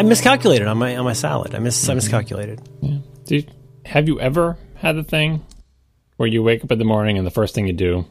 [0.00, 1.54] I miscalculated on my on my salad.
[1.54, 2.60] I mis I miscalculated.
[3.26, 3.44] Do you,
[3.84, 5.44] have you ever had the thing
[6.16, 8.06] where you wake up in the morning and the first thing you do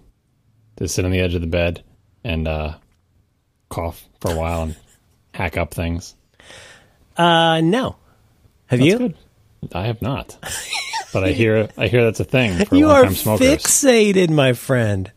[0.80, 1.84] is sit on the edge of the bed
[2.24, 2.76] and uh,
[3.70, 4.76] cough for a while and
[5.34, 6.16] hack up things?
[7.18, 7.96] Uh, no.
[8.68, 8.98] Have That's you?
[9.00, 9.18] good.
[9.74, 10.38] I have not,
[11.12, 15.12] but I hear I hear that's a thing for You are fixated, my friend.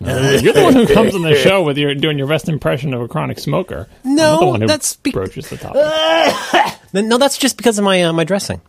[0.00, 3.00] You're the one who comes on the show with your doing your best impression of
[3.00, 3.88] a chronic smoker.
[4.04, 6.74] No, the one who that's be- broaches the topic.
[6.94, 8.62] No, that's just because of my uh, my dressing.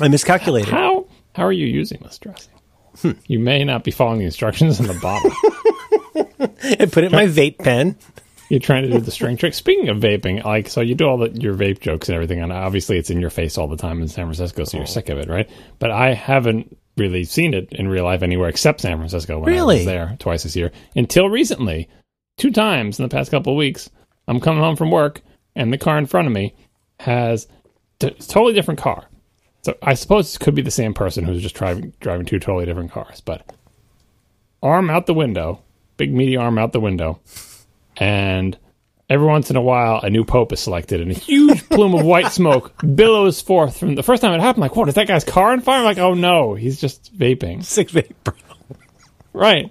[0.00, 0.72] I miscalculated.
[0.72, 2.54] How how are you using this dressing?
[3.02, 3.12] Hmm.
[3.26, 5.30] You may not be following the instructions in the bottle.
[6.80, 7.96] I put it in my vape pen.
[8.48, 9.54] You're trying to do the string trick.
[9.54, 12.52] Speaking of vaping, like so, you do all the, your vape jokes and everything, and
[12.52, 15.18] obviously it's in your face all the time in San Francisco, so you're sick of
[15.18, 15.48] it, right?
[15.78, 19.52] But I haven't really seen it in real life anywhere except San Francisco when I
[19.52, 19.76] Really?
[19.76, 20.70] was there twice this year.
[20.96, 21.88] Until recently,
[22.36, 23.88] two times in the past couple of weeks,
[24.28, 25.22] I'm coming home from work,
[25.56, 26.54] and the car in front of me
[27.00, 27.46] has
[27.98, 29.06] t- a totally different car.
[29.62, 32.64] So I suppose it could be the same person who's just driving driving two totally
[32.66, 33.50] different cars, but
[34.62, 35.60] arm out the window,
[35.96, 37.20] big meaty arm out the window,
[37.96, 38.56] and
[39.10, 42.06] every once in a while a new pope is selected and a huge plume of
[42.06, 45.24] white smoke billows forth from the first time it happened like what is that guy's
[45.24, 45.80] car on fire?
[45.80, 47.64] I'm like oh no he's just vaping.
[47.64, 48.34] Sick vape, bro.
[49.32, 49.70] right.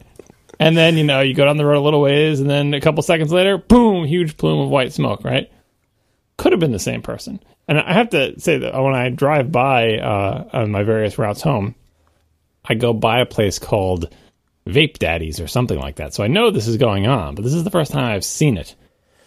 [0.60, 2.82] And then you know you go down the road a little ways and then a
[2.82, 5.50] couple seconds later boom huge plume of white smoke right?
[6.38, 7.40] Could have been the same person.
[7.68, 11.42] And i have to say that when i drive by uh, on my various routes
[11.42, 11.76] home
[12.66, 14.14] i go by a place called
[14.68, 16.14] vape daddies or something like that.
[16.14, 18.58] So i know this is going on but this is the first time i've seen
[18.58, 18.76] it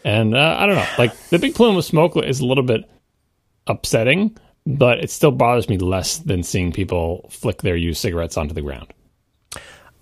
[0.05, 2.89] and uh, I don't know, like the big plume of smoke is a little bit
[3.67, 4.37] upsetting,
[4.67, 8.63] but it still bothers me less than seeing people flick their used cigarettes onto the
[8.63, 8.93] ground.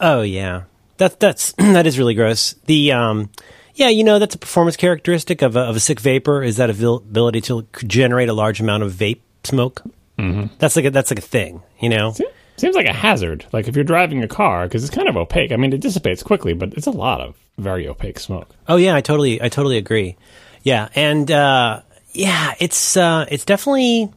[0.01, 0.65] Oh yeah,
[0.97, 2.55] that that's that is really gross.
[2.67, 3.31] The um,
[3.75, 6.71] yeah, you know that's a performance characteristic of a, of a sick vapor is that
[6.71, 9.83] abil- ability to generate a large amount of vape smoke.
[10.19, 10.55] Mm-hmm.
[10.59, 12.15] That's like a, that's like a thing, you know.
[12.61, 13.47] Seems like a hazard.
[13.53, 15.51] Like if you're driving a car, because it's kind of opaque.
[15.51, 18.55] I mean, it dissipates quickly, but it's a lot of very opaque smoke.
[18.69, 20.19] Oh yeah, I totally I totally agree.
[20.63, 21.81] Yeah, and uh,
[22.13, 24.13] yeah, it's uh, it's definitely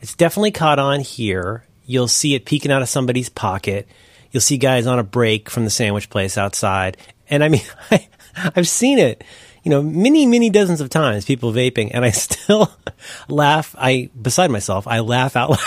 [0.00, 1.66] it's definitely caught on here.
[1.84, 3.86] You'll see it peeking out of somebody's pocket.
[4.30, 6.96] You'll see guys on a break from the sandwich place outside,
[7.28, 8.08] and I mean, I,
[8.56, 9.24] I've seen it.
[9.62, 12.72] You know, many many dozens of times, people vaping, and I still
[13.28, 13.76] laugh.
[13.78, 14.86] I beside myself.
[14.86, 15.60] I laugh out loud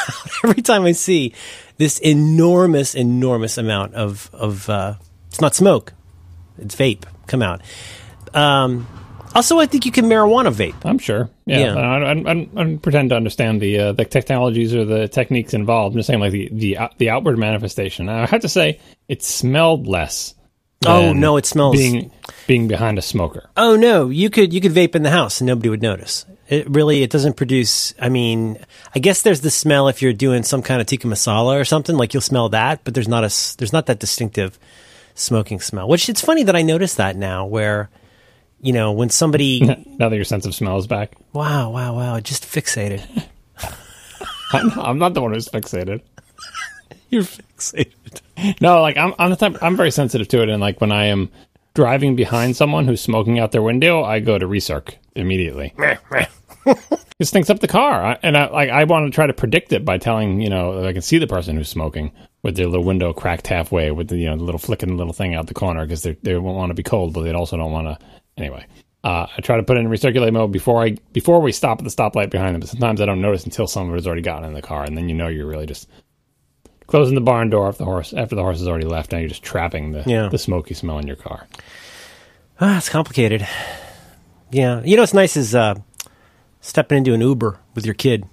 [0.44, 1.36] every time I see
[1.78, 4.70] this enormous, enormous amount of of.
[4.70, 4.96] Uh,
[5.28, 5.92] it's not smoke
[6.58, 7.62] it's vape come out.
[8.34, 8.88] Um,
[9.34, 10.86] also, I think you can marijuana vape.
[10.86, 11.30] I'm sure.
[11.46, 11.76] Yeah, Yeah.
[11.76, 15.54] I, I, I, I don't pretend to understand the uh, the technologies or the techniques
[15.54, 15.96] involved.
[15.96, 18.08] I'm just saying, like the the out- the outward manifestation.
[18.10, 20.34] I have to say, it smelled less.
[20.86, 22.12] Oh, no, it smells- being
[22.48, 23.50] being behind a smoker.
[23.58, 26.26] Oh no, you could you could vape in the house and nobody would notice.
[26.48, 27.94] It really it doesn't produce.
[28.00, 28.58] I mean,
[28.94, 31.98] I guess there's the smell if you're doing some kind of tikka masala or something.
[31.98, 34.60] Like you'll smell that, but there's not a there's not that distinctive
[35.16, 35.88] smoking smell.
[35.88, 37.90] Which it's funny that I notice that now, where
[38.62, 39.62] you know when somebody
[39.98, 43.04] now that your sense of smell is back, wow wow wow just fixated.
[44.54, 46.02] I'm, not the one who's fixated.
[47.10, 48.22] You're fixated.
[48.62, 49.58] No, like I'm, I'm the type.
[49.62, 51.30] I'm very sensitive to it, and like when I am
[51.76, 55.74] driving behind someone who's smoking out their window, I go to recirc immediately.
[56.66, 59.86] it stinks up the car, and I like I want to try to predict it
[59.86, 63.14] by telling you know I can see the person who's smoking with their little window
[63.14, 66.02] cracked halfway with the you know the little flicking little thing out the corner because
[66.02, 68.06] they they won't want to be cold, but they also don't want to
[68.38, 68.66] anyway.
[69.04, 71.84] Uh, I try to put it in recirculate mode before I before we stop at
[71.84, 72.62] the stoplight behind them.
[72.62, 75.10] But sometimes I don't notice until someone has already gotten in the car, and then
[75.10, 75.88] you know you're really just
[76.88, 79.12] closing the barn door after the horse after the horse has already left.
[79.12, 80.30] Now you're just trapping the Yeah.
[80.30, 81.48] the smoky smell in your car.
[82.60, 83.48] Ah, it's complicated.
[84.52, 85.76] Yeah, you know what's nice is uh,
[86.62, 88.26] stepping into an Uber with your kid.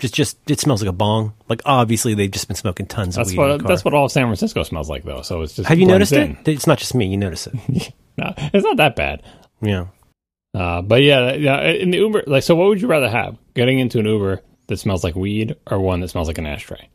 [0.00, 1.34] Just, just it smells like a bong.
[1.48, 3.44] Like obviously they've just been smoking tons That's of weed.
[3.44, 5.22] in what that's what all of San Francisco smells like, though.
[5.22, 6.38] So it's just Have you noticed in.
[6.44, 6.48] it?
[6.48, 7.06] It's not just me.
[7.06, 7.92] You notice it.
[8.18, 9.22] No, it's not that bad.
[9.62, 9.86] Yeah.
[10.52, 13.38] Uh, but yeah, yeah, in the Uber, like, so what would you rather have?
[13.54, 16.88] Getting into an Uber that smells like weed, or one that smells like an ashtray?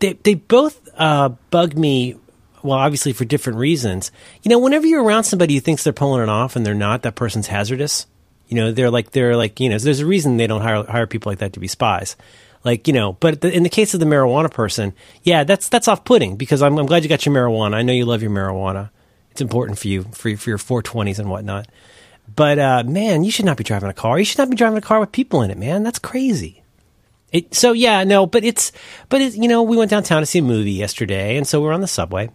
[0.00, 2.16] They they both uh, bug me.
[2.62, 4.10] Well, obviously for different reasons.
[4.42, 7.02] You know, whenever you're around somebody who thinks they're pulling it off and they're not,
[7.02, 8.06] that person's hazardous.
[8.48, 9.78] You know, they're like they're like you know.
[9.78, 12.16] There's a reason they don't hire hire people like that to be spies.
[12.64, 15.88] Like you know, but the, in the case of the marijuana person, yeah, that's that's
[15.88, 17.74] off putting because I'm I'm glad you got your marijuana.
[17.74, 18.90] I know you love your marijuana.
[19.30, 21.68] It's important for you for for your 420s and whatnot.
[22.34, 24.18] But uh, man, you should not be driving a car.
[24.18, 25.82] You should not be driving a car with people in it, man.
[25.82, 26.62] That's crazy.
[27.32, 28.72] It, so yeah, no, but it's
[29.08, 31.72] but it, you know we went downtown to see a movie yesterday, and so we're
[31.72, 32.30] on the subway,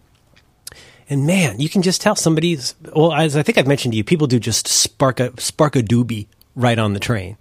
[1.10, 2.76] and man, you can just tell somebody's.
[2.94, 5.82] Well, as I think I've mentioned to you, people do just spark a spark a
[5.82, 7.36] doobie right on the train.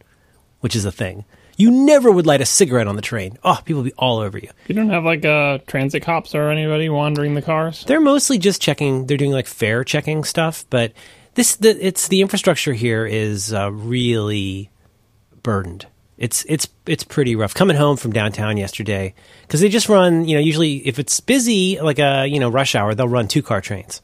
[0.61, 1.25] which is a thing.
[1.57, 3.37] You never would light a cigarette on the train.
[3.43, 4.49] Oh, people would be all over you.
[4.67, 7.83] You don't have like uh, transit cops or anybody wandering the cars.
[7.85, 9.05] They're mostly just checking.
[9.05, 10.93] They're doing like fare checking stuff, but
[11.35, 14.71] this the, it's the infrastructure here is uh, really
[15.43, 15.85] burdened.
[16.23, 17.53] It's it's it's pretty rough.
[17.53, 20.25] Coming home from downtown yesterday because they just run.
[20.25, 23.41] You know, usually if it's busy, like a you know rush hour, they'll run two
[23.41, 24.01] car trains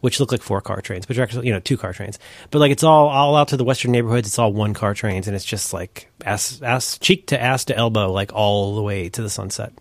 [0.00, 2.20] which look like four car trains, but are actually you know two car trains.
[2.52, 4.28] But like it's all all out to the western neighborhoods.
[4.28, 7.76] It's all one car trains, and it's just like ass ass cheek to ass to
[7.76, 9.72] elbow, like all the way to the sunset.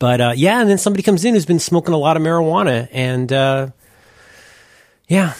[0.00, 2.88] But uh, yeah, and then somebody comes in who's been smoking a lot of marijuana,
[2.90, 3.68] and uh,
[5.06, 5.34] yeah.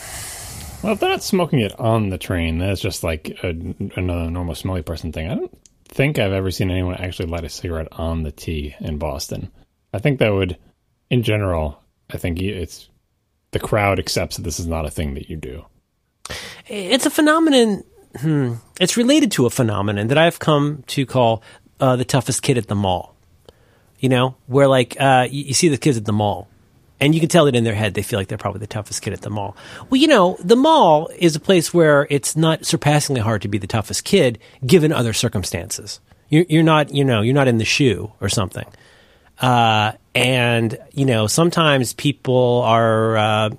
[0.83, 3.49] Well, if they're not smoking it on the train, that's just like a,
[3.97, 5.29] another normal smelly person thing.
[5.29, 5.59] I don't
[5.89, 9.51] think I've ever seen anyone actually light a cigarette on the T in Boston.
[9.93, 10.57] I think that would,
[11.11, 12.89] in general, I think it's
[13.51, 15.65] the crowd accepts that this is not a thing that you do.
[16.67, 17.85] It's a phenomenon.
[18.21, 21.43] Hmm, it's related to a phenomenon that I've come to call
[21.81, 23.15] uh, the toughest kid at the mall.
[23.99, 26.48] You know, where like uh, you, you see the kids at the mall,
[27.01, 29.03] and you can tell it in their head they feel like they're probably the toughest
[29.03, 29.57] kid at the mall.
[29.89, 33.59] Well, you know, the mall is a place where it's not surpassingly hard to be
[33.59, 36.01] the toughest kid given other circumstances.
[36.29, 38.67] You're, you're not, you know, you're not in the shoe or something.
[39.41, 43.51] Uh, and, you know, sometimes people are uh,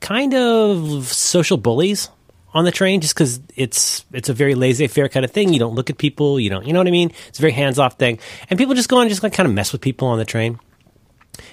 [0.00, 2.10] kind of social bullies
[2.52, 5.52] on the train just because it's it's a very laissez-faire kind of thing.
[5.52, 6.38] You don't look at people.
[6.40, 7.12] You don't, you know what I mean?
[7.28, 8.18] It's a very hands-off thing,
[8.48, 10.24] and people just go on and just like kind of mess with people on the
[10.24, 10.58] train.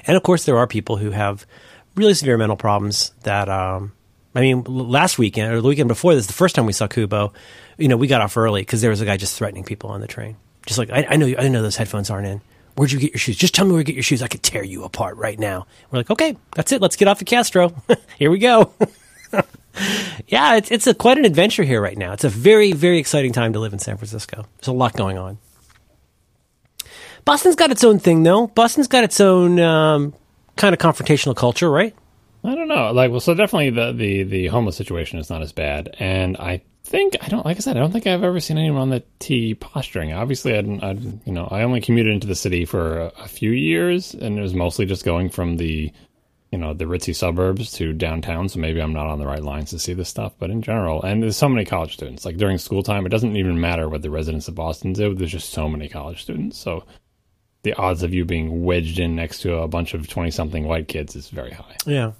[0.05, 1.45] And of course, there are people who have
[1.95, 3.11] really severe mental problems.
[3.23, 3.93] That um,
[4.35, 7.33] I mean, last weekend or the weekend before this, the first time we saw Kubo,
[7.77, 10.01] you know, we got off early because there was a guy just threatening people on
[10.01, 10.37] the train.
[10.65, 12.41] Just like I, I know, I know those headphones aren't in.
[12.75, 13.35] Where'd you get your shoes?
[13.35, 14.21] Just tell me where you get your shoes.
[14.21, 15.65] I could tear you apart right now.
[15.89, 16.81] We're like, okay, that's it.
[16.81, 17.73] Let's get off the Castro.
[18.19, 18.71] here we go.
[20.27, 22.13] yeah, it's it's a, quite an adventure here right now.
[22.13, 24.45] It's a very very exciting time to live in San Francisco.
[24.57, 25.39] There's a lot going on.
[27.27, 28.47] Boston's got its own thing though.
[28.47, 30.13] Boston's got its own um,
[30.55, 31.93] kind of confrontational culture, right?
[32.45, 32.93] I don't know.
[32.93, 36.61] Like, well, so definitely the the the homeless situation is not as bad, and I
[36.85, 39.03] think I don't like I said I don't think I've ever seen anyone on the
[39.19, 40.13] T posturing.
[40.13, 40.91] Obviously, I, I
[41.25, 44.41] you know I only commuted into the city for a, a, few years, and it
[44.41, 45.91] was mostly just going from the
[46.53, 48.47] you know the ritzy suburbs to downtown.
[48.47, 51.03] So maybe I'm not on the right lines to see this stuff, but in general,
[51.03, 52.23] and there's so many college students.
[52.23, 55.13] Like during school time, it doesn't even matter what the residents of Boston do.
[55.13, 56.85] There's just so many college students, so
[57.67, 60.87] the odds of you being wedged in next to a bunch of twenty something white
[60.87, 61.75] kids is very high.
[61.85, 62.13] Yeah.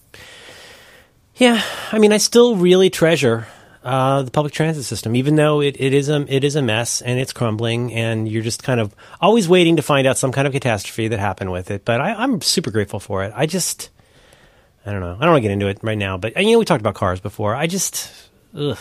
[1.36, 1.62] Yeah,
[1.92, 3.48] I mean, I still really treasure
[3.84, 7.02] uh, the public transit system, even though it, it is a it is a mess
[7.02, 10.48] and it's crumbling, and you're just kind of always waiting to find out some kind
[10.48, 11.86] of catastrophe that happened with it.
[11.86, 13.32] But I, am super grateful for it.
[13.34, 13.90] I just
[14.86, 15.16] I don't know.
[15.18, 16.96] I don't want to get into it right now, but you know we talked about
[16.96, 17.56] cars before.
[17.56, 18.12] I just
[18.54, 18.78] ugh,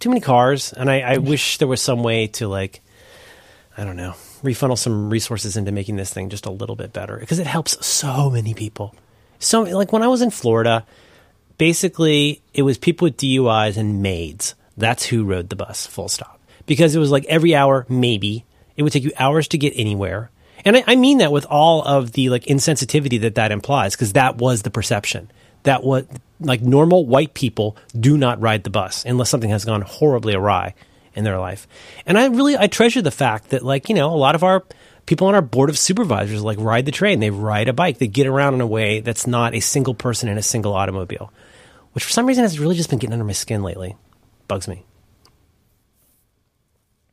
[0.00, 2.80] too many cars, and I, I wish there was some way to like
[3.76, 7.16] I don't know refunnel some resources into making this thing just a little bit better
[7.18, 8.94] because it helps so many people.
[9.38, 10.86] So like when I was in Florida
[11.58, 14.54] basically it was people with DUIs and maids.
[14.78, 16.40] That's who rode the bus, full stop.
[16.64, 18.46] Because it was like every hour, maybe.
[18.76, 20.30] It would take you hours to get anywhere.
[20.64, 24.14] And I, I mean that with all of the like insensitivity that that implies, because
[24.14, 25.30] that was the perception.
[25.64, 26.06] That was
[26.40, 30.74] like normal white people do not ride the bus unless something has gone horribly awry
[31.14, 31.66] in their life.
[32.06, 34.64] And I really I treasure the fact that like, you know, a lot of our
[35.06, 38.06] people on our board of supervisors like ride the train, they ride a bike, they
[38.06, 41.32] get around in a way that's not a single person in a single automobile
[41.92, 43.96] which for some reason has really just been getting under my skin lately.
[44.48, 44.84] Bugs me.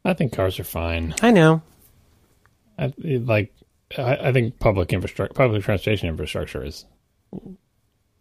[0.06, 1.14] I think cars are fine.
[1.22, 1.62] I know.
[2.78, 3.54] I, like,
[3.98, 6.86] I, I think public infrastructure, public transportation infrastructure is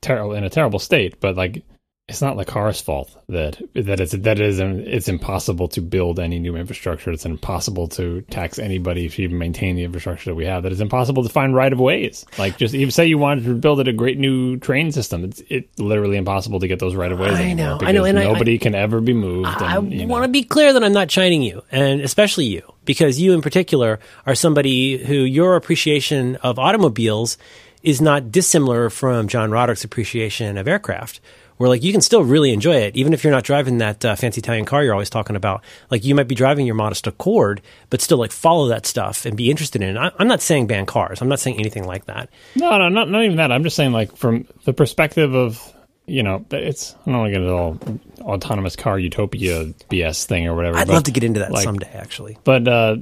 [0.01, 1.21] terrible in a terrible state.
[1.21, 1.63] But like,
[2.09, 6.21] it's not the car's fault that that it's that is um, it's impossible to build
[6.21, 7.11] any new infrastructure.
[7.11, 10.63] It's impossible to tax anybody if you maintain the infrastructure that we have.
[10.63, 12.25] That it's impossible to find right of ways.
[12.39, 15.81] Like just even say you wanted to build a great new train system, it's it's
[15.81, 17.33] literally impossible to get those right of ways.
[17.33, 19.49] I know, I know, and nobody I, can ever be moved.
[19.49, 22.73] I, and, I want to be clear that I'm not chiding you, and especially you,
[22.85, 27.37] because you in particular are somebody who your appreciation of automobiles
[27.83, 31.21] is not dissimilar from John Roderick's appreciation of aircraft
[31.57, 34.17] where like you can still really enjoy it, even if you're not driving that uh,
[34.17, 35.63] fancy Italian car you're always talking about.
[35.91, 39.37] Like you might be driving your modest Accord, but still like follow that stuff and
[39.37, 39.99] be interested in it.
[39.99, 41.21] I, am not saying ban cars.
[41.21, 42.31] I'm not saying anything like that.
[42.55, 43.53] No, no, not not even that.
[43.53, 45.73] I'm just saying like from the perspective of
[46.07, 47.79] you know, it's I don't want to get into all
[48.21, 50.79] autonomous car utopia BS thing or whatever.
[50.79, 52.39] I'd but, love to get into that like, someday, actually.
[52.45, 52.97] But uh,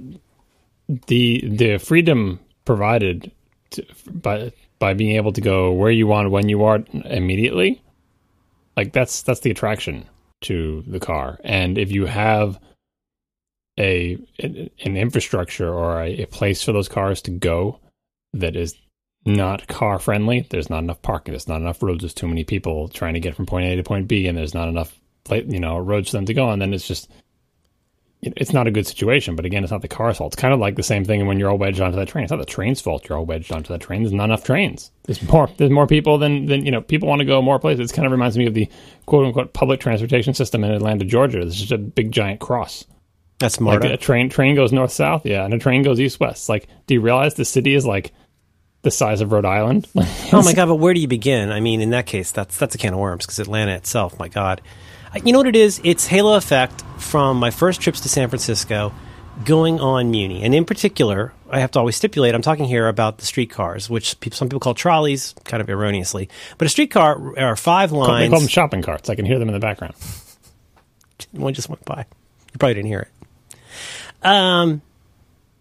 [1.06, 3.30] the the freedom provided
[3.70, 7.82] to, by by being able to go where you want when you want immediately
[8.76, 10.06] like that's that's the attraction
[10.42, 11.38] to the car.
[11.44, 12.58] And if you have
[13.78, 17.80] a an infrastructure or a, a place for those cars to go
[18.32, 18.74] that is
[19.26, 20.46] not car friendly.
[20.48, 21.32] There's not enough parking.
[21.32, 22.02] There's not enough roads.
[22.02, 24.54] There's too many people trying to get from point A to point B, and there's
[24.54, 24.98] not enough,
[25.30, 26.58] you know, roads for them to go on.
[26.58, 27.10] Then it's just
[28.36, 29.36] it's not a good situation.
[29.36, 30.32] But again, it's not the car's fault.
[30.32, 32.24] It's kind of like the same thing when you're all wedged onto that train.
[32.24, 33.08] It's not the train's fault.
[33.08, 34.02] You're all wedged onto that train.
[34.02, 34.90] There's not enough trains.
[35.04, 35.48] There's more.
[35.56, 36.80] There's more people than than you know.
[36.80, 37.90] People want to go more places.
[37.90, 38.68] It kind of reminds me of the
[39.06, 41.40] quote unquote public transportation system in Atlanta, Georgia.
[41.40, 42.84] It's just a big giant cross.
[43.38, 43.82] That's smart.
[43.82, 46.48] Like a train train goes north south, yeah, and a train goes east west.
[46.48, 48.12] Like, do you realize the city is like
[48.82, 49.88] the size of Rhode Island?
[49.96, 50.66] oh my god!
[50.66, 51.50] But where do you begin?
[51.50, 54.28] I mean, in that case, that's that's a can of worms because Atlanta itself, my
[54.28, 54.62] god.
[55.22, 55.80] You know what it is?
[55.84, 58.92] It's halo effect from my first trips to San Francisco
[59.44, 60.42] going on Muni.
[60.42, 64.18] And in particular, I have to always stipulate, I'm talking here about the streetcars, which
[64.20, 66.28] people, some people call trolleys, kind of erroneously.
[66.58, 68.24] But a streetcar are five lines.
[68.24, 69.08] They call them shopping carts.
[69.08, 69.94] I can hear them in the background.
[71.32, 72.06] One just went by.
[72.52, 73.56] You probably didn't hear it.
[74.26, 74.82] Um,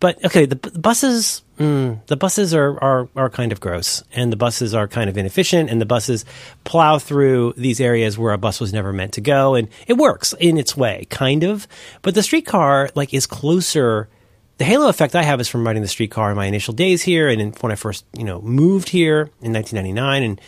[0.03, 4.33] but okay, the, the buses, mm, the buses are, are are kind of gross, and
[4.33, 6.25] the buses are kind of inefficient, and the buses
[6.65, 10.33] plow through these areas where a bus was never meant to go, and it works
[10.41, 11.69] in its way, kind of.
[12.01, 14.09] But the streetcar like is closer.
[14.57, 17.29] The halo effect I have is from riding the streetcar in my initial days here,
[17.29, 20.41] and in, when I first you know moved here in 1999, and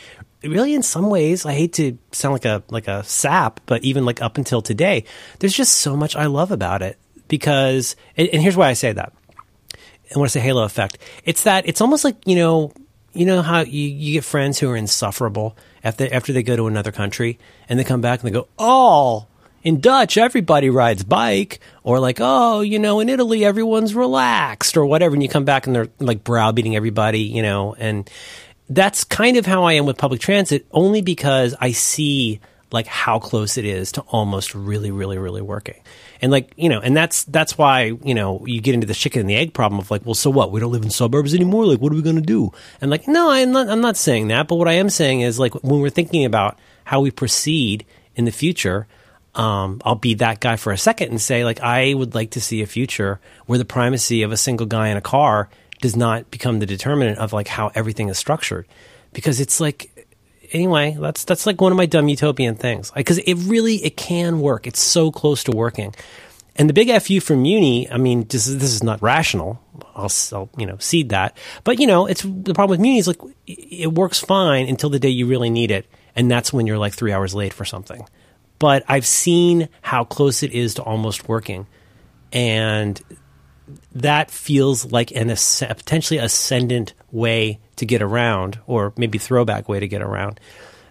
[0.43, 4.05] really in some ways i hate to sound like a like a sap but even
[4.05, 5.03] like up until today
[5.39, 8.91] there's just so much i love about it because and, and here's why i say
[8.93, 9.11] that
[10.09, 12.71] and when I say halo effect, it's that it's almost like you know,
[13.13, 16.67] you know how you, you get friends who are insufferable after after they go to
[16.67, 19.27] another country and they come back and they go, oh,
[19.63, 24.85] in Dutch everybody rides bike, or like, oh, you know, in Italy everyone's relaxed or
[24.85, 28.09] whatever, and you come back and they're like browbeating everybody, you know, and
[28.69, 32.39] that's kind of how I am with public transit, only because I see
[32.71, 35.81] like how close it is to almost really, really, really working.
[36.21, 39.21] And like, you know, and that's that's why, you know, you get into the chicken
[39.21, 40.51] and the egg problem of like, well, so what?
[40.51, 41.65] We don't live in suburbs anymore.
[41.65, 42.51] Like, what are we going to do?
[42.81, 45.39] And like, no, I'm not I'm not saying that, but what I am saying is
[45.39, 48.87] like when we're thinking about how we proceed in the future,
[49.35, 52.41] um, I'll be that guy for a second and say like I would like to
[52.41, 55.49] see a future where the primacy of a single guy in a car
[55.81, 58.65] does not become the determinant of like how everything is structured
[59.13, 59.91] because it's like
[60.55, 64.39] anyway, that's that's like one of my dumb utopian things because it really it can
[64.39, 64.65] work.
[64.65, 65.93] It's so close to working.
[66.55, 69.61] And the big fu from Muni, I mean, this is, this is not rational.
[69.93, 73.07] I'll, I'll, you know cede that, but you know, it's the problem with Muni is
[73.07, 75.85] like it works fine until the day you really need it,
[76.15, 78.07] and that's when you're like three hours late for something.
[78.57, 81.67] But I've seen how close it is to almost working,
[82.31, 83.01] and
[83.93, 89.87] that feels like an potentially ascendant way to get around, or maybe throwback way to
[89.87, 90.39] get around,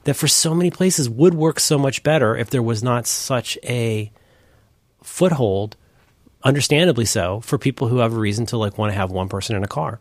[0.04, 3.58] that for so many places would work so much better if there was not such
[3.64, 4.10] a
[5.02, 5.76] foothold,
[6.42, 9.56] understandably so, for people who have a reason to like want to have one person
[9.56, 10.00] in a car.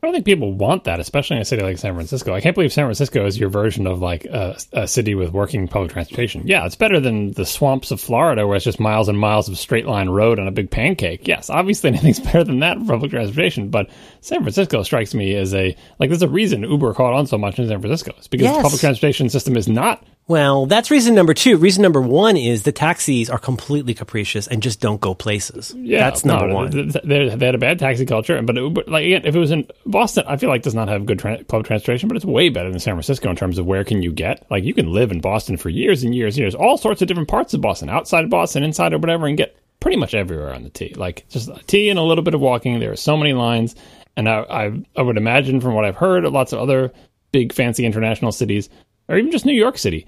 [0.00, 2.32] I don't think people want that, especially in a city like San Francisco.
[2.32, 5.66] I can't believe San Francisco is your version of like a, a, city with working
[5.66, 6.46] public transportation.
[6.46, 9.58] Yeah, it's better than the swamps of Florida where it's just miles and miles of
[9.58, 11.26] straight line road and a big pancake.
[11.26, 13.90] Yes, obviously anything's better than that for public transportation, but
[14.20, 17.58] San Francisco strikes me as a like there's a reason Uber caught on so much
[17.58, 18.12] in San Francisco.
[18.18, 18.56] It's because yes.
[18.56, 21.56] the public transportation system is not well, that's reason number two.
[21.56, 25.74] Reason number one is the taxis are completely capricious and just don't go places.
[25.74, 26.70] Yeah, that's number no, one.
[26.70, 29.50] They, they had a bad taxi culture, but, it, but like again, if it was
[29.50, 32.50] in Boston, I feel like does not have good tra- public transportation, but it's way
[32.50, 34.46] better than San Francisco in terms of where can you get.
[34.50, 37.08] Like you can live in Boston for years and years and years, all sorts of
[37.08, 40.52] different parts of Boston, outside of Boston, inside or whatever, and get pretty much everywhere
[40.52, 40.92] on the T.
[40.94, 42.80] Like just a T and a little bit of walking.
[42.80, 43.74] There are so many lines,
[44.14, 46.92] and I, I, I would imagine from what I've heard, lots of other
[47.32, 48.68] big fancy international cities,
[49.08, 50.06] or even just New York City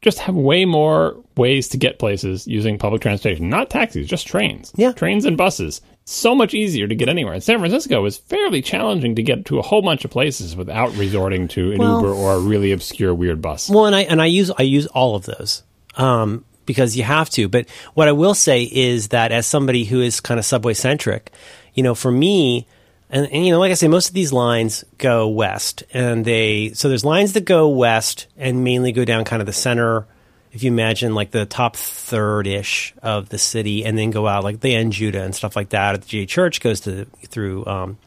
[0.00, 4.72] just have way more ways to get places using public transportation, not taxis, just trains.
[4.76, 4.92] Yeah.
[4.92, 5.80] Trains and buses.
[6.04, 7.34] So much easier to get anywhere.
[7.34, 10.94] In San Francisco is fairly challenging to get to a whole bunch of places without
[10.96, 13.68] resorting to an well, Uber or a really obscure weird bus.
[13.68, 15.62] Well, and I and I use I use all of those.
[15.96, 17.48] Um, because you have to.
[17.48, 21.32] But what I will say is that as somebody who is kind of subway centric,
[21.74, 22.66] you know, for me,
[23.10, 26.72] and, and, you know, like I say, most of these lines go west, and they
[26.74, 30.06] so there's lines that go west and mainly go down kind of the center.
[30.52, 34.44] If you imagine like the top third ish of the city, and then go out
[34.44, 35.94] like the N Judah and stuff like that.
[35.94, 37.66] At the J Church goes to through.
[37.66, 37.98] Um,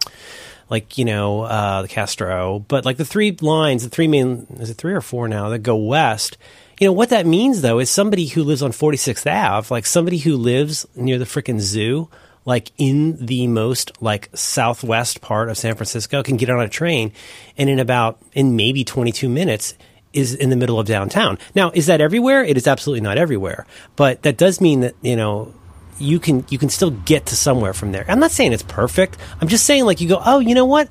[0.70, 4.70] like you know uh, the Castro, but like the three lines, the three main is
[4.70, 6.38] it three or four now that go west.
[6.80, 10.18] You know what that means though is somebody who lives on 46th Ave, like somebody
[10.18, 12.10] who lives near the freaking zoo,
[12.46, 17.12] like in the most like southwest part of San Francisco can get on a train
[17.58, 19.76] and in about in maybe 22 minutes
[20.14, 21.38] is in the middle of downtown.
[21.56, 22.44] Now, is that everywhere?
[22.44, 23.66] It is absolutely not everywhere.
[23.96, 25.54] But that does mean that, you know,
[25.98, 28.06] you can you can still get to somewhere from there.
[28.08, 29.18] I'm not saying it's perfect.
[29.40, 30.90] I'm just saying like you go, oh, you know what?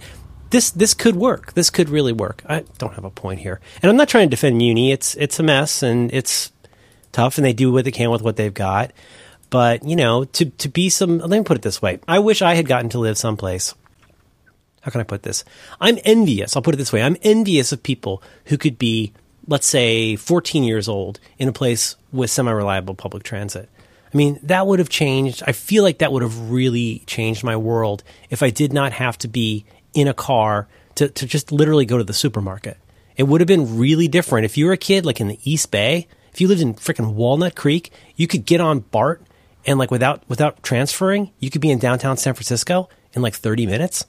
[0.51, 1.53] This this could work.
[1.55, 2.43] This could really work.
[2.49, 4.93] I don't have a point here, and I'm not trying to defend Muni.
[4.93, 6.53] It's it's a mess and it's
[7.13, 8.93] tough, and they do what they can with what they've got.
[9.51, 12.41] But you know, to to be some, let me put it this way: I wish
[12.41, 13.75] I had gotten to live someplace.
[14.81, 15.45] How can I put this?
[15.81, 16.57] I'm envious.
[16.57, 19.13] I'll put it this way: I'm envious of people who could be,
[19.47, 23.69] let's say, 14 years old in a place with semi-reliable public transit.
[24.13, 25.43] I mean, that would have changed.
[25.47, 29.19] I feel like that would have really changed my world if I did not have
[29.19, 29.65] to be
[29.95, 32.77] in a car to, to just literally go to the supermarket.
[33.17, 35.71] It would have been really different if you were a kid like in the East
[35.71, 36.09] Bay.
[36.33, 39.23] If you lived in freaking Walnut Creek, you could get on BART
[39.67, 43.67] and like without without transferring, you could be in downtown San Francisco in like 30
[43.67, 44.07] minutes.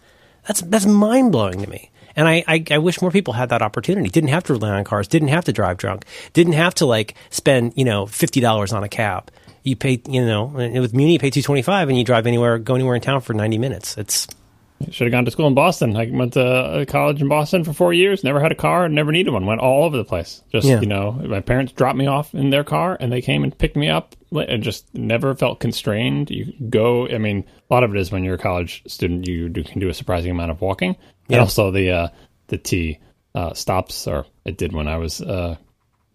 [0.47, 1.91] That's that's mind blowing to me.
[2.15, 4.09] And I, I, I, wish more people had that opportunity.
[4.09, 5.07] Didn't have to rely on cars.
[5.07, 6.03] Didn't have to drive drunk.
[6.33, 9.31] Didn't have to like spend you know fifty dollars on a cab.
[9.63, 12.57] You pay you know with Muni you pay two twenty five and you drive anywhere
[12.57, 13.97] go anywhere in town for ninety minutes.
[13.97, 14.27] It's
[14.91, 15.95] should have gone to school in Boston.
[15.95, 18.23] I went to uh, college in Boston for four years.
[18.23, 18.89] Never had a car.
[18.89, 19.45] Never needed one.
[19.45, 20.43] Went all over the place.
[20.51, 20.79] Just yeah.
[20.79, 23.75] you know, my parents dropped me off in their car, and they came and picked
[23.75, 24.15] me up.
[24.31, 26.31] And just never felt constrained.
[26.31, 27.07] You go.
[27.07, 29.79] I mean, a lot of it is when you're a college student, you do, can
[29.79, 30.95] do a surprising amount of walking.
[31.27, 31.37] Yeah.
[31.37, 32.07] And also the uh,
[32.47, 32.99] the T
[33.35, 35.57] uh, stops, or it did when I was uh,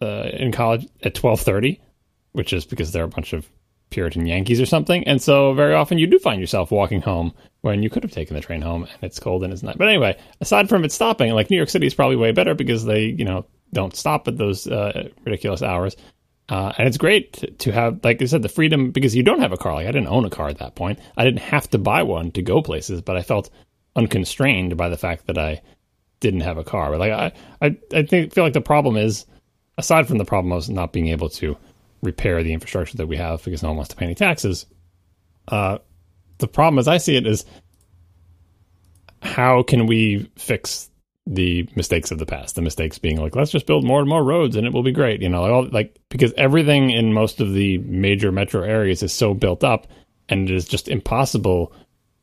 [0.00, 1.80] uh, in college at twelve thirty,
[2.32, 3.48] which is because there are a bunch of
[3.90, 5.06] Puritan Yankees or something.
[5.06, 8.34] And so very often you do find yourself walking home when you could have taken
[8.34, 9.78] the train home and it's cold and it's not.
[9.78, 12.84] But anyway, aside from it stopping, like New York City is probably way better because
[12.84, 15.96] they, you know, don't stop at those uh, ridiculous hours.
[16.48, 19.40] Uh, and it's great to, to, have, like I said, the freedom because you don't
[19.40, 19.74] have a car.
[19.74, 21.00] Like I didn't own a car at that point.
[21.16, 23.50] I didn't have to buy one to go places, but I felt
[23.96, 25.60] unconstrained by the fact that I
[26.20, 26.90] didn't have a car.
[26.90, 29.26] But like I, I, I think feel like the problem is,
[29.78, 31.56] aside from the problem of not being able to
[32.02, 34.66] repair the infrastructure that we have because no one wants to pay any taxes.
[35.48, 35.78] Uh,
[36.38, 37.44] the problem, as I see it, is
[39.22, 40.90] how can we fix
[41.26, 42.54] the mistakes of the past?
[42.54, 44.92] The mistakes being like, let's just build more and more roads and it will be
[44.92, 45.22] great.
[45.22, 49.12] You know, like, all, like because everything in most of the major metro areas is
[49.12, 49.86] so built up,
[50.28, 51.72] and it is just impossible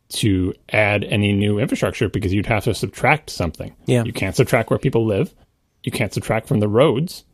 [0.10, 3.76] to add any new infrastructure because you'd have to subtract something.
[3.86, 5.34] Yeah, you can't subtract where people live.
[5.84, 7.26] You can't subtract from the roads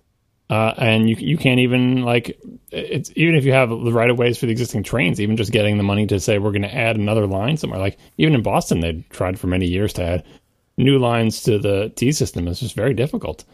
[0.50, 2.40] uh, and you you can't even like
[2.72, 5.52] it's even if you have the right of ways for the existing trains, even just
[5.52, 7.80] getting the money to say we're going to add another line somewhere.
[7.80, 10.24] Like even in Boston, they tried for many years to add
[10.78, 12.48] new lines to the T system.
[12.48, 13.46] It's just very difficult.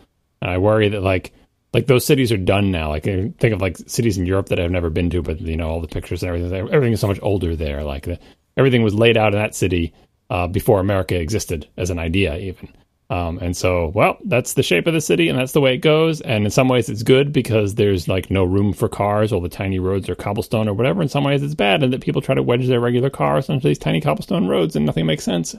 [0.41, 1.34] And I worry that like
[1.73, 2.89] like those cities are done now.
[2.89, 5.58] Like I think of like cities in Europe that I've never been to, but you
[5.58, 6.69] know all the pictures and everything.
[6.71, 7.84] Everything is so much older there.
[7.84, 8.19] Like the,
[8.55, 9.93] everything was laid out in that city
[10.29, 12.73] uh, before America existed as an idea, even.
[13.09, 15.79] Um, and so, well, that's the shape of the city, and that's the way it
[15.79, 16.21] goes.
[16.21, 19.31] And in some ways, it's good because there's like no room for cars.
[19.31, 21.03] All the tiny roads are cobblestone or whatever.
[21.03, 23.67] In some ways, it's bad, and that people try to wedge their regular cars onto
[23.67, 25.55] these tiny cobblestone roads, and nothing makes sense.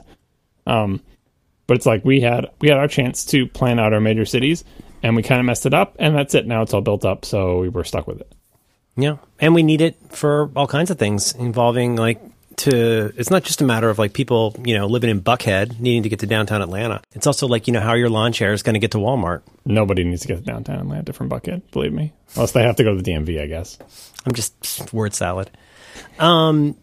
[0.65, 1.01] Um,
[1.67, 4.65] but it's like we had we had our chance to plan out our major cities,
[5.01, 6.47] and we kind of messed it up, and that's it.
[6.47, 8.31] Now it's all built up, so we were stuck with it.
[8.97, 12.21] Yeah, and we need it for all kinds of things involving like
[12.57, 16.03] to it's not just a matter of like people you know living in buckhead needing
[16.03, 17.01] to get to downtown atlanta.
[17.13, 19.41] It's also like you know how your lawn chair is going to get to walmart.
[19.65, 22.13] Nobody needs to get to downtown atlanta from buckhead believe me.
[22.35, 23.77] Unless they have to go to the dmv i guess.
[24.25, 25.49] I'm just word salad.
[26.19, 26.75] Um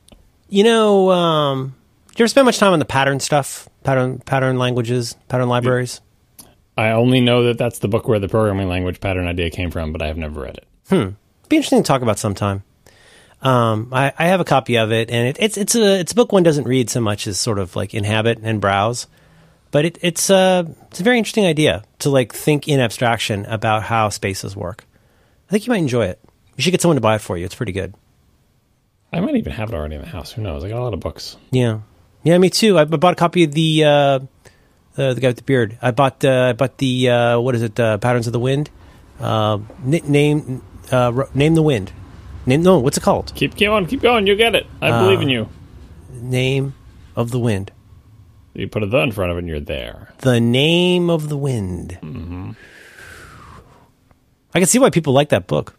[0.48, 1.74] you know um
[2.14, 3.68] do you ever spend much time on the pattern stuff?
[3.82, 5.16] Pattern pattern languages?
[5.28, 6.00] Pattern libraries?
[6.76, 9.92] I only know that that's the book where the programming language pattern idea came from
[9.92, 10.66] but i have never read it.
[10.88, 11.10] Hmm.
[11.48, 12.62] Be interesting to talk about sometime
[13.44, 16.14] um, I, I, have a copy of it, and it, it's it's a it's a
[16.14, 19.06] book one doesn't read so much as sort of like inhabit and browse,
[19.70, 23.44] but it, it's a uh, it's a very interesting idea to like think in abstraction
[23.44, 24.86] about how spaces work.
[25.48, 26.18] I think you might enjoy it.
[26.56, 27.44] You should get someone to buy it for you.
[27.44, 27.94] It's pretty good.
[29.12, 30.32] I might even have it already in the house.
[30.32, 30.64] Who knows?
[30.64, 31.36] I got a lot of books.
[31.50, 31.80] Yeah,
[32.22, 32.78] yeah, me too.
[32.78, 34.20] I bought a copy of the uh, uh,
[34.96, 35.78] the guy with the beard.
[35.82, 37.78] I bought uh, I bought the uh, what is it?
[37.78, 38.70] Uh, Patterns of the Wind.
[39.20, 41.92] Uh, name uh, name the wind.
[42.46, 43.32] Name, no, what's it called?
[43.34, 44.26] Keep going, keep going.
[44.26, 44.66] You get it.
[44.82, 45.48] I uh, believe in you.
[46.12, 46.74] Name
[47.16, 47.72] of the wind.
[48.54, 50.12] You put a the in front of it, and you're there.
[50.18, 51.98] The name of the wind.
[52.00, 52.52] Mm-hmm.
[54.54, 55.76] I can see why people like that book.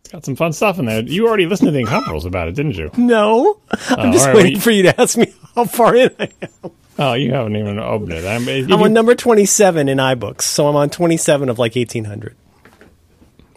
[0.00, 1.02] It's got some fun stuff in there.
[1.02, 2.90] You already listened to the Incomparables about it, didn't you?
[2.96, 3.60] No,
[3.90, 6.10] I'm uh, just right, waiting well, you, for you to ask me how far in
[6.18, 6.70] I am.
[6.98, 8.24] Oh, you haven't even opened it.
[8.24, 12.34] I'm, I'm on number 27 in iBooks, so I'm on 27 of like 1800.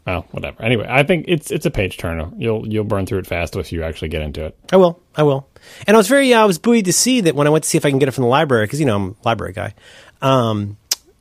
[0.06, 0.64] Well, whatever.
[0.64, 2.32] Anyway, I think it's it's a page turner.
[2.38, 4.58] You'll you'll burn through it fast if you actually get into it.
[4.72, 5.02] I will.
[5.16, 5.48] I will.
[5.86, 7.70] And I was very uh, I was buoyed to see that when I went to
[7.70, 9.54] see if I can get it from the library because you know I'm a library
[9.54, 9.74] guy.
[10.22, 10.78] Um,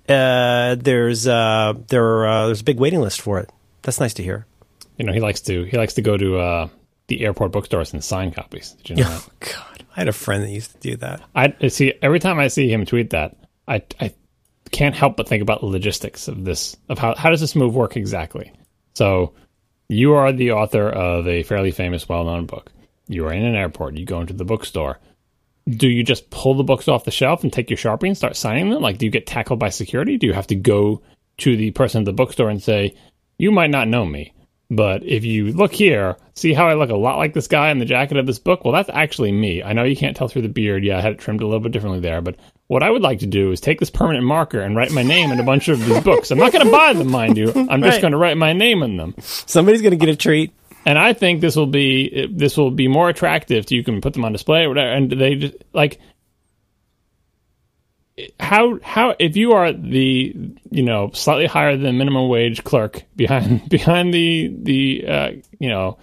[0.09, 3.51] uh, there's uh, there uh, there's a big waiting list for it.
[3.83, 4.47] That's nice to hear.
[4.97, 6.69] You know, he likes to he likes to go to uh,
[7.09, 8.73] the airport bookstores and sign copies.
[8.73, 9.29] Did you know that?
[9.29, 11.21] Oh God, I had a friend that used to do that.
[11.35, 13.37] I I see every time I see him tweet that,
[13.69, 14.15] I I
[14.71, 17.75] can't help but think about the logistics of this of how how does this move
[17.75, 18.53] work exactly.
[18.95, 19.35] So
[19.89, 22.71] you are the author of a fairly famous, well-known book.
[23.09, 23.97] You are in an airport.
[23.97, 24.99] You go into the bookstore.
[25.69, 28.37] Do you just pull the books off the shelf and take your sharpie and start
[28.37, 28.83] signing them?
[28.83, 30.17] Like, do you get tackled by security?
[30.17, 31.03] Do you have to go
[31.39, 32.95] to the person at the bookstore and say,
[33.39, 34.33] "You might not know me,
[34.71, 37.79] but if you look here, see how I look a lot like this guy in
[37.79, 38.65] the jacket of this book?
[38.65, 39.63] Well, that's actually me.
[39.63, 40.85] I know you can't tell through the beard.
[40.85, 42.37] Yeah, I had it trimmed a little bit differently there, but
[42.71, 45.33] what I would like to do is take this permanent marker and write my name
[45.33, 46.31] in a bunch of these books.
[46.31, 47.49] I'm not going to buy them, mind you.
[47.49, 48.01] I'm just Right.
[48.01, 49.17] going to write my name in them.
[49.19, 50.53] Somebody's going to get a treat.
[50.87, 54.13] And I think this will be this will be more attractive to you can put
[54.13, 54.93] them on display or whatever.
[54.93, 55.99] And they just like
[58.39, 60.33] how how if you are the
[60.71, 65.99] you know slightly higher than minimum wage clerk behind behind the the uh, you know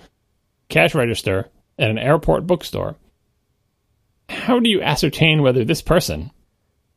[0.67, 1.47] cash register
[1.79, 2.97] at an airport bookstore,
[4.27, 6.29] how do you ascertain whether this person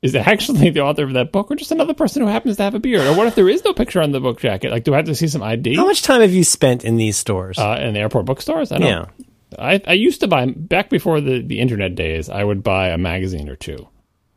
[0.03, 2.63] is it actually the author of that book or just another person who happens to
[2.63, 3.07] have a beard?
[3.07, 4.71] Or what if there is no picture on the book jacket?
[4.71, 5.77] Like, do I have to see some ID?
[5.77, 7.59] How much time have you spent in these stores?
[7.59, 8.73] uh, in the airport bookstores.
[8.73, 8.89] I don't.
[8.89, 9.07] Yeah.
[9.59, 12.29] I, I used to buy back before the, the internet days.
[12.29, 13.89] I would buy a magazine or two,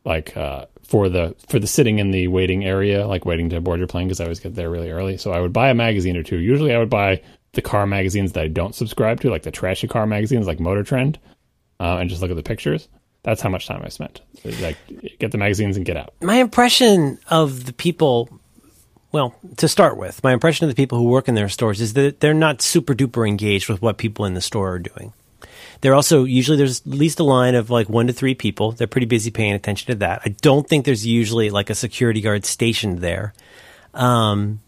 [0.03, 3.79] like uh, for the for the sitting in the waiting area, like waiting to board
[3.79, 5.17] your plane because I always get there really early.
[5.17, 6.37] So I would buy a magazine or two.
[6.37, 7.21] Usually, I would buy
[7.53, 10.83] the car magazines that I don't subscribe to, like the trashy car magazines, like Motor
[10.83, 11.19] Trend,
[11.79, 12.89] uh, and just look at the pictures.
[13.23, 14.21] That's how much time I spent.
[14.61, 14.77] Like,
[15.19, 16.13] get the magazines and get out.
[16.21, 18.29] my impression of the people
[19.13, 21.93] well to start with my impression of the people who work in their stores is
[21.93, 25.13] that they're not super duper engaged with what people in the store are doing
[25.81, 28.87] they're also usually there's at least a line of like one to three people they're
[28.87, 32.43] pretty busy paying attention to that i don't think there's usually like a security guard
[32.43, 33.33] stationed there
[33.93, 34.59] um,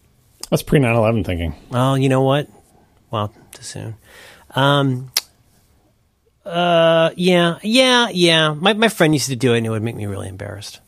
[0.50, 1.54] That's pre 9/11 thinking.
[1.70, 2.48] well you know what
[3.10, 3.96] well too soon
[4.54, 5.10] um,
[6.46, 9.96] uh, yeah yeah yeah my, my friend used to do it and it would make
[9.96, 10.80] me really embarrassed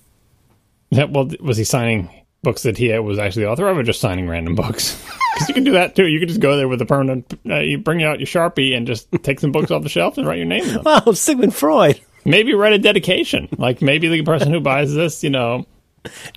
[0.91, 2.09] Yeah, well, was he signing
[2.43, 5.03] books that he was actually the author of, or just signing random books?
[5.35, 6.07] Because you can do that too.
[6.09, 7.33] You can just go there with a permanent.
[7.49, 10.27] Uh, you bring out your sharpie and just take some books off the shelf and
[10.27, 10.83] write your name in them.
[10.85, 13.49] wow sigmund freud Maybe write a dedication.
[13.57, 15.65] Like maybe the person who buys this, you know,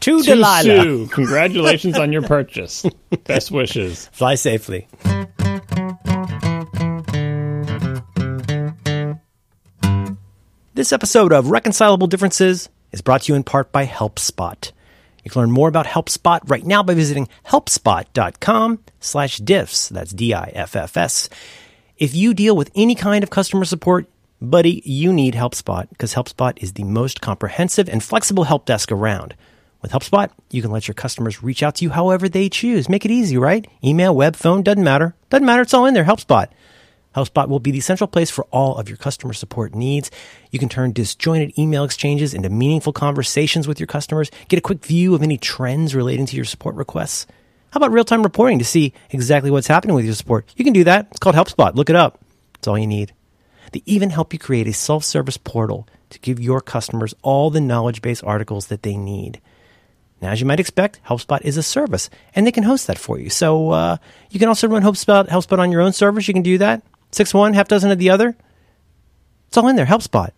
[0.02, 2.86] to to delilah Sue, congratulations on your purchase.
[3.24, 4.08] Best wishes.
[4.12, 4.88] Fly safely.
[10.74, 14.72] This episode of Reconcilable Differences is brought to you in part by HelpSpot.
[15.22, 19.90] You can learn more about HelpSpot right now by visiting helpspot.com slash diffs.
[19.90, 21.28] That's D-I-F-F-S.
[21.98, 24.08] If you deal with any kind of customer support,
[24.42, 29.36] buddy, you need HelpSpot because HelpSpot is the most comprehensive and flexible help desk around.
[29.82, 32.88] With HelpSpot, you can let your customers reach out to you however they choose.
[32.88, 33.68] Make it easy, right?
[33.84, 35.16] Email, web, phone, doesn't matter.
[35.30, 35.64] Doesn't matter.
[35.64, 36.06] It's all in there.
[36.06, 36.48] HelpSpot.
[37.16, 40.10] HelpSpot will be the central place for all of your customer support needs.
[40.50, 44.32] You can turn disjointed email exchanges into meaningful conversations with your customers.
[44.48, 47.28] Get a quick view of any trends relating to your support requests.
[47.72, 50.46] How about real time reporting to see exactly what's happening with your support?
[50.56, 51.08] You can do that.
[51.12, 51.76] It's called HelpSpot.
[51.76, 52.20] Look it up.
[52.56, 53.14] It's all you need.
[53.72, 57.62] They even help you create a self service portal to give your customers all the
[57.62, 59.42] knowledge base articles that they need.
[60.22, 63.18] Now, as you might expect, HelpSpot is a service, and they can host that for
[63.18, 63.30] you.
[63.30, 63.98] So uh,
[64.30, 66.28] you can also run HelpSpot on your own servers.
[66.28, 66.84] You can do that.
[67.12, 68.36] Six one, half dozen of the other.
[69.48, 69.86] It's all in there.
[69.86, 70.32] HelpSpot.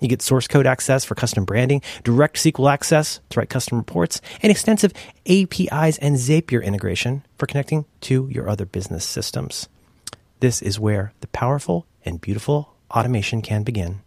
[0.00, 4.20] You get source code access for custom branding, direct SQL access to write custom reports,
[4.42, 4.92] and extensive
[5.26, 9.68] APIs and Zapier integration for connecting to your other business systems.
[10.40, 14.00] This is where the powerful and beautiful automation can begin.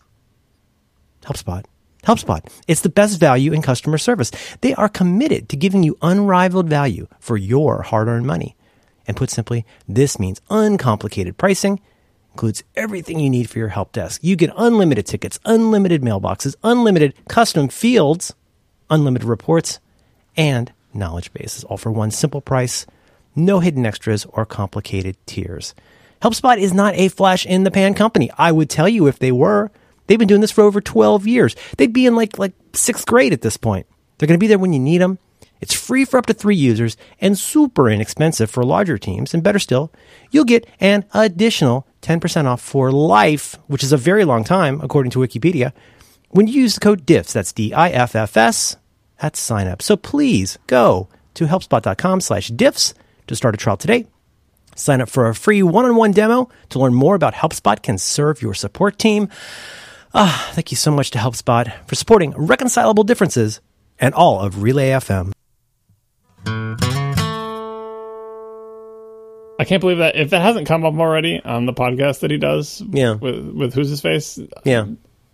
[1.24, 1.64] HelpSpot.
[2.04, 2.46] HelpSpot.
[2.68, 4.32] It's the best value in customer service.
[4.60, 8.58] They are committed to giving you unrivaled value for your hard earned money.
[9.08, 11.80] And put simply, this means uncomplicated pricing,
[12.36, 14.20] includes everything you need for your help desk.
[14.22, 18.36] You get unlimited tickets, unlimited mailboxes, unlimited custom fields,
[18.90, 19.80] unlimited reports,
[20.36, 22.86] and knowledge bases, all for one simple price.
[23.38, 25.74] No hidden extras or complicated tiers.
[26.22, 28.30] HelpSpot is not a flash in the pan company.
[28.38, 29.72] I would tell you if they were.
[30.08, 31.56] They've been doing this for over 12 years.
[31.78, 33.88] They'd be in like like 6th grade at this point.
[34.18, 35.20] They're going to be there when you need them.
[35.62, 39.58] It's free for up to 3 users and super inexpensive for larger teams and better
[39.58, 39.92] still,
[40.32, 45.10] you'll get an additional 10% off for life, which is a very long time according
[45.12, 45.74] to Wikipedia,
[46.30, 48.78] when you use the code DIFFS, that's D I F F S,
[49.22, 49.82] at sign up.
[49.82, 52.94] So please go to helpspot.com slash diffs
[53.28, 54.06] to start a trial today.
[54.76, 58.54] Sign up for a free one-on-one demo to learn more about HelpSpot can serve your
[58.54, 59.30] support team.
[60.14, 63.62] Ah, thank you so much to HelpSpot for supporting reconcilable differences
[64.00, 65.32] and all of Relay FM.
[69.58, 72.38] I can't believe that if that hasn't come up already on the podcast that he
[72.38, 72.82] does.
[72.90, 73.14] Yeah.
[73.14, 74.40] With with who's his face.
[74.64, 74.88] Yeah.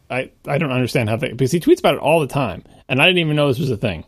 [0.10, 3.02] I I don't understand how they because he tweets about it all the time, and
[3.02, 4.06] I didn't even know this was a thing.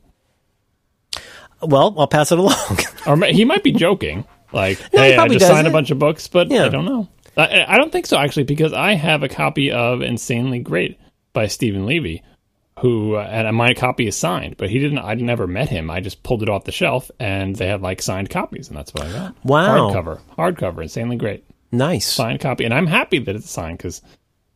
[1.62, 2.56] Well, I'll pass it along.
[3.06, 4.24] Or he might be joking,
[4.54, 6.64] like, No, he "Hey, I just signed a bunch of books," but Yeah.
[6.66, 7.10] I don't know.
[7.36, 10.98] I, I don't think so actually, because I have a copy of Insanely Great
[11.34, 12.24] by Steven Levy,
[12.80, 15.00] who uh, and my copy is signed, but he didn't.
[15.00, 15.90] I never met him.
[15.92, 18.94] I just pulled it off the shelf, and they had like signed copies, and that's
[18.94, 19.36] what I got.
[19.46, 19.92] Wow.
[19.92, 22.06] hardcover, hardcover, Insanely Great, nice.
[22.12, 24.02] signed copy, and I'm happy that it's signed because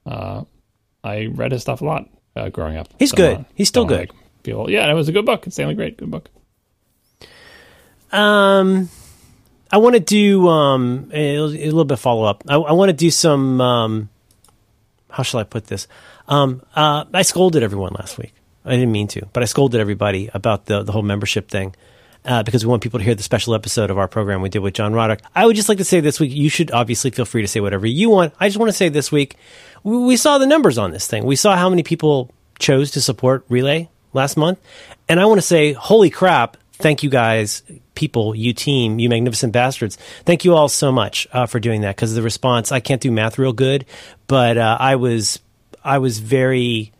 [0.05, 0.43] uh,
[1.03, 2.87] I read his stuff a lot uh, growing up.
[2.97, 3.37] He's So, good.
[3.37, 4.11] uh, He's still good.
[4.43, 5.45] feel yeah, it was a good book.
[5.45, 6.29] Insanely Great, good book.
[8.11, 8.89] Um,
[9.71, 12.43] I want to do um a, a little bit follow up.
[12.47, 14.09] I, I want to do some um.
[15.17, 15.87] How shall I put this?
[16.27, 18.35] Um, uh, I scolded everyone last week.
[18.63, 21.75] I didn't mean to, but I scolded everybody about the the whole membership thing.
[22.23, 24.59] Uh, because we want people to hear the special episode of our program we did
[24.59, 25.21] with John Roderick.
[25.33, 27.61] I would just like to say this week, you should obviously feel free to say
[27.61, 28.33] whatever you want.
[28.39, 29.37] I just want to say this week,
[29.83, 31.23] we, we saw the numbers on this thing.
[31.23, 34.59] We saw how many people chose to support Relay last month.
[35.07, 37.63] And I want to say, holy crap, thank you guys,
[37.97, 39.97] people, you team, you magnificent bastards.
[40.23, 43.11] Thank you all so much uh, for doing that because the response, I can't do
[43.11, 43.85] math real good,
[44.27, 45.39] but uh, I was,
[45.83, 46.93] I was very,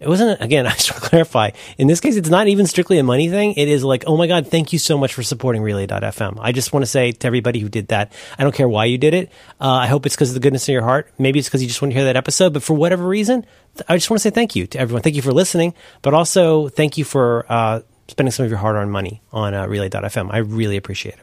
[0.00, 1.50] it wasn't again i just want to clarify.
[1.78, 3.54] In this case it's not even strictly a money thing.
[3.54, 6.72] It is like oh my god thank you so much for supporting relay.fm i just
[6.72, 9.30] want to say to everybody who did that i don't care why you did it.
[9.60, 11.10] Uh, i hope it's because of the goodness of your heart.
[11.16, 13.46] Maybe it's because you just want to hear that episode but for whatever reason
[13.88, 15.02] i just want to say thank you to everyone.
[15.02, 18.92] Thank you for listening but also thank you for uh, spending some of your hard-earned
[18.92, 21.20] money on uh, relay.fm i really appreciate it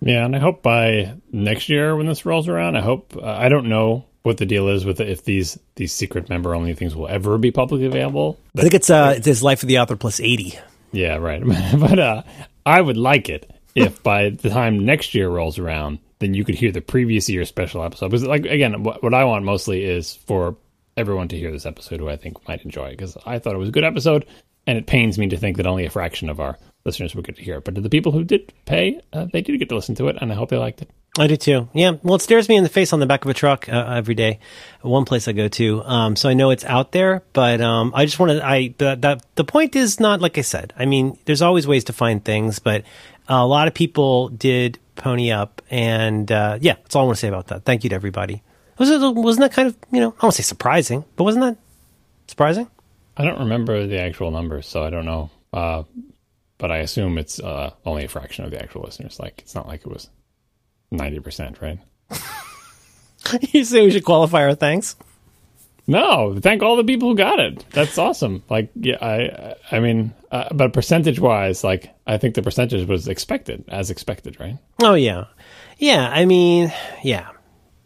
[0.00, 3.48] Yeah, and I hope by next year when this rolls around, I hope uh, I
[3.48, 6.94] don't know what the deal is with the, if these these secret member only things
[6.96, 8.36] will ever be publicly available.
[8.58, 10.58] i think it's uh it says life of the author plus 80
[10.92, 11.42] Yeah, right.
[11.78, 12.22] but uh,
[12.66, 16.54] I would like it if by the time next year rolls around, then you could
[16.56, 18.08] hear the previous year's special episode.
[18.10, 20.56] Because, like, again, what, what I want mostly is for
[20.96, 22.96] everyone to hear this episode who I think might enjoy it.
[22.98, 24.26] Because I thought it was a good episode,
[24.66, 27.36] and it pains me to think that only a fraction of our listeners would get
[27.36, 27.64] to hear it.
[27.64, 30.16] But to the people who did pay, uh, they did get to listen to it,
[30.20, 30.90] and I hope they liked it.
[31.18, 31.68] I do too.
[31.74, 31.92] Yeah.
[32.02, 34.14] Well, it stares me in the face on the back of a truck uh, every
[34.14, 34.38] day.
[34.80, 35.82] One place I go to.
[35.84, 38.46] Um, so I know it's out there, but um, I just want to.
[38.46, 40.72] I that the point is not like I said.
[40.78, 42.84] I mean, there's always ways to find things, but
[43.28, 47.20] a lot of people did pony up, and uh, yeah, that's all I want to
[47.20, 47.64] say about that.
[47.64, 48.42] Thank you to everybody.
[48.78, 51.56] Was it, wasn't that kind of you know I don't say surprising, but wasn't that
[52.26, 52.68] surprising?
[53.16, 55.30] I don't remember the actual numbers, so I don't know.
[55.52, 55.82] Uh,
[56.58, 59.18] but I assume it's uh, only a fraction of the actual listeners.
[59.18, 60.08] Like, it's not like it was
[60.92, 61.78] 90%, right?
[63.52, 64.96] you say we should qualify our thanks.
[65.86, 67.64] No, thank all the people who got it.
[67.70, 68.44] That's awesome.
[68.48, 73.08] Like, yeah, I, I mean, uh, but percentage wise, like, I think the percentage was
[73.08, 74.58] expected, as expected, right?
[74.80, 75.24] Oh yeah,
[75.78, 76.08] yeah.
[76.08, 76.72] I mean,
[77.02, 77.30] yeah,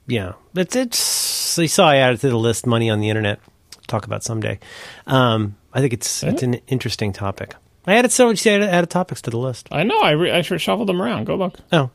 [0.07, 0.33] yeah.
[0.55, 1.59] It's it's.
[1.59, 3.41] You saw I added to the list money on the internet.
[3.87, 4.59] Talk about someday.
[5.07, 7.55] Um, I think it's it's an interesting topic.
[7.87, 9.69] I added several you added, added topics to the list.
[9.71, 10.01] I know.
[10.01, 11.25] I re- I shuffled them around.
[11.27, 11.59] Go look.
[11.73, 11.91] Oh,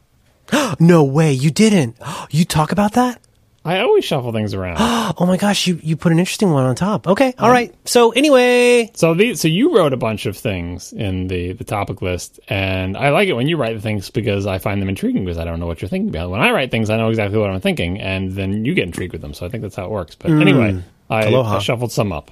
[0.79, 1.33] no way!
[1.33, 1.97] You didn't.
[2.31, 3.19] You talk about that?
[3.63, 4.77] I always shuffle things around.
[5.17, 5.67] Oh my gosh!
[5.67, 7.05] You you put an interesting one on top.
[7.05, 7.75] Okay, all right.
[7.83, 12.01] So anyway, so the so you wrote a bunch of things in the the topic
[12.01, 15.37] list, and I like it when you write things because I find them intriguing because
[15.37, 16.29] I don't know what you're thinking about.
[16.29, 19.11] When I write things, I know exactly what I'm thinking, and then you get intrigued
[19.11, 19.33] with them.
[19.33, 20.15] So I think that's how it works.
[20.15, 21.57] But anyway, I, Aloha.
[21.57, 22.31] I shuffled some up.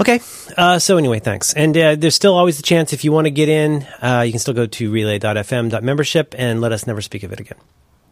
[0.00, 0.20] Okay.
[0.56, 1.52] Uh, so anyway, thanks.
[1.54, 4.32] And uh, there's still always the chance if you want to get in, uh, you
[4.32, 7.58] can still go to relay.fm.membership and let us never speak of it again.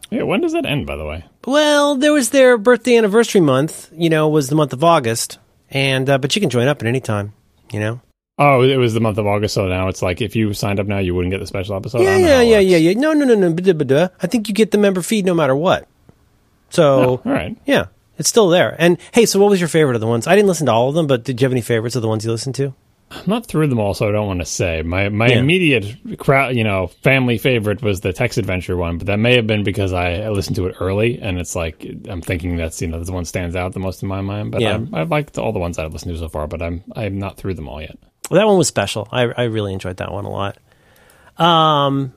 [0.09, 0.85] Yeah, when does that end?
[0.87, 3.89] By the way, Well, there was their birthday anniversary month.
[3.93, 5.37] You know, was the month of August,
[5.69, 7.33] and uh, but you can join up at any time.
[7.71, 8.01] You know.
[8.37, 10.87] oh, it was the month of August, so now it's like if you signed up
[10.87, 12.03] now, you wouldn't get the special episode.
[12.03, 12.93] Yeah, yeah, yeah, yeah, yeah.
[12.93, 14.09] No, no, no, no.
[14.21, 15.87] I think you get the member feed no matter what.
[16.69, 17.57] So Oh, all right.
[17.65, 18.75] yeah, it's still there.
[18.79, 20.27] And hey, so what was your favorite of the ones?
[20.27, 22.07] I didn't listen to all of them, but did you have any favorites of the
[22.07, 22.73] ones you listened to?
[23.09, 24.81] I'm not through them all, so I don't want to say.
[24.81, 25.39] My my Yeah.
[25.39, 29.47] immediate crowd, you know, family favorite was the text adventure one, but that may have
[29.47, 32.87] been because I, I listened to it early, and it's like I'm thinking that's you
[32.89, 34.51] know the one stands out the most in my mind.
[34.51, 34.73] But Yeah.
[34.75, 37.37] I'm, I've liked all the ones I've listened to so far, but I'm I'm not
[37.37, 37.97] through them all yet.
[38.29, 39.07] Well, that one was special.
[39.09, 40.57] I, I really enjoyed that one a lot.
[41.37, 42.13] Um,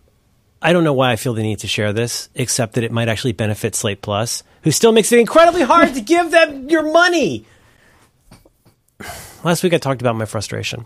[0.63, 3.09] I don't know why I feel the need to share this, except that it might
[3.09, 7.47] actually benefit Slate Plus, who still makes it incredibly hard to give them your money.
[9.43, 10.85] Last week I talked about my frustration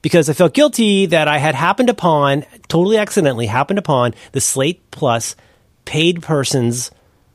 [0.00, 4.90] because I felt guilty that I had happened upon, totally accidentally happened upon the Slate
[4.90, 5.36] Plus
[5.84, 6.90] paid persons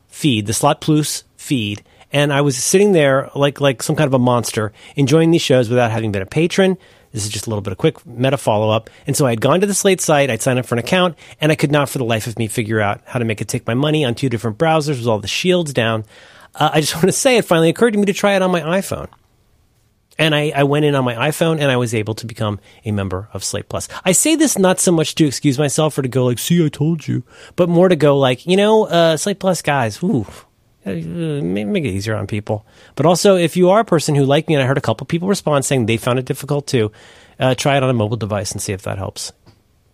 [0.08, 4.14] feed, the Slate Plus feed, and I was sitting there like like some kind of
[4.16, 6.80] a monster, enjoying these shows without having been a patron,
[7.12, 8.90] This is just a little bit of quick meta follow up.
[9.08, 11.18] And so I had gone to the Slate site, I'd signed up for an account,
[11.42, 13.48] and I could not for the life of me figure out how to make it
[13.48, 16.06] take my money on two different browsers with all the shields down.
[16.56, 18.52] Uh, I just want to say it finally occurred to me to try it on
[18.52, 19.08] my iPhone.
[20.18, 22.92] And I, I, went in on my iPhone and I was able to become a
[22.92, 23.88] member of Slate Plus.
[24.04, 26.68] I say this not so much to excuse myself or to go like, see, I
[26.68, 27.24] told you,
[27.56, 30.28] but more to go like, you know, uh, Slate Plus guys, ooh,
[30.92, 32.66] uh, make it easier on people.
[32.96, 35.06] But also, if you are a person who, like me, and I heard a couple
[35.06, 36.92] people respond saying they found it difficult too,
[37.40, 39.32] uh, try it on a mobile device and see if that helps.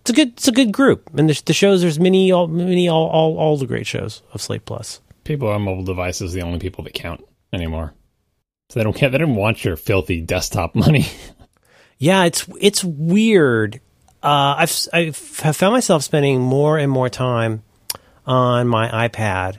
[0.01, 2.87] It's a good, it's a good group, and the, the shows there's many, all, many,
[2.87, 5.01] all, all, all the great shows of Slate Plus.
[5.23, 7.93] People on mobile devices the only people that count anymore,
[8.69, 9.09] so they don't care.
[9.09, 11.07] They don't want your filthy desktop money.
[11.97, 13.81] yeah, it's it's weird.
[14.21, 17.63] Uh, I've I've found myself spending more and more time
[18.27, 19.57] on my iPad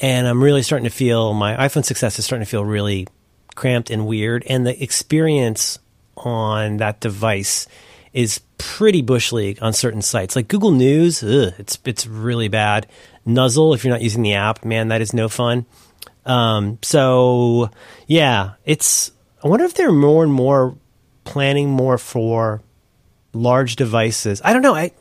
[0.00, 3.06] and I'm really starting to feel my iPhone 6s is starting to feel really
[3.54, 5.78] cramped and weird, and the experience
[6.16, 7.66] on that device
[8.12, 10.36] is pretty bush league on certain sites.
[10.36, 12.86] Like Google News, ugh, it's it's really bad.
[13.24, 15.66] Nuzzle, if you're not using the app, man, that is no fun.
[16.26, 17.70] Um, so
[18.06, 19.12] yeah, it's.
[19.42, 20.76] I wonder if they're more and more
[21.24, 22.60] planning more for
[23.32, 24.42] large devices.
[24.44, 24.74] I don't know.
[24.74, 24.92] I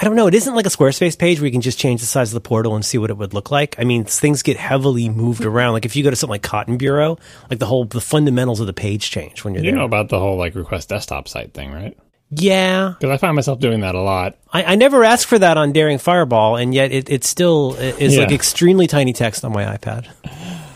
[0.00, 0.26] I don't know.
[0.26, 2.40] It isn't like a Squarespace page where you can just change the size of the
[2.40, 3.78] portal and see what it would look like.
[3.78, 5.74] I mean, things get heavily moved around.
[5.74, 7.18] Like if you go to something like Cotton Bureau,
[7.50, 9.78] like the whole the fundamentals of the page change when you're you there.
[9.78, 11.98] know about the whole like request desktop site thing, right?
[12.30, 14.38] Yeah, because I find myself doing that a lot.
[14.50, 18.14] I, I, never asked for that on Daring Fireball, and yet it, it still is
[18.14, 18.22] yeah.
[18.22, 20.08] like extremely tiny text on my iPad.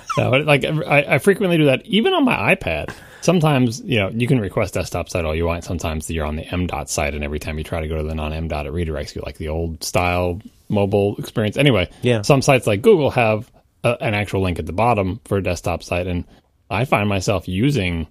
[0.18, 2.92] no, like I, I frequently do that, even on my iPad
[3.24, 5.64] sometimes you know you can request desktop site all you want.
[5.64, 8.02] Sometimes you're on the M dot site, and every time you try to go to
[8.02, 11.56] the non M dot, it redirects you like the old style mobile experience.
[11.56, 12.22] Anyway, yeah.
[12.22, 13.50] Some sites like Google have
[13.82, 16.24] a, an actual link at the bottom for a desktop site, and
[16.70, 18.06] I find myself using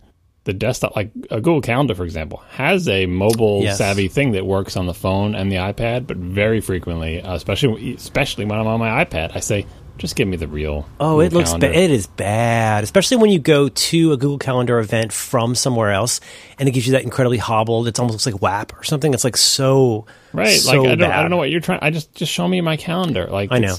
[0.46, 3.78] the desktop, like a Google Calendar, for example, has a mobile yes.
[3.78, 7.94] savvy thing that works on the phone and the iPad, but very frequently, uh, especially
[7.94, 9.66] especially when I'm on my iPad, I say
[9.98, 10.88] just give me the real.
[11.00, 11.76] Oh, it looks bad.
[11.76, 16.20] It is bad, especially when you go to a Google Calendar event from somewhere else,
[16.58, 17.88] and it gives you that incredibly hobbled.
[17.88, 19.14] It almost looks like WAP or something.
[19.14, 20.60] It's like so right.
[20.60, 21.12] So like I don't, bad.
[21.12, 21.80] I don't know what you're trying.
[21.82, 23.28] I just just show me my calendar.
[23.28, 23.76] Like I know.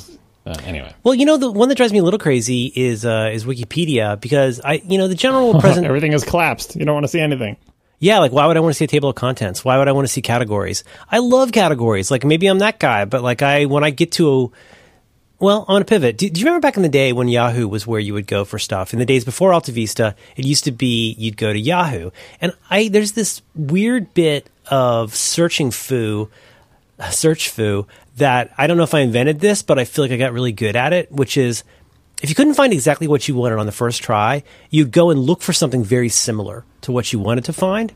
[0.47, 3.31] Uh, anyway, well, you know, the one that drives me a little crazy is uh,
[3.33, 6.77] is Wikipedia because I, you know, the general present everything is collapsed.
[6.77, 7.57] You don't want to see anything.
[7.99, 9.65] Yeah, like why would I want to see a table of contents?
[9.65, 10.85] Why would I want to see categories?
[11.11, 12.11] I love categories.
[12.11, 14.49] Like maybe I'm that guy, but like I when I get to a
[15.39, 16.17] well, I'm going to pivot.
[16.17, 18.45] Do, do, you remember back in the day when Yahoo was where you would go
[18.45, 18.93] for stuff?
[18.93, 22.11] In the days before AltaVista, it used to be you'd go to Yahoo.
[22.41, 26.31] And I there's this weird bit of searching foo,
[27.11, 30.17] search foo that I don't know if I invented this, but I feel like I
[30.17, 31.65] got really good at it, which is
[32.23, 35.21] if you couldn't find exactly what you wanted on the first try, you'd go and
[35.21, 37.93] look for something very similar to what you wanted to find.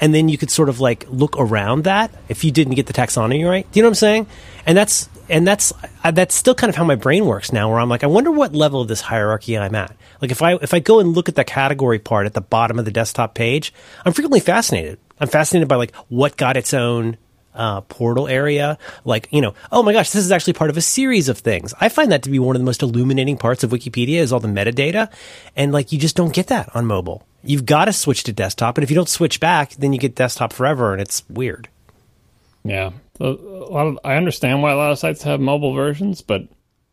[0.00, 2.92] And then you could sort of like look around that if you didn't get the
[2.92, 3.70] taxonomy right.
[3.70, 4.26] Do you know what I'm saying?
[4.66, 5.72] And that's and that's
[6.12, 8.54] that's still kind of how my brain works now where i'm like i wonder what
[8.54, 9.96] level of this hierarchy i'm at.
[10.20, 12.78] Like if i if i go and look at the category part at the bottom
[12.78, 13.72] of the desktop page
[14.04, 15.00] i'm frequently fascinated.
[15.18, 17.16] I'm fascinated by like what got its own
[17.54, 18.78] uh, portal area.
[19.04, 21.74] Like you know oh my gosh this is actually part of a series of things.
[21.80, 24.40] I find that to be one of the most illuminating parts of wikipedia is all
[24.40, 25.10] the metadata.
[25.56, 27.26] And like you just don't get that on mobile.
[27.42, 30.14] You've got to switch to desktop and if you don't switch back then you get
[30.14, 31.68] desktop forever and it's weird
[32.64, 32.90] yeah
[33.22, 36.48] a lot of I understand why a lot of sites have mobile versions, but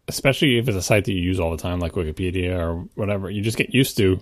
[0.08, 3.29] especially if it's a site that you use all the time, like Wikipedia or whatever,
[3.29, 4.19] you just get used to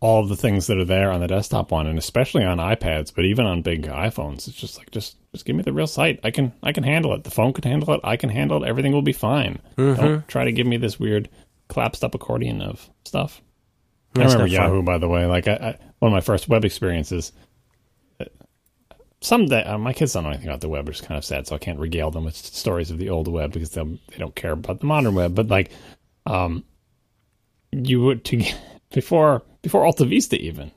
[0.00, 3.14] all of the things that are there on the desktop one, and especially on iPads,
[3.14, 6.20] but even on big iPhones, it's just like just just give me the real site.
[6.24, 7.24] I can I can handle it.
[7.24, 8.00] The phone can handle it.
[8.04, 8.68] I can handle it.
[8.68, 9.60] Everything will be fine.
[9.76, 10.00] Mm-hmm.
[10.00, 11.28] Don't try to give me this weird
[11.68, 13.40] collapsed up accordion of stuff.
[14.14, 14.84] That's I remember Yahoo, fun.
[14.84, 15.26] by the way.
[15.26, 17.32] Like I, I, one of my first web experiences
[19.22, 21.46] someday uh, my kids don't know anything about the web, which is kind of sad.
[21.46, 24.34] So I can't regale them with stories of the old web because they they don't
[24.34, 25.34] care about the modern web.
[25.34, 25.70] But like,
[26.26, 26.64] um,
[27.70, 28.44] you would to
[28.92, 30.70] before before Alta Vista even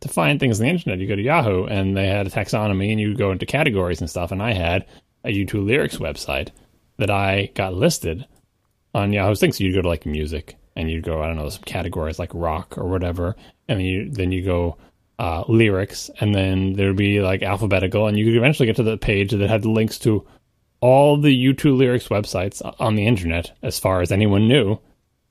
[0.00, 2.90] to find things on the internet, you go to Yahoo and they had a taxonomy,
[2.90, 4.30] and you go into categories and stuff.
[4.30, 4.86] And I had
[5.24, 6.50] a U2 lyrics website
[6.98, 8.26] that I got listed
[8.94, 9.52] on Yahoo's thing.
[9.52, 12.30] So you'd go to like music and you'd go I don't know some categories like
[12.34, 13.36] rock or whatever,
[13.68, 14.76] and then you then you go
[15.18, 18.98] uh, lyrics, and then there'd be like alphabetical, and you could eventually get to the
[18.98, 20.26] page that had links to
[20.80, 24.78] all the U2 lyrics websites on the internet, as far as anyone knew.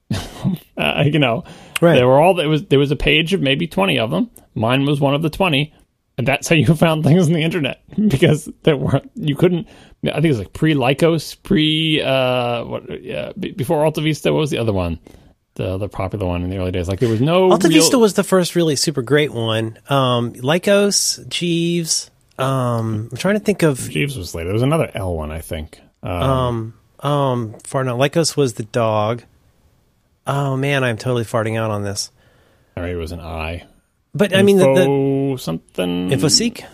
[0.77, 1.43] uh, you know,
[1.81, 1.95] right.
[1.95, 4.29] there were all there was there was a page of maybe twenty of them.
[4.53, 5.73] Mine was one of the twenty,
[6.17, 9.67] and that's how you found things on the internet because there weren't you couldn't.
[10.03, 14.31] I think it was like pre Lycos, pre uh, what uh, before Alta Vista.
[14.31, 14.99] What was the other one?
[15.55, 16.87] The other popular one in the early days.
[16.87, 19.79] Like there was no Alta real, Vista was the first really super great one.
[19.89, 22.11] Um, Lycos, Jeeves.
[22.37, 24.47] Um, I'm trying to think of Jeeves was later.
[24.47, 25.79] There was another L one, I think.
[26.03, 27.97] Um, um, um, far now.
[27.97, 29.23] Lycos was the dog.
[30.27, 32.11] Oh man, I'm totally farting out on this.
[32.75, 33.65] or it was an I.
[34.13, 36.09] But I mean, the, the something.
[36.09, 36.65] InfoSeek.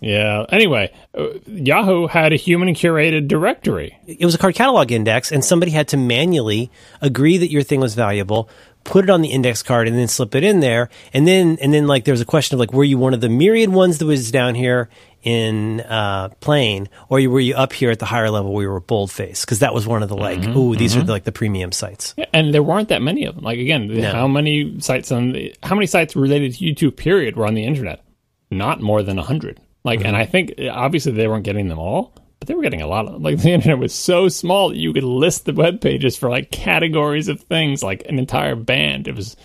[0.00, 0.44] Yeah.
[0.50, 3.98] Anyway, uh, Yahoo had a human curated directory.
[4.06, 6.70] it was a card catalog index, and somebody had to manually
[7.00, 8.48] agree that your thing was valuable,
[8.84, 10.88] put it on the index card, and then slip it in there.
[11.12, 13.20] And then, and then, like, there was a question of like, were you one of
[13.20, 14.88] the myriad ones that was down here
[15.24, 18.78] in uh, plain, or were you up here at the higher level where you were
[18.80, 19.40] boldface?
[19.44, 22.14] Because that was one of the like, ooh, these are the, like the premium sites.
[22.16, 23.42] Yeah, and there weren't that many of them.
[23.42, 27.46] Like again, how many sites on the, how many sites related to U2 period were
[27.46, 28.04] on the internet?
[28.50, 29.60] Not more than a hundred.
[29.84, 32.86] Like, and I think obviously they weren't getting them all, but they were getting a
[32.86, 33.20] lot of.
[33.22, 36.50] Like the internet was so small that you could list the web pages for like
[36.50, 39.08] categories of things, like an entire band.
[39.08, 39.36] It was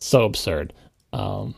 [0.00, 0.72] so absurd,
[1.12, 1.54] um,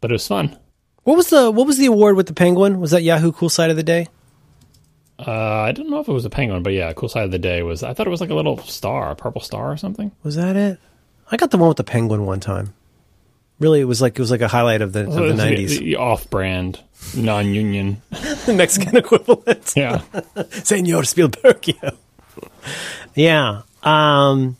[0.00, 0.58] but it was fun.
[1.04, 2.80] What was the what was the award with the penguin?
[2.80, 4.08] Was that Yahoo Cool Site of the Day?
[5.18, 7.38] Uh, I don't know if it was a penguin, but yeah, cool site of the
[7.38, 10.12] day was I thought it was like a little star, a purple star or something.
[10.22, 10.78] Was that it?
[11.30, 12.74] I got the one with the penguin one time.
[13.58, 15.36] Really, it was like it was like a highlight of the of the It was
[15.36, 16.80] the- nineties, the off-brand,
[17.16, 18.02] non-union.
[18.10, 19.72] the Mexican equivalent.
[19.74, 20.02] Yeah.
[20.50, 21.96] Senor Spielbergio.
[23.14, 23.62] yeah.
[23.82, 24.56] Um,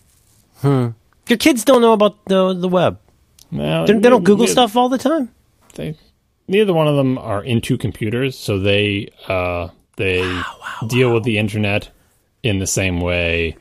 [0.58, 0.88] hmm.
[1.28, 2.98] Your kids don't know about the the web.
[3.52, 5.30] Well, They, they don't Google neither- stuff all the time.
[5.74, 5.96] They,
[6.48, 10.20] neither one of them are into computers, so they uh, they
[10.88, 11.90] deal with the internet
[12.42, 13.56] in the same way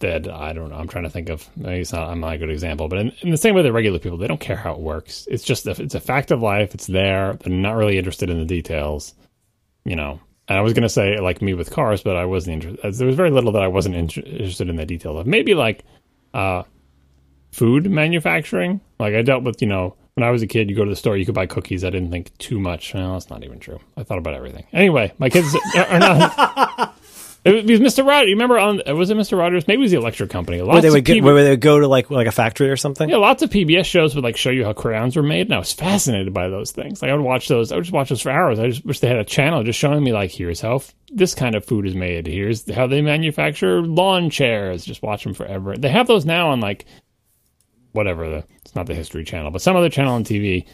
[0.00, 0.76] that I don't know.
[0.76, 1.48] I'm trying to think of.
[1.56, 2.08] Maybe it's not.
[2.08, 4.26] I'm not a good example, but in, in the same way that regular people, they
[4.26, 5.26] don't care how it works.
[5.30, 6.74] It's just a, it's a fact of life.
[6.74, 7.34] It's there.
[7.34, 9.14] They're not really interested in the details.
[9.84, 10.20] You know.
[10.48, 12.98] And I was going to say like me with cars, but I wasn't interested.
[12.98, 15.26] There was very little that I wasn't inter- interested in the details of.
[15.28, 15.84] Maybe like
[16.34, 16.64] uh,
[17.52, 18.80] food manufacturing.
[18.98, 20.96] Like I dealt with, you know, when I was a kid, you go to the
[20.96, 21.84] store, you could buy cookies.
[21.84, 22.94] I didn't think too much.
[22.94, 23.78] Well, that's not even true.
[23.96, 24.66] I thought about everything.
[24.72, 26.96] Anyway, my kids are not.
[27.42, 28.06] It was Mr.
[28.06, 28.28] Rogers.
[28.28, 29.38] You remember on uh, was it Mr.
[29.38, 29.66] Rogers?
[29.66, 30.60] Maybe it was the electric company.
[30.60, 32.68] Lots Where they of would get, where they would go to like like a factory
[32.68, 33.08] or something.
[33.08, 35.58] yeah, lots of PBS shows would like show you how crayons were made, and I
[35.58, 37.00] was fascinated by those things.
[37.00, 37.72] Like I would watch those.
[37.72, 38.58] I would just watch those for hours.
[38.58, 41.34] I just wish they had a channel just showing me like, here's how f- this
[41.34, 42.26] kind of food is made.
[42.26, 44.84] Here's how they manufacture lawn chairs.
[44.84, 45.76] Just watch them forever.
[45.78, 46.84] They have those now on like
[47.92, 50.66] whatever the it's not the History Channel, but some other channel on TV,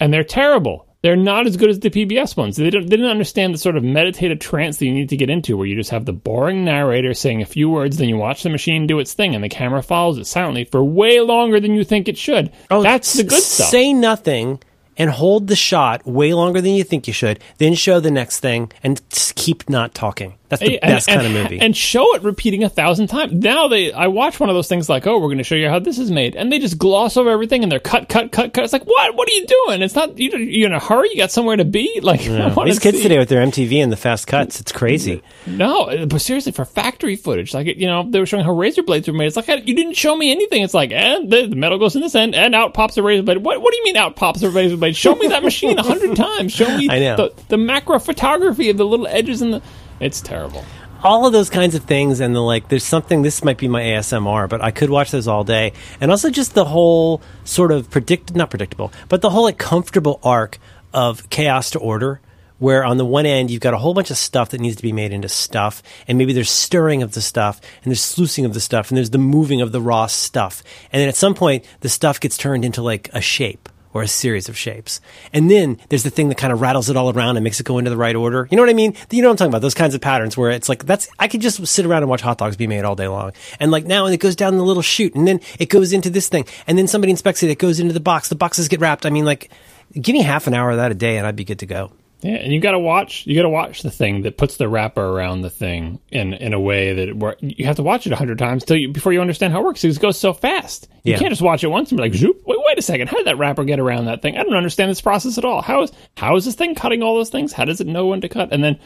[0.00, 0.86] and they're terrible.
[1.02, 2.56] They're not as good as the PBS ones.
[2.56, 5.30] They, don't, they didn't understand the sort of meditative trance that you need to get
[5.30, 8.42] into, where you just have the boring narrator saying a few words, then you watch
[8.42, 11.74] the machine do its thing, and the camera follows it silently for way longer than
[11.74, 12.52] you think it should.
[12.70, 13.70] Oh, That's the good stuff.
[13.70, 14.60] Say nothing
[14.96, 17.40] and hold the shot way longer than you think you should.
[17.56, 20.34] Then show the next thing and keep not talking.
[20.50, 21.60] That's the And- best and- kind of movie.
[21.60, 23.32] and show it repeating a thousand times.
[23.32, 25.68] Now they, I watch one of those things like, oh, we're going to show you
[25.70, 28.52] how this is made, and they just gloss over everything, and they're cut, cut, cut,
[28.52, 28.64] cut.
[28.64, 29.14] It's like, what?
[29.16, 29.80] What are you doing?
[29.82, 30.36] It's not you.
[30.36, 31.08] You're in a hurry.
[31.10, 32.00] You got somewhere to be.
[32.10, 35.22] Like These kids see- today with their MTV and the fast cuts, it's crazy.
[35.46, 39.06] No, but seriously, for factory footage, like you know, they were showing how razor blades
[39.06, 39.26] were made.
[39.26, 40.62] It's like you didn't show me anything.
[40.62, 43.22] It's like, and the, the metal goes in this end, and out pops a razor
[43.22, 43.38] blade.
[43.38, 43.60] What?
[43.62, 44.96] What do you mean out pops a razor blade?
[44.96, 46.52] Show me that machine a hundred times.
[46.52, 49.62] Show me the the macro photography of the little edges and the.
[50.00, 50.64] It's terrible.
[51.02, 53.80] all of those kinds of things and the like there's something this might be my
[53.80, 55.72] asmr but i could watch those all day.
[55.98, 60.20] And also just the whole sort of predict not predictable but the whole like comfortable
[60.22, 60.58] arc
[60.92, 62.20] of chaos to order
[62.58, 64.82] where on the one end you've got a whole bunch of stuff that needs to
[64.82, 68.52] be made into stuff and maybe there's stirring of the stuff and there's sluicing of
[68.52, 70.62] the stuff and there's the moving of the raw stuff.
[70.92, 74.08] And then at some point the stuff gets turned into like a shape or a
[74.08, 75.00] series of shapes.
[75.32, 77.66] And then there's the thing that kind of rattles it all around and makes it
[77.66, 78.46] go into the right order.
[78.50, 78.94] You know what I mean?
[79.10, 79.62] You know what I'm talking about?
[79.62, 82.20] Those kinds of patterns where it's like, that's, I could just sit around and watch
[82.20, 83.32] hot dogs be made all day long.
[83.58, 86.10] And like now, and it goes down the little chute and then it goes into
[86.10, 87.50] this thing and then somebody inspects it.
[87.50, 88.28] It goes into the box.
[88.28, 89.06] The boxes get wrapped.
[89.06, 89.50] I mean, like,
[89.92, 91.92] give me half an hour of that a day and I'd be good to go.
[92.22, 93.26] Yeah, and you got to watch.
[93.26, 96.52] You got to watch the thing that puts the wrapper around the thing in in
[96.52, 99.12] a way that wor- you have to watch it a hundred times till you, before
[99.12, 99.82] you understand how it works.
[99.84, 100.88] It goes so fast.
[101.02, 101.18] You Yeah.
[101.18, 102.42] can't just watch it once and be like, "Zoop!
[102.46, 103.08] Wait, wait a second.
[103.08, 104.36] How did that wrapper get around that thing?
[104.36, 105.62] I don't understand this process at all.
[105.62, 107.52] How is how is this thing cutting all those things?
[107.54, 108.52] How does it know when to cut?
[108.52, 108.78] And then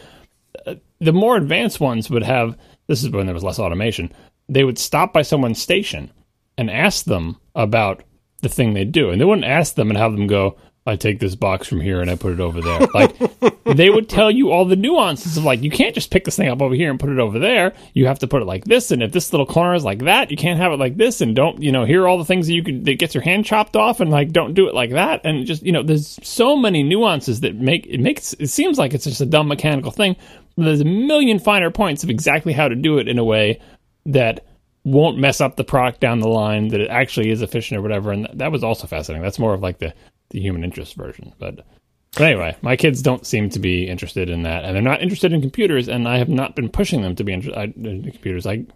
[0.66, 2.56] uh, the more advanced ones would have.
[2.86, 4.12] This is when there was less automation.
[4.48, 6.12] They would stop by someone's station
[6.56, 8.04] and ask them about
[8.42, 10.56] the thing they do, and they wouldn't ask them and have them go.
[10.86, 12.86] I take this box from here and I put it over there.
[12.94, 13.16] Like
[13.64, 16.48] they would tell you all the nuances of like you can't just pick this thing
[16.48, 17.72] up over here and put it over there.
[17.92, 20.30] You have to put it like this, and if this little corner is like that,
[20.30, 21.20] you can't have it like this.
[21.20, 21.84] And don't you know?
[21.84, 24.10] Here are all the things that you can that gets your hand chopped off, and
[24.10, 25.22] like don't do it like that.
[25.24, 28.94] And just you know, there's so many nuances that make it makes it seems like
[28.94, 30.14] it's just a dumb mechanical thing.
[30.56, 33.60] But there's a million finer points of exactly how to do it in a way
[34.06, 34.44] that
[34.84, 38.12] won't mess up the product down the line, that it actually is efficient or whatever.
[38.12, 39.22] And that was also fascinating.
[39.22, 39.94] That's more of like the,
[40.34, 41.32] the human interest version.
[41.38, 41.64] But,
[42.12, 44.64] but anyway, my kids don't seem to be interested in that.
[44.64, 45.88] And they're not interested in computers.
[45.88, 48.46] And I have not been pushing them to be interested in computers.
[48.46, 48.66] I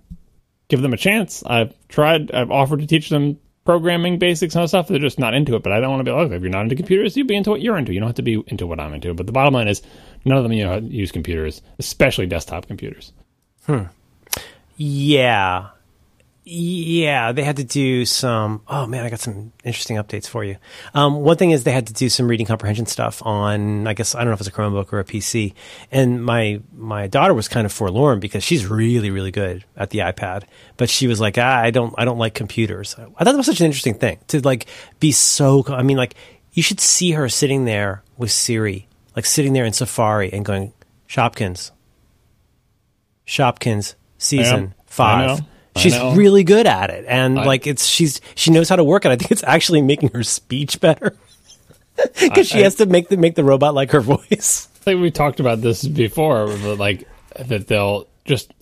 [0.68, 1.42] give them a chance.
[1.44, 4.88] I've tried, I've offered to teach them programming basics and stuff.
[4.88, 5.62] They're just not into it.
[5.62, 7.50] But I don't want to be like, if you're not into computers, you'd be into
[7.50, 7.92] what you're into.
[7.92, 9.12] You don't have to be into what I'm into.
[9.12, 9.82] But the bottom line is,
[10.24, 13.12] none of them you know use computers, especially desktop computers.
[13.66, 13.84] Hmm.
[14.76, 15.70] Yeah.
[16.50, 18.62] Yeah, they had to do some.
[18.66, 20.56] Oh man, I got some interesting updates for you.
[20.94, 23.86] Um, one thing is they had to do some reading comprehension stuff on.
[23.86, 25.52] I guess I don't know if it's a Chromebook or a PC.
[25.92, 29.98] And my my daughter was kind of forlorn because she's really really good at the
[29.98, 30.44] iPad,
[30.78, 32.96] but she was like, ah, I don't I don't like computers.
[32.98, 34.64] I thought that was such an interesting thing to like
[35.00, 35.66] be so.
[35.68, 36.14] I mean, like
[36.52, 40.72] you should see her sitting there with Siri, like sitting there in Safari and going,
[41.06, 41.72] Shopkins,
[43.26, 45.42] Shopkins, season five
[45.76, 47.04] she's really good at it.
[47.08, 49.10] And I, like it's she's she knows how to work it.
[49.10, 51.16] I think it's actually making her speech better.
[52.20, 54.68] Because she I, has to make the make the robot like her voice.
[54.76, 57.08] I think we talked about this before but like
[57.38, 58.52] that they'll just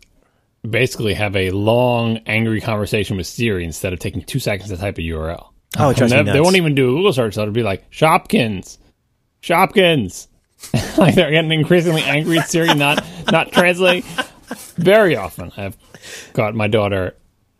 [0.68, 4.96] basically have a long angry conversation with siri instead of taking two seconds to type
[4.98, 5.48] a url
[5.78, 8.78] oh it they, they won't even do a google search so it'll be like shopkins
[9.42, 10.28] shopkins.
[10.98, 14.08] Like they're getting increasingly angry at siri not not translating
[14.76, 15.76] very often i've
[16.32, 17.14] got my daughter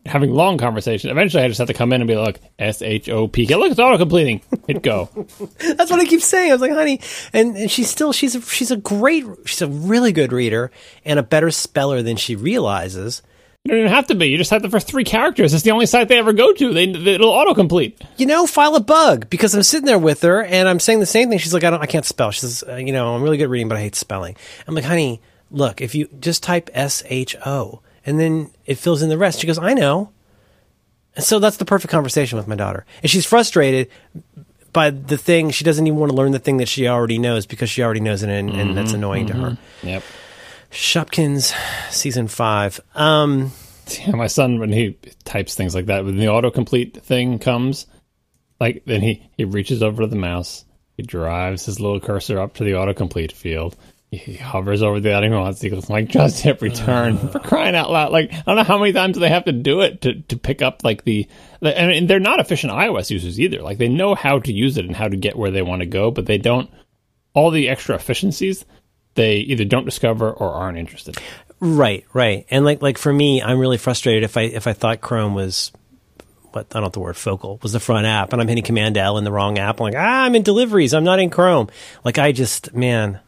[0.06, 1.10] having long conversations.
[1.10, 3.46] Eventually, I just have to come in and be like, S H O P.
[3.46, 4.40] Look, it's auto completing.
[4.66, 5.08] Hit go.
[5.58, 6.50] That's what I keep saying.
[6.50, 7.00] I was like, honey,
[7.32, 10.70] and, and she's still she's a, she's a great she's a really good reader
[11.04, 13.22] and a better speller than she realizes.
[13.64, 14.26] You don't even have to be.
[14.26, 15.52] You just have the first three characters.
[15.52, 16.72] It's the only site they ever go to.
[16.72, 18.00] They it'll autocomplete.
[18.16, 21.06] You know, file a bug because I'm sitting there with her and I'm saying the
[21.06, 21.38] same thing.
[21.38, 22.30] She's like, I don't, I can't spell.
[22.30, 24.36] She says, uh, you know, I'm really good at reading, but I hate spelling.
[24.68, 25.20] I'm like, honey,
[25.50, 29.40] look, if you just type S H O and then it fills in the rest.
[29.40, 30.12] She goes, I know.
[31.16, 32.86] And so that's the perfect conversation with my daughter.
[33.02, 33.88] And she's frustrated
[34.72, 35.50] by the thing.
[35.50, 38.00] She doesn't even want to learn the thing that she already knows because she already
[38.00, 38.96] knows it and, mm-hmm, and that's mm-hmm.
[38.96, 39.38] annoying mm-hmm.
[39.38, 39.50] to her.
[39.50, 39.88] Mm-hmm.
[39.88, 40.02] Yep.
[40.70, 41.54] Shopkins,
[41.90, 42.80] season five.
[42.94, 43.52] Um,
[44.00, 47.86] yeah, my son, when he types things like that, when the autocomplete thing comes,
[48.60, 50.64] like then he, he reaches over to the mouse,
[50.96, 53.76] he drives his little cursor up to the autocomplete field,
[54.16, 55.60] he hovers over the he wants.
[55.60, 58.78] He goes like, "Just hit return for crying out loud!" Like I don't know how
[58.78, 61.28] many times they have to do it to, to pick up like the,
[61.60, 63.62] the and they're not efficient iOS users either.
[63.62, 65.86] Like they know how to use it and how to get where they want to
[65.86, 66.70] go, but they don't
[67.34, 68.64] all the extra efficiencies.
[69.14, 71.16] They either don't discover or aren't interested.
[71.58, 75.00] Right, right, and like like for me, I'm really frustrated if I if I thought
[75.00, 75.72] Chrome was
[76.56, 78.96] what I don't know the word focal was the front app, and I'm hitting Command
[78.96, 79.78] L in the wrong app.
[79.78, 80.94] I'm like, ah, I'm in deliveries.
[80.94, 81.68] I'm not in Chrome.
[82.04, 83.20] Like I just man.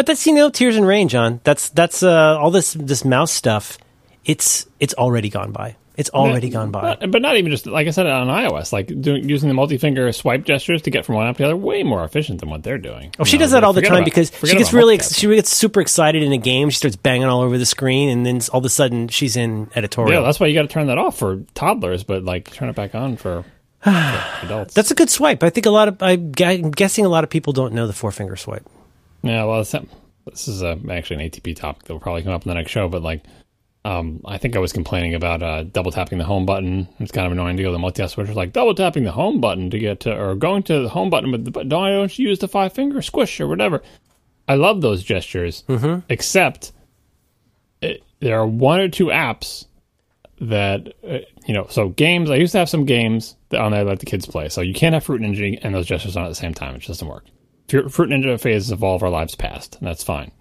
[0.00, 1.42] But that's you know tears and rain, John.
[1.44, 3.76] That's that's uh, all this this mouse stuff.
[4.24, 5.76] It's it's already gone by.
[5.94, 6.96] It's already gone by.
[6.96, 10.10] But, but, not even just like I said on iOS, like doing, using the multi-finger
[10.12, 12.62] swipe gestures to get from one app to the other, way more efficient than what
[12.62, 13.14] they're doing.
[13.18, 13.42] Oh, she know?
[13.42, 16.22] does that all the time about, because she gets really ex- she gets super excited
[16.22, 16.70] in a game.
[16.70, 19.68] She starts banging all over the screen, and then all of a sudden she's in
[19.74, 20.14] editorial.
[20.14, 22.74] Yeah, that's why you got to turn that off for toddlers, but like turn it
[22.74, 23.44] back on for.
[23.84, 23.90] for
[24.46, 24.72] adults.
[24.72, 25.42] That's a good swipe.
[25.42, 26.30] I think a lot of I'm
[26.70, 28.66] guessing a lot of people don't know the four finger swipe.
[29.22, 32.48] Yeah, well, this is a, actually an ATP topic that will probably come up in
[32.48, 33.24] the next show, but like,
[33.84, 36.86] um, I think I was complaining about uh, double tapping the home button.
[36.98, 38.28] It's kind of annoying to go to the multi-task switch.
[38.30, 41.30] like double tapping the home button to get to, or going to the home button,
[41.30, 43.82] but, but don't, don't you use the five finger squish or whatever.
[44.46, 46.00] I love those gestures, mm-hmm.
[46.08, 46.72] except
[47.80, 49.66] it, there are one or two apps
[50.40, 51.66] that uh, you know.
[51.70, 54.48] So games, I used to have some games that on there that the kids play.
[54.48, 56.74] So you can't have Fruit Ninja and those gestures on at the same time.
[56.74, 57.24] It just doesn't work.
[57.70, 60.32] Fruit Ninja phases of all of our lives past, and that's fine.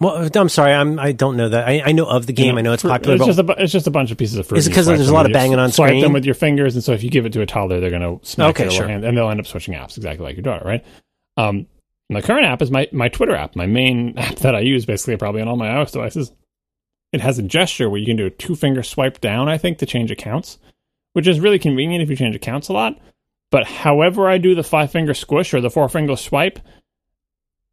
[0.00, 1.68] Well, I'm sorry, I'm I don't know that.
[1.68, 2.46] I, I know of the game.
[2.46, 3.16] You know, I know it's popular.
[3.16, 4.58] It's just a it's just a bunch of pieces of fruit.
[4.58, 6.00] Is it because there's a lot of banging on swipe screen?
[6.00, 7.90] Swipe them with your fingers, and so if you give it to a toddler, they're
[7.90, 8.88] going to smack okay, their sure.
[8.88, 10.84] hand, and they'll end up switching apps exactly like your daughter, right?
[11.36, 11.66] Um,
[12.10, 15.16] my current app is my my Twitter app, my main app that I use basically
[15.16, 16.32] probably on all my iOS devices.
[17.12, 19.78] It has a gesture where you can do a two finger swipe down, I think,
[19.78, 20.58] to change accounts,
[21.12, 22.98] which is really convenient if you change accounts a lot.
[23.54, 26.58] But however I do the five finger squish or the four finger swipe,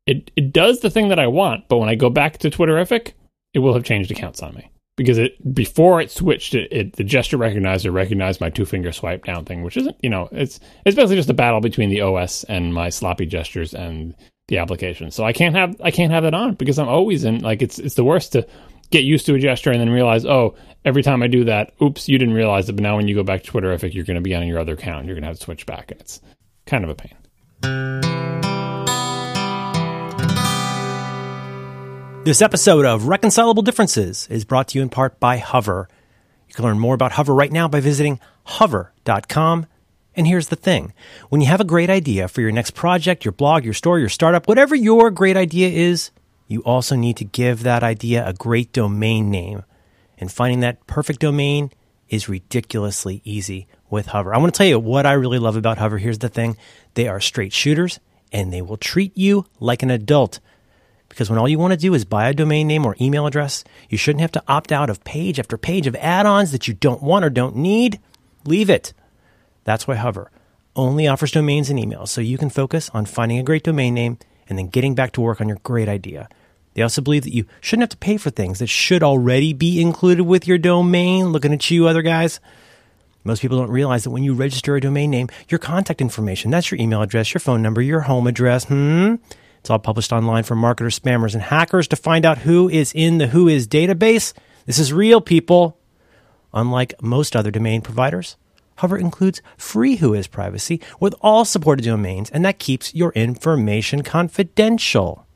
[0.05, 3.13] it it does the thing that I want, but when I go back to Twitterrific,
[3.55, 7.03] it will have changed accounts on me because it before it switched it, it the
[7.03, 10.95] gesture recognizer recognized my two finger swipe down thing, which isn't you know it's it's
[10.95, 14.13] basically just a battle between the OS and my sloppy gestures and
[14.49, 15.09] the application.
[15.09, 17.79] So I can't have I can't have it on because I'm always in like it's
[17.79, 18.45] it's the worst to
[18.92, 22.08] get used to a gesture and then realize oh every time I do that oops
[22.08, 24.22] you didn't realize it but now when you go back to Twitterrific you're going to
[24.22, 26.22] be on your other account you're going to have to switch back and it's
[26.66, 27.16] kind of a pain.
[32.24, 35.88] This episode of Reconcilable Differences is brought to you in part by Hover.
[36.48, 39.66] You can learn more about Hover right now by visiting hover.com.
[40.16, 40.94] And here's the thing
[41.30, 44.08] when you have a great idea for your next project, your blog, your store, your
[44.08, 46.12] startup, whatever your great idea is,
[46.52, 49.64] you also need to give that idea a great domain name.
[50.18, 51.72] And finding that perfect domain
[52.10, 54.34] is ridiculously easy with Hover.
[54.34, 55.97] I want to tell you what I really love about Hover.
[55.97, 56.58] Here's the thing
[56.93, 58.02] they are straight shooters
[58.34, 60.41] and they will treat you like an adult.
[61.08, 63.64] Because when all you want to do is buy a domain name or email address,
[63.89, 66.74] you shouldn't have to opt out of page after page of add ons that you
[66.74, 67.99] don't want or don't need.
[68.45, 68.93] Leave it.
[69.64, 70.32] That's why Hover
[70.76, 74.18] only offers domains and emails so you can focus on finding a great domain name
[74.49, 76.28] and then getting back to work on your great idea.
[76.74, 79.82] They also believe that you shouldn't have to pay for things that should already be
[79.82, 81.28] included with your domain.
[81.28, 82.39] Looking at you, other guys.
[83.24, 86.72] Most people don't realize that when you register a domain name, your contact information, that's
[86.72, 89.15] your email address, your phone number, your home address, hmm?
[89.59, 93.19] It's all published online for marketers, spammers, and hackers to find out who is in
[93.19, 94.34] the Whois database.
[94.65, 95.78] This is real, people.
[96.51, 98.38] Unlike most other domain providers,
[98.78, 105.28] Hover includes free Whois privacy with all supported domains, and that keeps your information confidential.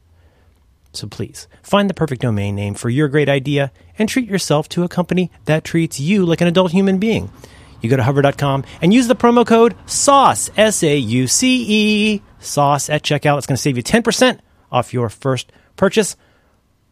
[0.96, 4.84] So please find the perfect domain name for your great idea and treat yourself to
[4.84, 7.30] a company that treats you like an adult human being.
[7.82, 12.22] You go to hover.com and use the promo code SAUCE, S A U C E,
[12.40, 13.38] SAUCE at checkout.
[13.38, 14.40] It's going to save you 10%
[14.72, 16.16] off your first purchase.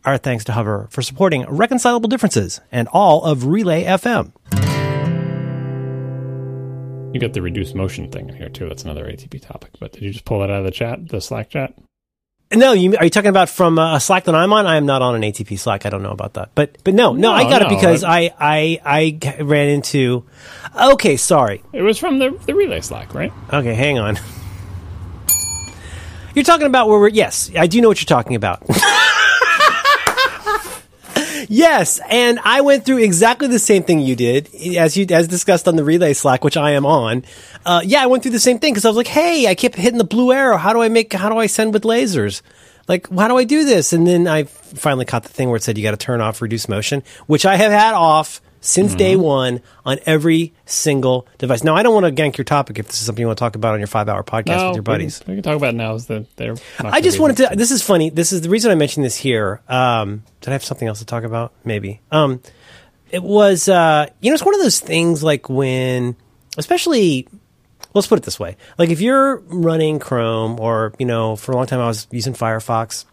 [0.06, 4.34] Our thanks to Hover for supporting Reconcilable Differences and all of Relay FM.
[7.14, 8.68] You got the reduced motion thing in here too.
[8.68, 9.72] That's another ATP topic.
[9.80, 11.74] But did you just pull that out of the chat, the Slack chat?
[12.56, 14.66] No, you, are you talking about from uh, a Slack that I'm on?
[14.66, 15.86] I am not on an ATP Slack.
[15.86, 16.50] I don't know about that.
[16.56, 19.70] But but no, no, No, I got no, it because I- I, I I ran
[19.70, 20.24] into.
[20.80, 21.64] Okay, sorry.
[21.74, 23.32] It was from the the relay Slack, right?
[23.52, 24.20] Okay, hang on.
[26.36, 27.10] You're talking about where we're.
[27.10, 28.64] Yes, I do know what you're talking about.
[31.54, 35.68] yes, and I went through exactly the same thing you did, as you as discussed
[35.68, 37.24] on the relay Slack, which I am on.
[37.66, 39.76] Uh, yeah, I went through the same thing because I was like, "Hey, I kept
[39.76, 40.58] hitting the blue arrow.
[40.58, 41.14] How do I make?
[41.14, 42.42] How do I send with lasers?
[42.88, 45.64] Like, how do I do this?" And then I finally caught the thing where it
[45.64, 49.18] said you got to turn off reduce motion, which I have had off since day
[49.18, 51.64] one on every single device.
[51.64, 53.42] Now, I don't want to gank your topic if this is something you want to
[53.42, 55.20] talk about on your five hour podcast No, with your buddies.
[55.20, 55.94] We can, we can talk about it now.
[55.96, 56.56] Is that they're?
[56.80, 57.56] I just wanted to.
[57.56, 58.10] This is funny.
[58.10, 59.62] This is the reason I mentioned this here.
[59.68, 61.54] Um, did I have something else to talk about?
[61.66, 62.00] Maybe.
[62.10, 62.42] Um,
[63.12, 63.68] it was.
[63.68, 66.16] Uh, you know, it's one of those things like when,
[66.58, 67.28] especially.
[67.94, 71.56] Let's put it this way: like if you're running Chrome, or you know, for a
[71.56, 73.06] long time I was using Firefox,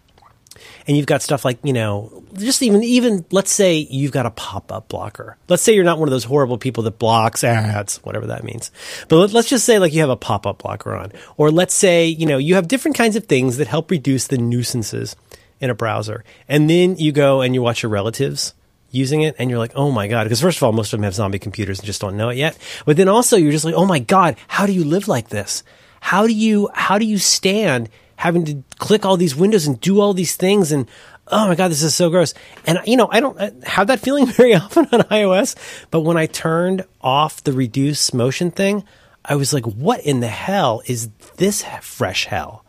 [0.87, 4.31] and you've got stuff like you know just even even let's say you've got a
[4.31, 5.37] pop-up blocker.
[5.49, 8.71] Let's say you're not one of those horrible people that blocks ads whatever that means.
[9.09, 11.13] But let, let's just say like you have a pop-up blocker on.
[11.37, 14.39] Or let's say you know you have different kinds of things that help reduce the
[14.39, 15.17] nuisances
[15.61, 16.25] in a browser.
[16.49, 18.55] And then you go and you watch your relatives
[18.93, 20.25] using it and you're like oh my god.
[20.25, 22.37] Because first of all most of them have zombie computers and just don't know it
[22.37, 22.57] yet.
[22.85, 25.63] But then also you're just like oh my god how do you live like this?
[26.01, 27.89] How do you how do you stand
[28.21, 30.87] having to click all these windows and do all these things and
[31.29, 32.35] oh my god this is so gross.
[32.66, 35.57] And you know i don't have that feeling very often on ios
[35.91, 38.85] but when i turned off the reduce motion thing
[39.25, 41.09] i was like what in the hell is
[41.39, 42.64] this fresh hell?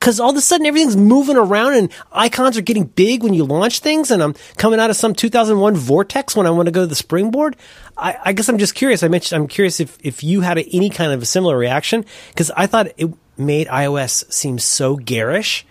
[0.00, 3.44] Because all of a sudden everything's moving around and icons are getting big when you
[3.44, 6.80] launch things and i'm coming out of some 2001 vortex when i want to go
[6.80, 7.56] to the springboard.
[7.96, 9.04] I, I guess i'm just curious.
[9.04, 12.04] I mentioned i'm curious if, if you had a, any kind of a similar reaction
[12.30, 13.08] because i thought it
[13.38, 15.64] made ios seem so garish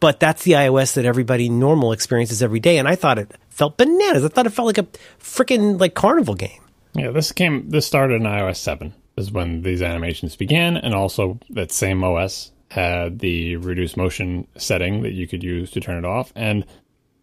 [0.00, 3.76] but that's the ios that everybody normal experiences every day and i thought it felt
[3.76, 4.86] bananas i thought it felt like a
[5.18, 6.60] freaking like carnival game
[6.94, 7.70] Yeah, this came.
[7.70, 8.94] This started in iOS seven.
[9.16, 15.02] Is when these animations began, and also that same OS had the reduce motion setting
[15.02, 16.32] that you could use to turn it off.
[16.34, 16.64] And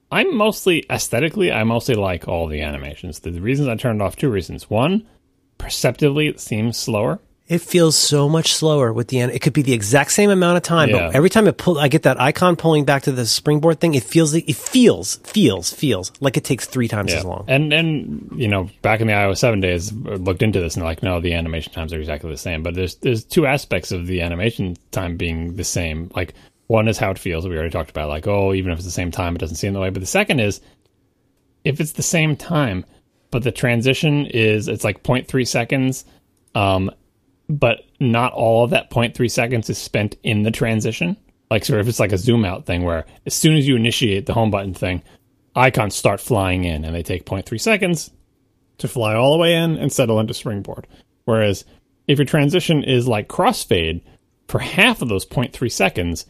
[0.10, 3.20] I'm mostly aesthetically, I mostly like all the animations.
[3.20, 4.70] The, reasons I turned off, two reasons.
[4.70, 5.06] One,
[5.58, 7.20] perceptively, it seems slower.
[7.52, 9.34] It feels so much slower with the end.
[9.34, 11.08] It could be the exact same amount of time, Yeah.
[11.08, 13.94] but every time it pull, I get that icon pulling back to the springboard thing.
[13.94, 17.44] It feels it feels feels feels like it takes three times as long.
[17.50, 20.86] And and you know, back in the iOS seven days, I looked into this and
[20.86, 22.64] like, no, the animation times are exactly the same.
[22.64, 26.10] But there's there's two aspects of the animation time being the same.
[26.16, 26.34] Like
[26.68, 27.46] one is how it feels.
[27.46, 28.08] We already talked about.
[28.08, 29.90] Like, oh, even if it's the same time, it doesn't seem the way.
[29.90, 30.62] But the second is
[31.66, 32.86] if it's the same time,
[33.30, 36.06] but the transition is it's like 0.3 seconds,
[36.56, 36.90] um,
[37.52, 41.18] but not all of that 0.3 seconds is spent in the transition.
[41.50, 43.76] Like, sort of, if it's like a zoom out thing where as soon as you
[43.76, 45.04] initiate the home button thing,
[45.56, 48.12] icons start flying in and they take 0.3 seconds
[48.78, 50.88] to fly all the way in and settle into springboard.
[51.26, 51.66] Whereas
[52.08, 54.02] if your transition is like crossfade
[54.48, 56.26] for half of those 0.3 seconds,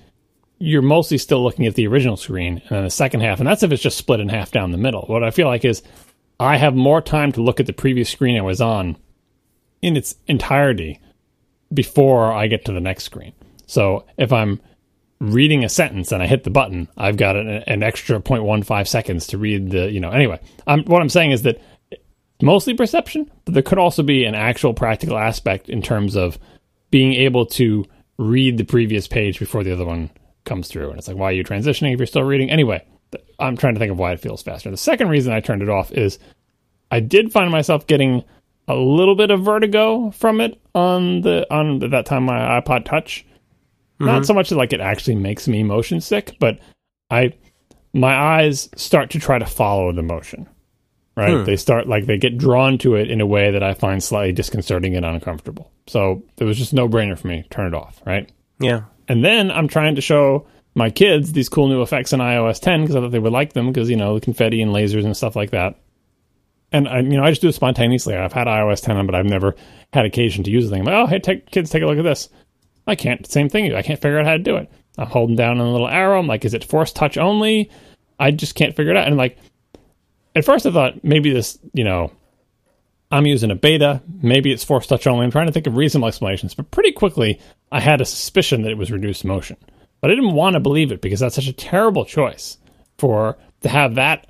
[0.57, 3.63] you're mostly still looking at the original screen and then the second half, and that's
[3.63, 5.03] if it's just split in half down the middle.
[5.07, 5.82] What I feel like is
[6.39, 8.97] I have more time to look at the previous screen I was on
[9.82, 10.99] in its entirety
[11.74, 13.34] before I get to the next screen.
[13.65, 14.59] So if I'm
[15.19, 19.28] reading a sentence and I hit the button, I've got an, an extra 0.15 seconds
[19.28, 20.39] to read the, you know, anyway.
[20.67, 21.61] I'm, what I'm saying is that
[22.41, 26.39] mostly perception, but there could also be an actual practical aspect in terms of
[26.89, 27.86] being able to
[28.17, 30.09] read the previous page before the other one
[30.43, 30.89] comes through.
[30.89, 32.49] And it's like, why are you transitioning if you're still reading?
[32.49, 32.86] Anyway,
[33.39, 34.69] I'm trying to think of why it feels faster.
[34.69, 36.19] The second reason I turned it off is
[36.89, 38.24] I did find myself getting
[38.68, 42.86] a little bit of vertigo from it on the on the, that time my iPod
[42.86, 43.26] Touch.
[43.95, 44.05] Mm-hmm.
[44.05, 46.59] Not so much that like it actually makes me motion sick, but
[47.09, 47.34] I
[47.93, 50.47] my eyes start to try to follow the motion.
[51.18, 51.39] Right?
[51.39, 51.43] Hmm.
[51.43, 54.32] They start like they get drawn to it in a way that I find slightly
[54.32, 55.70] disconcerting and uncomfortable.
[55.88, 57.45] So it was just no brainer for me.
[57.49, 58.32] Turn it off, right?
[58.59, 58.84] Yeah.
[59.09, 62.82] And then I'm trying to show my kids these cool new effects in iOS 10
[62.82, 65.36] because I thought they would like them because you know confetti and lasers and stuff
[65.36, 65.76] like that
[66.72, 68.15] and I, you know, I just do it spontaneously.
[68.15, 69.55] I've had iOS 10 on, but I've never
[69.93, 70.82] had occasion to use the thing.
[70.82, 72.30] I'm like, oh, hey, take, kids, take a look at this.
[72.88, 73.26] I can't.
[73.28, 73.74] Same thing.
[73.74, 74.72] I can't figure out how to do it.
[74.97, 76.19] I'm holding down on a little arrow.
[76.19, 77.69] I'm like, is it force touch only?
[78.19, 79.07] I just can't figure it out.
[79.07, 79.38] And like,
[80.36, 82.11] at first I thought maybe this, you know,
[83.11, 84.01] I'm using a beta.
[84.22, 85.26] Maybe it's force touch only.
[85.26, 87.39] I'm trying to think of reasonable explanations, but pretty quickly
[87.72, 89.57] I had a suspicion that it was reduced motion.
[89.99, 92.57] But I didn't want to believe it because that's such a terrible choice
[92.97, 94.28] for to have that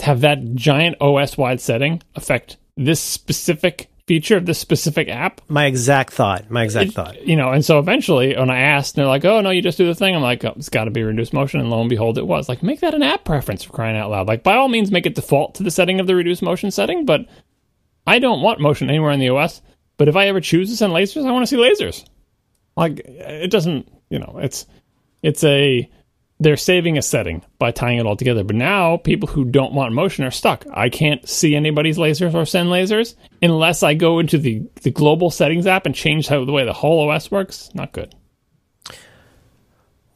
[0.00, 5.40] have that giant OS wide setting affect this specific feature of this specific app.
[5.48, 6.50] My exact thought.
[6.50, 7.26] My exact it, thought.
[7.26, 9.86] You know, and so eventually when I asked, they're like, oh, no, you just do
[9.86, 10.14] the thing.
[10.14, 11.60] I'm like, oh, it's got to be reduced motion.
[11.60, 12.48] And lo and behold, it was.
[12.48, 14.28] Like, make that an app preference for crying out loud.
[14.28, 17.06] Like, by all means, make it default to the setting of the reduced motion setting,
[17.06, 17.26] but
[18.06, 19.62] I don't want motion anywhere in the OS.
[19.96, 22.04] But if I ever choose to send lasers, I want to see lasers.
[22.76, 24.66] Like, it doesn't, you know, it's,
[25.22, 25.88] it's a,
[26.40, 28.44] they're saving a setting by tying it all together.
[28.44, 30.66] But now people who don't want motion are stuck.
[30.72, 35.30] I can't see anybody's lasers or send lasers unless I go into the, the global
[35.30, 37.70] settings app and change how the way the whole OS works.
[37.74, 38.14] Not good.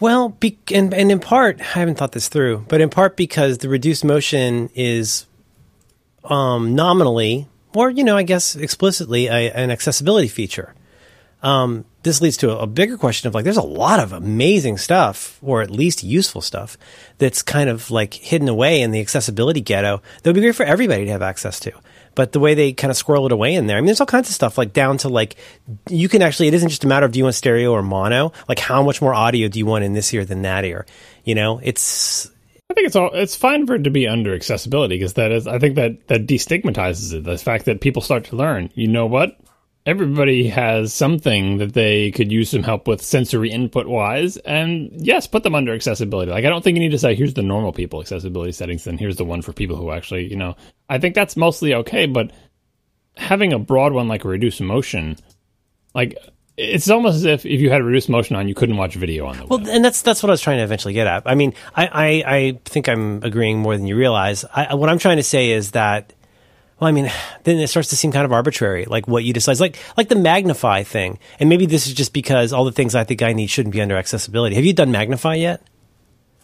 [0.00, 3.58] Well, be, and, and in part, I haven't thought this through, but in part because
[3.58, 5.26] the reduced motion is
[6.24, 10.74] um, nominally, or, you know, I guess explicitly, a, an accessibility feature.
[11.42, 15.38] Um, this leads to a, bigger question of like, there's a lot of amazing stuff,
[15.42, 16.76] or at least useful stuff,
[17.18, 20.64] that's kind of like hidden away in the accessibility ghetto that would be great for
[20.64, 21.72] everybody to have access to.
[22.14, 24.06] But the way they kind of squirrel it away in there, I mean, there's all
[24.06, 25.36] kinds of stuff like down to like,
[25.88, 28.32] you can actually, it isn't just a matter of do you want stereo or mono,
[28.48, 30.86] like how much more audio do you want in this ear than that ear?
[31.24, 32.30] You know, it's,
[32.70, 35.46] I think it's all it's fine for it to be under accessibility because that is
[35.46, 37.24] I think that that destigmatizes it.
[37.24, 39.38] The fact that people start to learn, you know what?
[39.88, 45.26] Everybody has something that they could use some help with sensory input wise and yes
[45.26, 47.72] put them under accessibility like i don't think you need to say here's the normal
[47.72, 50.54] people accessibility settings and here's the one for people who actually you know
[50.90, 52.30] i think that's mostly okay but
[53.16, 55.16] having a broad one like a reduced motion
[55.94, 56.18] like
[56.58, 59.36] it's almost as if if you had reduced motion on, you couldn't watch video on
[59.36, 59.68] the well, web.
[59.68, 61.22] and that's that's what I was trying to eventually get at.
[61.24, 64.44] I mean, I I, I think I'm agreeing more than you realize.
[64.52, 66.14] I, what I'm trying to say is that
[66.80, 67.10] well, I mean,
[67.44, 70.16] then it starts to seem kind of arbitrary, like what you decide, like like the
[70.16, 71.18] magnify thing.
[71.40, 73.80] And maybe this is just because all the things I think I need shouldn't be
[73.80, 74.54] under accessibility.
[74.56, 75.62] Have you done magnify yet?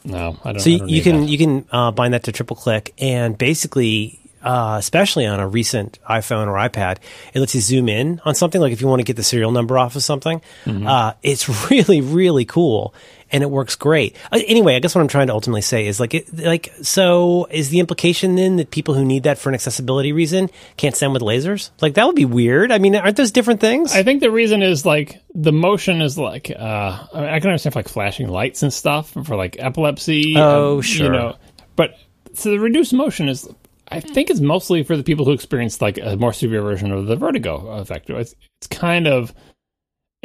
[0.04, 0.60] No, I don't.
[0.60, 1.28] So you, don't you can that.
[1.28, 5.98] you can uh, bind that to triple click, and basically, uh, especially on a recent
[6.08, 6.98] iPhone or iPad,
[7.32, 8.60] it lets you zoom in on something.
[8.60, 10.86] Like if you want to get the serial number off of something, mm-hmm.
[10.86, 12.94] uh, it's really really cool
[13.34, 14.14] and it works great.
[14.30, 17.48] Uh, anyway, I guess what I'm trying to ultimately say is like, it, like, so
[17.50, 21.12] is the implication then that people who need that for an accessibility reason can't send
[21.12, 21.70] with lasers?
[21.82, 22.70] Like that would be weird.
[22.70, 23.92] I mean, aren't those different things?
[23.92, 27.50] I think the reason is like the motion is like, uh, I, mean, I can
[27.50, 30.34] understand like flashing lights and stuff for like epilepsy.
[30.36, 31.06] Oh, and, sure.
[31.06, 31.36] You know,
[31.74, 31.98] but
[32.34, 33.48] so the reduced motion is
[33.88, 37.06] I think it's mostly for the people who experience like a more severe version of
[37.06, 38.08] the vertigo effect.
[38.10, 39.34] It's, it's kind of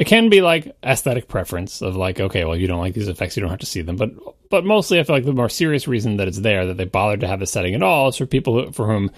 [0.00, 3.36] it can be like aesthetic preference of like okay well you don't like these effects
[3.36, 3.96] you don't have to see them.
[3.96, 4.10] But
[4.50, 7.20] but mostly i feel like the more serious reason that it's there that they bothered
[7.20, 9.10] to have the setting at all is for people who, for whom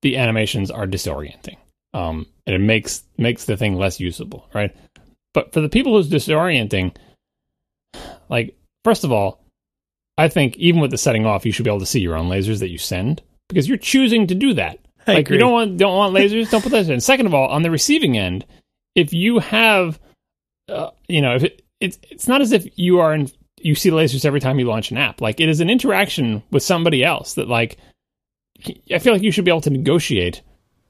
[0.00, 1.56] the animations are disorienting.
[1.92, 4.74] Um and it makes makes the thing less usable right?
[5.34, 6.96] But for the people who's disorienting
[8.28, 9.44] like first of all
[10.16, 12.28] i think even with the setting off you should be able to see your own
[12.28, 14.78] lasers that you send because you're choosing to do that.
[15.06, 15.36] I like agree.
[15.36, 17.00] you don't want don't want lasers don't put those in.
[17.00, 18.44] Second of all on the receiving end
[18.94, 19.98] if you have
[20.68, 23.90] uh, you know, if it, it's it's not as if you are in you see
[23.90, 25.20] lasers every time you launch an app.
[25.20, 27.78] Like it is an interaction with somebody else that like
[28.92, 30.42] I feel like you should be able to negotiate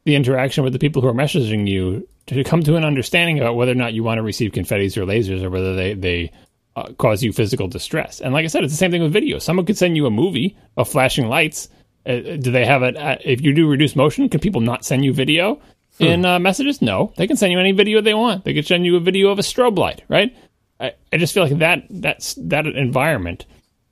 [0.04, 3.56] the interaction with the people who are messaging you to come to an understanding about
[3.56, 6.32] whether or not you want to receive confettis or lasers or whether they they
[6.76, 8.20] uh, cause you physical distress.
[8.20, 9.38] And like I said, it's the same thing with video.
[9.38, 11.68] Someone could send you a movie of flashing lights
[12.06, 12.96] Uh, do they have it?
[12.96, 15.60] Uh, if you do reduce motion, can people not send you video
[16.00, 16.82] in uh, messages?
[16.82, 18.44] No, they can send you any video they want.
[18.44, 20.36] They can send you a video of a strobe light, right?
[20.80, 23.46] I, I just feel like that that's that environment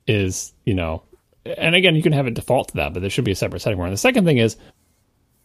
[0.07, 1.03] is you know,
[1.45, 3.61] and again, you can have it default to that, but there should be a separate
[3.61, 3.87] setting for it.
[3.87, 4.57] And the second thing is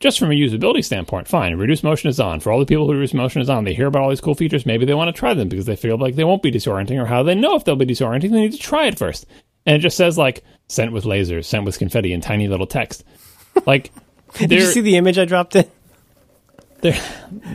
[0.02, 1.56] just from a usability standpoint, fine.
[1.56, 2.40] Reduce motion is on.
[2.40, 4.34] For all the people who reduce motion is on, they hear about all these cool
[4.34, 4.66] features.
[4.66, 7.06] Maybe they want to try them because they feel like they won't be disorienting, or
[7.06, 8.32] how do they know if they'll be disorienting?
[8.32, 9.26] They need to try it first.
[9.64, 13.04] And it just says like sent with lasers, sent with confetti, and tiny little text.
[13.64, 13.92] Like,
[14.34, 15.70] did you see the image I dropped in?
[16.82, 17.00] There,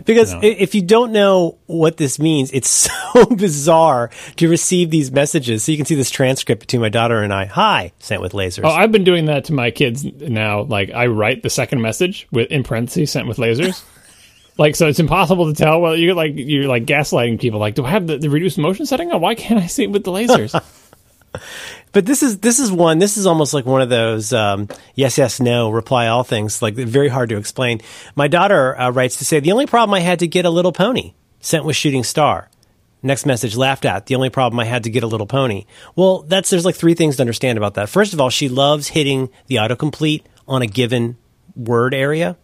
[0.05, 2.69] because if you don't know what this means, it's
[3.13, 5.65] so bizarre to receive these messages.
[5.65, 7.45] So you can see this transcript between my daughter and I.
[7.45, 8.61] Hi, sent with lasers.
[8.63, 10.61] Oh, I've been doing that to my kids now.
[10.61, 13.83] Like I write the second message with in parentheses sent with lasers.
[14.57, 15.81] like so, it's impossible to tell.
[15.81, 17.59] Well, you're like you're like gaslighting people.
[17.59, 19.19] Like, do I have the, the reduced motion setting on?
[19.19, 20.57] Why can't I see it with the lasers?
[21.91, 22.99] but this is this is one.
[22.99, 26.61] This is almost like one of those um, yes, yes, no, reply all things.
[26.61, 27.81] Like very hard to explain.
[28.15, 30.71] My daughter uh, writes to say the only problem I had to get a little
[30.71, 32.49] pony sent with shooting star.
[33.03, 34.07] Next message laughed at.
[34.07, 35.65] The only problem I had to get a little pony.
[35.95, 37.89] Well, that's there's like three things to understand about that.
[37.89, 41.17] First of all, she loves hitting the autocomplete on a given
[41.55, 42.37] word area.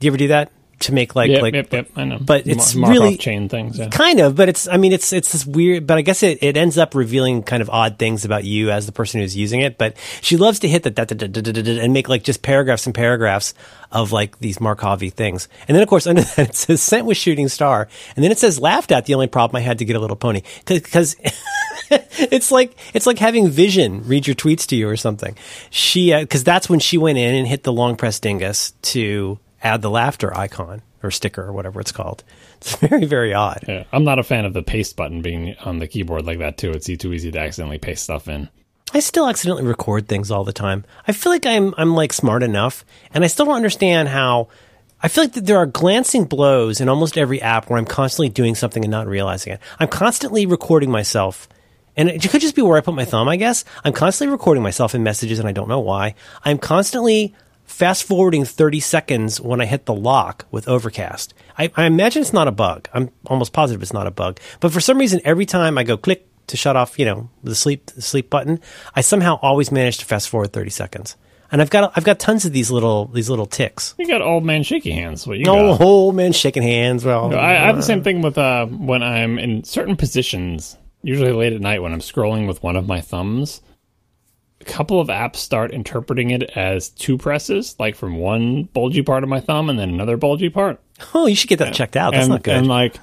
[0.00, 0.50] Do you ever do that?
[0.78, 2.18] To make like yep, like yep, yep, I know.
[2.18, 3.88] but it's Mar- really chain things yeah.
[3.88, 6.56] kind of but it's i mean it's it's this weird but i guess it, it
[6.56, 9.78] ends up revealing kind of odd things about you as the person who's using it
[9.78, 13.54] but she loves to hit the and make like just paragraphs and paragraphs
[13.90, 17.16] of like these markovi things and then of course under that it says sent with
[17.16, 19.96] shooting star and then it says laughed at the only problem i had to get
[19.96, 21.16] a little pony because because
[21.90, 25.36] it's like it's like having vision read your tweets to you or something
[25.70, 29.38] she because uh, that's when she went in and hit the long press dingus to
[29.66, 32.24] add the laughter icon or sticker or whatever it's called.
[32.56, 33.64] It's very, very odd.
[33.68, 36.56] Yeah, I'm not a fan of the paste button being on the keyboard like that
[36.56, 36.70] too.
[36.70, 38.48] It's too easy to accidentally paste stuff in.
[38.94, 40.86] I still accidentally record things all the time.
[41.06, 44.48] I feel like I'm I'm like smart enough, and I still don't understand how.
[45.02, 48.54] I feel like there are glancing blows in almost every app where I'm constantly doing
[48.54, 49.60] something and not realizing it.
[49.78, 51.46] I'm constantly recording myself
[51.96, 53.64] and it could just be where I put my thumb, I guess.
[53.84, 56.14] I'm constantly recording myself in messages and I don't know why.
[56.44, 57.34] I'm constantly
[57.66, 61.34] fast forwarding 30 seconds when I hit the lock with Overcast.
[61.58, 62.88] I, I, imagine it's not a bug.
[62.94, 64.40] I'm almost positive it's not a bug.
[64.60, 67.54] But for some reason, every time I go click to shut off, you know, the
[67.54, 68.60] sleep the sleep button,
[68.94, 71.16] I somehow always manage to fast forward 30 seconds.
[71.52, 73.94] And I've got I've got tons of these little these little ticks.
[73.98, 75.26] You got old man shaky hands.
[75.26, 75.80] What you oh, got?
[75.80, 77.04] old man shaking hands.
[77.04, 80.76] Well, I, I have the same thing with uh, when I'm in certain positions.
[81.02, 83.62] Usually late at night when I'm scrolling with one of my thumbs,
[84.66, 89.28] couple of apps start interpreting it as two presses, like from one bulgy part of
[89.28, 90.80] my thumb and then another bulgy part.
[91.14, 92.12] Oh, you should get that checked out.
[92.12, 92.56] That's and, not good.
[92.56, 92.96] And like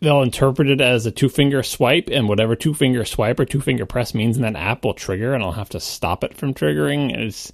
[0.00, 3.60] they'll interpret it as a two finger swipe, and whatever two finger swipe or two
[3.60, 6.54] finger press means in that app will trigger, and I'll have to stop it from
[6.54, 7.16] triggering.
[7.16, 7.52] It's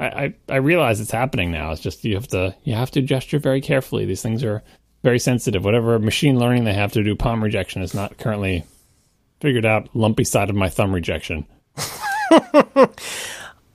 [0.00, 1.72] I, I, I realize it's happening now.
[1.72, 4.04] It's just you have to you have to gesture very carefully.
[4.04, 4.62] These things are
[5.02, 5.64] very sensitive.
[5.64, 8.64] Whatever machine learning they have to do palm rejection is not currently
[9.40, 9.88] figured out.
[9.94, 11.46] Lumpy side of my thumb rejection.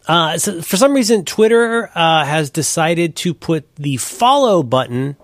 [0.07, 5.15] uh, so for some reason, Twitter uh, has decided to put the follow button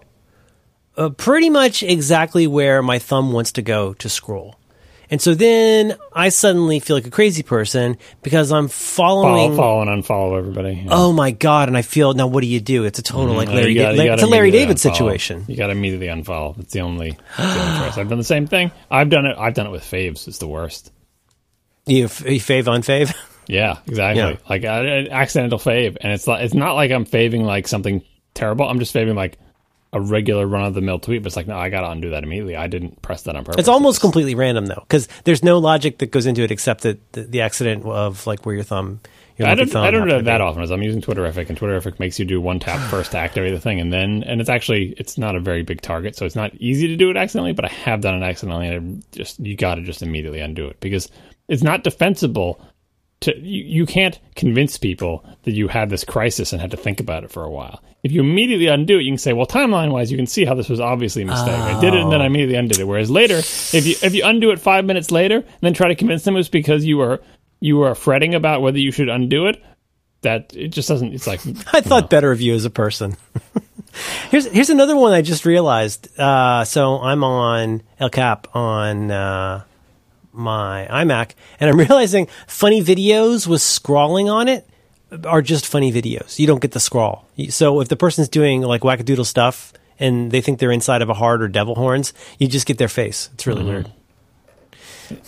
[0.97, 4.59] uh, pretty much exactly where my thumb wants to go to scroll.
[5.11, 9.81] And so then I suddenly feel like a crazy person because I'm following, follow, follow
[9.81, 10.83] and unfollow everybody.
[10.85, 10.89] Yeah.
[10.91, 11.67] Oh my god!
[11.67, 12.27] And I feel now.
[12.27, 12.83] What do you do?
[12.83, 13.37] It's a total mm-hmm.
[13.37, 13.73] like Larry.
[13.73, 14.79] Gotta, da- it's a Larry David unfollow.
[14.79, 15.45] situation.
[15.47, 16.59] You got to immediately unfollow.
[16.59, 17.97] It's the only, the only choice.
[17.97, 18.71] I've done the same thing.
[18.91, 19.35] I've done it.
[19.35, 20.27] I've done it with faves.
[20.27, 20.91] It's the worst.
[21.89, 23.13] You, you fave unfave?
[23.49, 24.21] Yeah, exactly.
[24.21, 24.37] Yeah.
[24.47, 28.03] Like uh, an accidental fave, and it's like it's not like I'm faving like something
[28.35, 28.69] terrible.
[28.69, 29.39] I'm just faving like
[29.91, 32.11] a regular run of the mill tweet, but it's like no, I got to undo
[32.11, 32.55] that immediately.
[32.55, 33.59] I didn't press that on purpose.
[33.59, 36.81] It's almost it's, completely random though, because there's no logic that goes into it except
[36.81, 38.99] that the, the accident of like where your thumb.
[39.37, 39.75] Your I don't.
[39.75, 40.61] I don't do that often.
[40.61, 43.59] As I'm using Twitterrific, and Twitterrific makes you do one tap first to activate the
[43.59, 46.53] thing, and then and it's actually it's not a very big target, so it's not
[46.55, 47.53] easy to do it accidentally.
[47.53, 50.67] But I have done it accidentally, and I just you got to just immediately undo
[50.67, 51.09] it because
[51.49, 52.61] it's not defensible
[53.21, 56.99] to you, you can't convince people that you had this crisis and had to think
[56.99, 57.83] about it for a while.
[58.01, 60.53] If you immediately undo it, you can say, well, timeline wise, you can see how
[60.53, 61.59] this was obviously a mistake.
[61.59, 61.77] Oh.
[61.77, 62.85] I did it and then I immediately undid it.
[62.85, 65.95] Whereas later, if you if you undo it five minutes later and then try to
[65.95, 67.21] convince them it was because you were
[67.59, 69.61] you were fretting about whether you should undo it,
[70.21, 71.13] that it just doesn't.
[71.13, 71.41] It's like
[71.73, 72.07] I thought know.
[72.07, 73.17] better of you as a person.
[74.29, 76.17] here's here's another one I just realized.
[76.17, 79.11] Uh, so I'm on El Cap on.
[79.11, 79.63] Uh,
[80.39, 84.67] my iMac, and I'm realizing funny videos with scrawling on it
[85.25, 86.39] are just funny videos.
[86.39, 87.27] You don't get the scrawl.
[87.49, 91.13] So if the person's doing like wackadoodle stuff and they think they're inside of a
[91.13, 93.29] heart or devil horns, you just get their face.
[93.33, 93.69] It's really mm-hmm.
[93.69, 93.91] weird.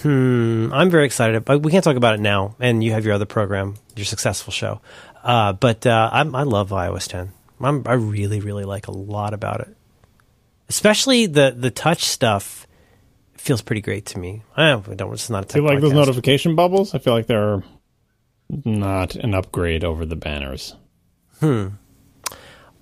[0.01, 2.55] Hmm, I'm very excited, but we can't talk about it now.
[2.59, 4.79] And you have your other program, your successful show.
[5.23, 7.31] Uh, but uh, I'm, I love iOS 10.
[7.61, 9.75] I'm, I really, really like a lot about it.
[10.69, 12.65] Especially the the touch stuff
[13.41, 14.43] feels pretty great to me.
[14.55, 15.13] I don't.
[15.13, 16.93] It's not a Do you tech like those notification bubbles?
[16.93, 17.63] I feel like they're
[18.49, 20.75] not an upgrade over the banners.
[21.39, 21.69] Hmm.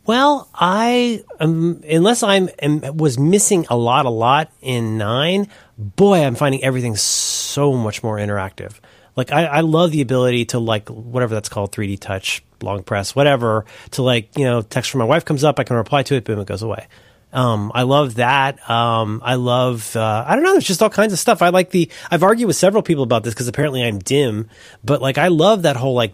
[0.06, 5.48] Well, I um, unless I'm am, was missing a lot, a lot in nine.
[5.78, 8.74] Boy, I'm finding everything so much more interactive.
[9.16, 13.16] Like I, I love the ability to like whatever that's called, 3D touch, long press,
[13.16, 13.66] whatever.
[13.92, 16.26] To like you know, text from my wife comes up, I can reply to it,
[16.26, 16.88] boom, it goes away.
[17.32, 18.68] Um, I love that.
[18.70, 21.42] Um, I love, uh, I don't know, there's just all kinds of stuff.
[21.42, 24.50] I like the, I've argued with several people about this because apparently I'm dim,
[24.84, 26.14] but like I love that whole like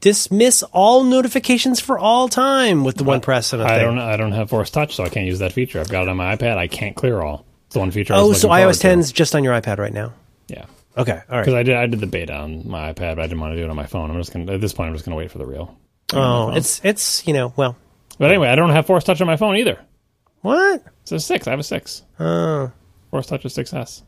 [0.00, 3.86] dismiss all notifications for all time with the one press and I thing.
[3.86, 3.98] don't.
[3.98, 5.78] I don't have Force Touch, so I can't use that feature.
[5.80, 6.56] I've got it on my iPad.
[6.56, 7.44] I can't clear all.
[7.66, 8.14] It's the one feature.
[8.16, 10.12] Oh, so iOS forward 10's just on your iPad right now.
[10.48, 10.64] Yeah,
[10.96, 11.40] Okay, All right.
[11.44, 11.54] because.
[11.54, 11.76] I did.
[11.76, 13.76] I did the beta on my iPad, but I didn't want to do it on
[13.76, 14.10] my phone.
[14.10, 14.52] I'm just gonna.
[14.54, 15.76] At this point, I'm just gonna wait for the real.
[16.12, 17.76] Oh, it's it's you know well,
[18.18, 19.78] But anyway, I don't have Force Touch on my phone either.
[20.42, 20.82] What?
[21.02, 21.46] It's a six.
[21.46, 22.02] I have a six.
[22.18, 22.70] Oh,
[23.10, 24.02] Force Touch is 6S.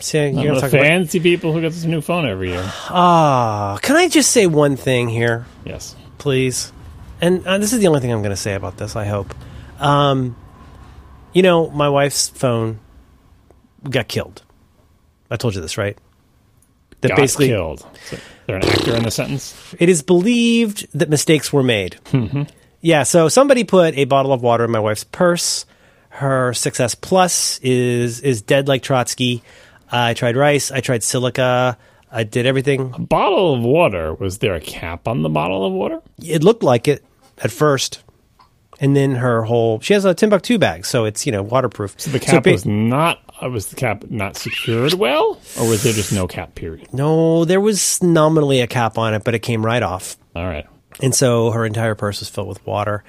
[0.00, 0.82] see, you're gonna the talk about.
[0.82, 2.62] fancy people who get this new phone every year.
[2.64, 5.46] Ah, can I just say one thing here?
[5.64, 5.96] Yes.
[6.18, 6.72] please.
[7.22, 8.96] And uh, this is the only thing I'm going to say about this.
[8.96, 9.34] I hope.
[9.78, 10.36] Um,
[11.34, 12.78] you know, my wife's phone
[13.88, 14.42] got killed.
[15.30, 15.98] I told you this, right?
[17.02, 17.86] That Got basically, killed.
[18.06, 19.74] So, there an actor in the sentence?
[19.78, 21.96] it is believed that mistakes were made.
[22.80, 25.66] Yeah, so somebody put a bottle of water in my wife's purse.
[26.10, 29.42] Her 6S Plus is is dead like Trotsky.
[29.92, 30.70] I tried rice.
[30.70, 31.76] I tried silica.
[32.10, 32.92] I did everything.
[32.94, 34.14] A bottle of water.
[34.14, 36.00] Was there a cap on the bottle of water?
[36.22, 37.04] it looked like it
[37.38, 38.02] at first.
[38.82, 41.94] And then her whole she has a Timbuk2 bag, so it's you know waterproof.
[41.98, 43.20] So the cap ba- was not.
[43.42, 46.54] Uh, was the cap not secured well, or was there just no cap?
[46.54, 46.88] Period.
[46.92, 50.66] no, there was nominally a cap on it, but it came right off, All right.
[51.00, 53.04] And so her entire purse was filled with water.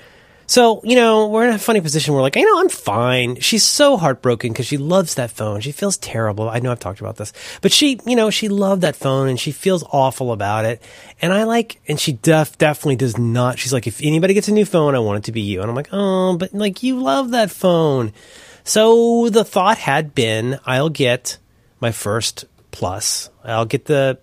[0.47, 2.13] So you know we're in a funny position.
[2.13, 3.39] We're like, you know, I'm fine.
[3.39, 5.61] She's so heartbroken because she loves that phone.
[5.61, 6.49] She feels terrible.
[6.49, 9.39] I know I've talked about this, but she, you know, she loved that phone and
[9.39, 10.83] she feels awful about it.
[11.21, 13.59] And I like, and she def definitely does not.
[13.59, 15.61] She's like, if anybody gets a new phone, I want it to be you.
[15.61, 18.11] And I'm like, oh, but like you love that phone.
[18.63, 21.37] So the thought had been, I'll get
[21.79, 23.29] my first plus.
[23.43, 24.19] I'll get the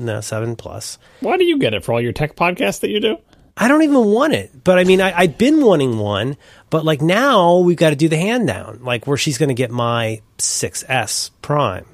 [0.00, 0.98] no seven plus.
[1.20, 3.18] Why do you get it for all your tech podcasts that you do?
[3.56, 4.64] I don't even want it.
[4.64, 6.36] But I mean, I, I've been wanting one,
[6.70, 9.54] but like now we've got to do the hand down, like where she's going to
[9.54, 11.84] get my 6S Prime.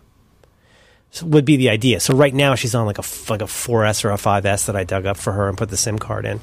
[1.11, 1.99] So would be the idea.
[2.01, 4.85] So right now she's on like a like a 4S or a 5S that I
[4.85, 6.41] dug up for her and put the SIM card in.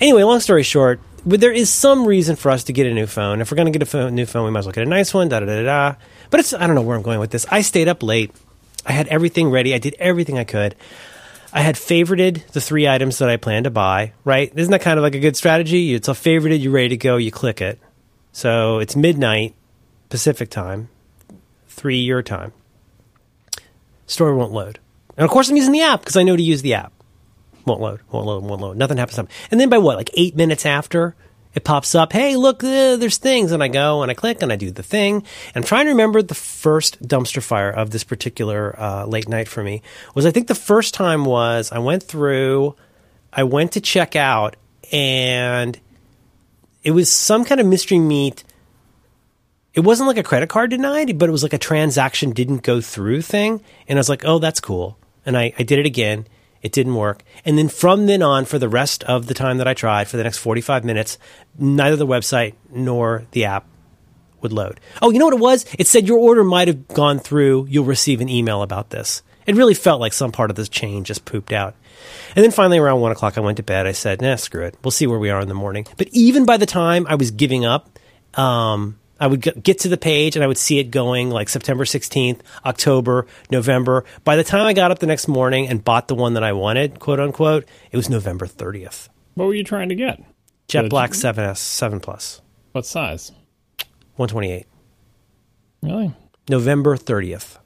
[0.00, 3.40] Anyway, long story short, there is some reason for us to get a new phone.
[3.40, 4.90] If we're going to get a phone, new phone, we might as well get a
[4.90, 5.28] nice one.
[5.28, 5.94] Da da da da.
[6.30, 7.46] But it's I don't know where I'm going with this.
[7.50, 8.32] I stayed up late.
[8.86, 9.74] I had everything ready.
[9.74, 10.74] I did everything I could.
[11.52, 14.52] I had favorited the three items that I planned to buy, right?
[14.54, 15.94] Isn't that kind of like a good strategy?
[15.94, 17.80] It's a favorited, you're ready to go, you click it.
[18.32, 19.54] So it's midnight
[20.08, 20.88] Pacific time,
[21.68, 22.52] three your time.
[24.06, 24.78] Store won't load.
[25.16, 26.92] And of course, I'm using the app because I know to use the app.
[27.64, 28.76] Won't load, won't load, won't load.
[28.76, 29.28] Nothing happens.
[29.50, 31.14] And then by what, like eight minutes after,
[31.54, 33.52] it pops up, hey, look, uh, there's things.
[33.52, 35.16] And I go and I click and I do the thing.
[35.16, 39.48] And I'm trying to remember the first dumpster fire of this particular uh, late night
[39.48, 39.82] for me
[40.14, 42.76] was I think the first time was I went through,
[43.32, 44.56] I went to check out,
[44.92, 45.78] and
[46.82, 48.44] it was some kind of mystery meat.
[49.74, 52.80] It wasn't like a credit card denied, but it was like a transaction didn't go
[52.80, 53.62] through thing.
[53.88, 54.98] And I was like, oh, that's cool.
[55.26, 56.26] And I, I did it again.
[56.62, 57.22] It didn't work.
[57.44, 60.16] And then from then on, for the rest of the time that I tried, for
[60.16, 61.18] the next 45 minutes,
[61.58, 63.66] neither the website nor the app
[64.42, 64.80] would load.
[65.00, 65.66] Oh, you know what it was?
[65.78, 67.66] It said your order might have gone through.
[67.68, 69.22] You'll receive an email about this.
[69.46, 71.74] It really felt like some part of this chain just pooped out.
[72.36, 73.86] And then finally, around one o'clock, I went to bed.
[73.86, 74.76] I said, nah, screw it.
[74.84, 75.86] We'll see where we are in the morning.
[75.96, 77.98] But even by the time I was giving up,
[78.34, 81.84] um, I would get to the page and I would see it going like September
[81.84, 84.04] 16th, October, November.
[84.24, 86.52] By the time I got up the next morning and bought the one that I
[86.54, 89.08] wanted, quote unquote, it was November 30th.
[89.34, 90.22] What were you trying to get?
[90.68, 92.40] Jet The- Black 7S, 7 Plus,
[92.72, 93.32] What size?
[94.16, 94.66] 128.
[95.82, 96.14] Really?
[96.48, 97.58] November 30th.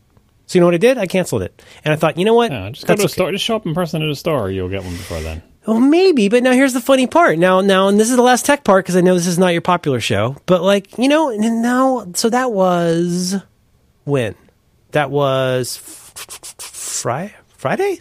[0.46, 0.98] So you know what I did?
[0.98, 1.62] I canceled it.
[1.84, 2.50] And I thought, you know what?
[2.52, 3.32] Yeah, just go to a That's store.
[3.32, 4.50] Just show up in person at a store.
[4.50, 5.42] You'll get one before then.
[5.66, 7.38] Oh, maybe, but now here's the funny part.
[7.38, 9.48] Now, now, and this is the last tech part because I know this is not
[9.48, 13.36] your popular show, but like, you know, and now, so that was
[14.04, 14.34] when?
[14.90, 15.76] That was
[16.58, 17.34] Friday?
[17.56, 18.00] Friday?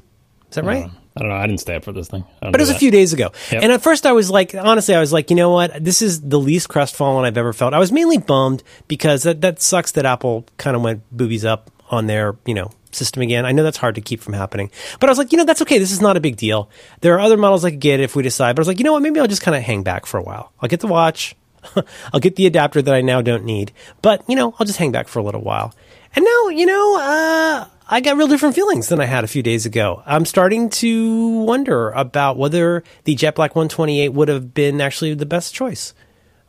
[0.49, 0.89] Is that right?
[1.16, 1.36] I don't know.
[1.36, 2.26] I didn't stay up for this thing.
[2.41, 3.32] But it was a few days ago.
[3.51, 3.64] Yep.
[3.64, 5.84] And at first I was like, honestly, I was like, you know what?
[5.84, 7.74] This is the least crestfallen I've ever felt.
[7.74, 11.70] I was mainly bummed because that, that sucks that Apple kind of went boobies up
[11.91, 13.46] on their, you know, system again.
[13.46, 15.62] I know that's hard to keep from happening, but I was like, you know, that's
[15.62, 15.78] okay.
[15.78, 16.70] This is not a big deal.
[17.02, 18.56] There are other models I could get if we decide.
[18.56, 19.02] But I was like, you know what?
[19.02, 20.52] Maybe I'll just kind of hang back for a while.
[20.62, 21.36] I'll get the watch.
[22.14, 23.72] I'll get the adapter that I now don't need,
[24.02, 25.74] but you know, I'll just hang back for a little while.
[26.16, 29.41] And now, you know, uh, I got real different feelings than I had a few
[29.41, 30.04] days ago.
[30.06, 35.26] I'm starting to wonder about whether the Jet Black 128 would have been actually the
[35.26, 35.94] best choice.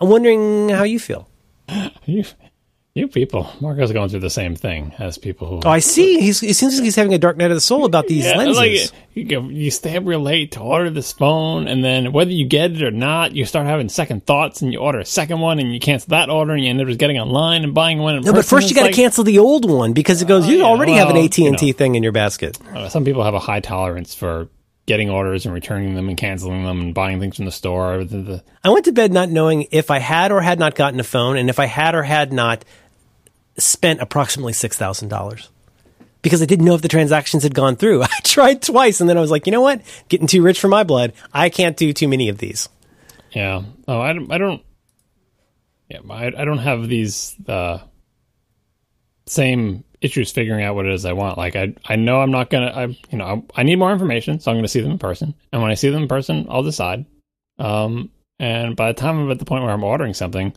[0.00, 1.28] I'm wondering how you feel.
[2.04, 2.24] You,
[2.94, 5.60] you people, Marco's going through the same thing as people who.
[5.64, 6.20] Oh, I see.
[6.20, 8.36] He's, it seems like he's having a dark night of the soul about these Yeah,
[8.36, 8.56] lenses.
[8.56, 12.30] like you, go, you stay up real late to order this phone, and then whether
[12.30, 15.40] you get it or not, you start having second thoughts, and you order a second
[15.40, 17.98] one, and you cancel that order, and you end up just getting online and buying
[17.98, 18.20] one.
[18.20, 20.46] No, but first you got to cancel the old one because it goes.
[20.46, 22.58] You yeah, already have an AT and T thing in your basket.
[22.74, 24.48] Uh, some people have a high tolerance for
[24.86, 28.04] getting orders and returning them and canceling them and buying things from the store.
[28.62, 31.36] I went to bed not knowing if I had or had not gotten a phone,
[31.38, 32.64] and if I had or had not
[33.56, 35.50] spent approximately six thousand dollars
[36.22, 38.02] because I didn't know if the transactions had gone through.
[38.04, 39.82] I tried twice, and then I was like, you know what?
[40.08, 41.12] Getting too rich for my blood.
[41.32, 42.68] I can't do too many of these.
[43.32, 43.62] Yeah.
[43.88, 44.30] Oh, I don't.
[44.32, 44.62] I don't
[45.88, 47.78] yeah, I, I don't have these uh,
[49.26, 51.38] same issues figuring out what it is I want.
[51.38, 52.72] Like I, I know I'm not gonna.
[52.74, 55.34] I, you know, I, I need more information, so I'm gonna see them in person.
[55.52, 57.04] And when I see them in person, I'll decide.
[57.58, 60.54] Um, and by the time I'm at the point where I'm ordering something,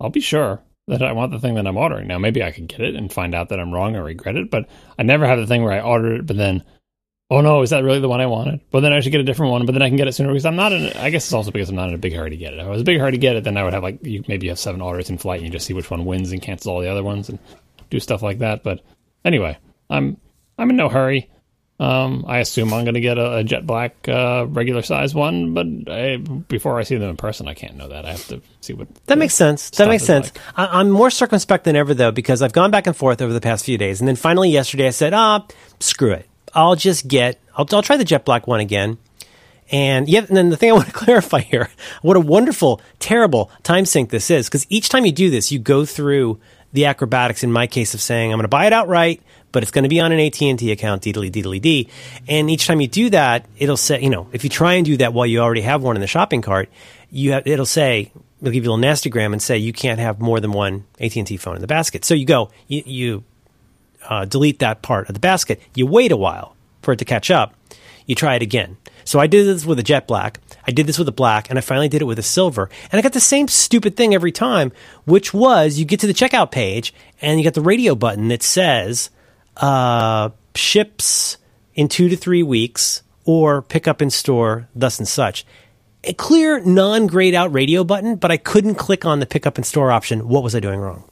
[0.00, 2.06] I'll be sure that I want the thing that I'm ordering.
[2.06, 4.50] Now, maybe I could get it and find out that I'm wrong or regret it,
[4.50, 4.68] but
[4.98, 6.62] I never have the thing where I order it, but then
[7.30, 8.60] oh no, is that really the one I wanted?
[8.70, 10.30] But then I should get a different one, but then I can get it sooner
[10.30, 10.86] because I'm not in.
[10.96, 12.60] I guess it's also because I'm not in a big hurry to get it.
[12.60, 14.22] If I was a big hurry to get it, then I would have like you
[14.28, 16.42] maybe you have seven orders in flight and you just see which one wins and
[16.42, 17.38] cancels all the other ones and
[17.90, 18.62] do stuff like that.
[18.62, 18.80] But
[19.24, 19.58] anyway,
[19.90, 20.18] I'm
[20.58, 21.30] I'm in no hurry.
[21.78, 25.52] Um, I assume I'm going to get a, a jet black uh, regular size one,
[25.52, 28.06] but I, before I see them in person, I can't know that.
[28.06, 29.68] I have to see what That makes sense.
[29.70, 30.34] That makes sense.
[30.34, 30.42] like.
[30.56, 33.42] I, I'm more circumspect than ever, though, because I've gone back and forth over the
[33.42, 34.00] past few days.
[34.00, 35.46] And then finally yesterday, I said, ah,
[35.78, 36.26] screw it.
[36.54, 38.96] I'll just get, I'll, I'll try the Jet Black one again.
[39.70, 41.68] And yeah, and then the thing I want to clarify here,
[42.00, 44.48] what a wonderful, terrible time sink this is.
[44.48, 46.40] Because each time you do this, you go through
[46.72, 49.72] the acrobatics, in my case, of saying, I'm going to buy it outright, but it's
[49.72, 51.88] going to be on an AT&T account, deedly deedly dee.
[52.28, 54.96] And each time you do that, it'll say, you know, if you try and do
[54.98, 56.68] that while you already have one in the shopping cart,
[57.10, 60.20] you have, it'll say, it'll give you a little nastygram and say you can't have
[60.20, 62.04] more than one AT&T phone in the basket.
[62.04, 63.24] So you go, you, you
[64.08, 65.60] uh, delete that part of the basket.
[65.74, 67.54] You wait a while for it to catch up.
[68.06, 68.76] You try it again.
[69.06, 70.40] So I did this with a jet black.
[70.66, 72.68] I did this with a black, and I finally did it with a silver.
[72.92, 74.70] And I got the same stupid thing every time,
[75.06, 76.92] which was you get to the checkout page
[77.22, 79.08] and you got the radio button that says
[79.56, 81.38] uh, ships
[81.74, 85.46] in two to three weeks or pick up in store, thus and such.
[86.04, 89.56] A clear, non grayed out radio button, but I couldn't click on the pick up
[89.56, 90.28] in store option.
[90.28, 91.08] What was I doing wrong?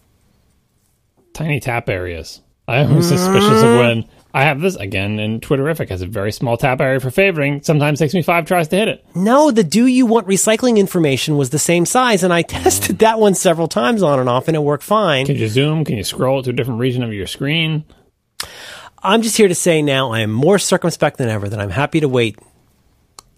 [1.35, 2.41] tiny tap areas.
[2.67, 5.21] I am suspicious of when I have this again.
[5.21, 7.63] And Twitterrific has a very small tap area for favoring.
[7.63, 9.07] Sometimes takes me five tries to hit it.
[9.15, 13.21] No, the do you want recycling information was the same size, and I tested that
[13.21, 15.27] one several times on and off, and it worked fine.
[15.27, 15.85] Can you zoom?
[15.85, 17.85] Can you scroll to a different region of your screen?
[19.03, 22.01] I'm just here to say now I am more circumspect than ever, that I'm happy
[22.01, 22.37] to wait.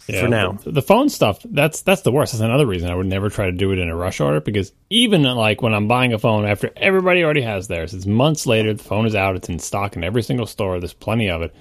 [0.07, 0.52] For now.
[0.64, 2.32] the, phone stuff that's that's the worst.
[2.32, 4.72] That's another reason I would never try to do it in a rush order because
[4.88, 8.72] even like when I'm buying a phone after everybody already has theirs, it's months later.
[8.72, 9.34] The phone is out.
[9.34, 10.78] It's in stock in every single store.
[10.78, 11.54] There's plenty of it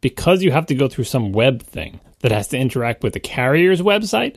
[0.00, 3.20] because you have to go through some web thing that has to interact with the
[3.20, 4.36] carrier's website.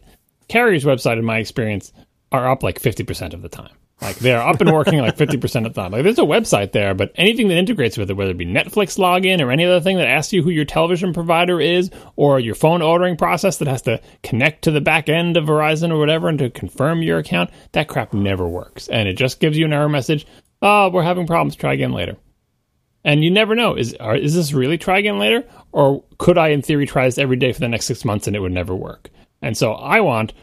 [0.50, 1.94] Carrier's website, in my experience,
[2.32, 3.72] are up like fifty percent of the time.
[4.02, 5.92] Like they are up and working like fifty percent of the time.
[5.92, 8.98] Like there's a website there, but anything that integrates with it, whether it be Netflix
[8.98, 12.56] login or any other thing that asks you who your television provider is, or your
[12.56, 16.28] phone ordering process that has to connect to the back end of Verizon or whatever
[16.28, 18.90] and to confirm your account, that crap never works.
[18.90, 20.26] And it just gives you an error message.
[20.62, 21.56] Oh, we're having problems.
[21.56, 22.18] Try again later.
[23.06, 26.50] And you never know is are, is this really try again later, or could I,
[26.50, 28.76] in theory, try this every day for the next six months and it would never
[28.76, 29.10] work?
[29.42, 30.34] And so I want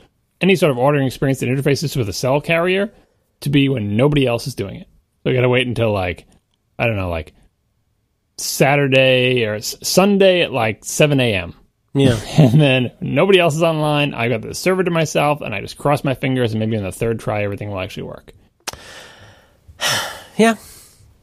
[0.40, 2.92] any sort of ordering experience that interfaces with a cell carrier
[3.40, 4.88] to be when nobody else is doing it.
[5.24, 6.26] So I got to wait until like
[6.78, 7.32] I don't know, like
[8.36, 11.54] Saturday or S- Sunday at like seven a.m.
[11.92, 12.18] Yeah.
[12.38, 14.14] And then nobody else is online.
[14.14, 16.84] I got the server to myself, and I just cross my fingers, and maybe on
[16.84, 18.32] the third try, everything will actually work.
[20.36, 20.54] Yeah.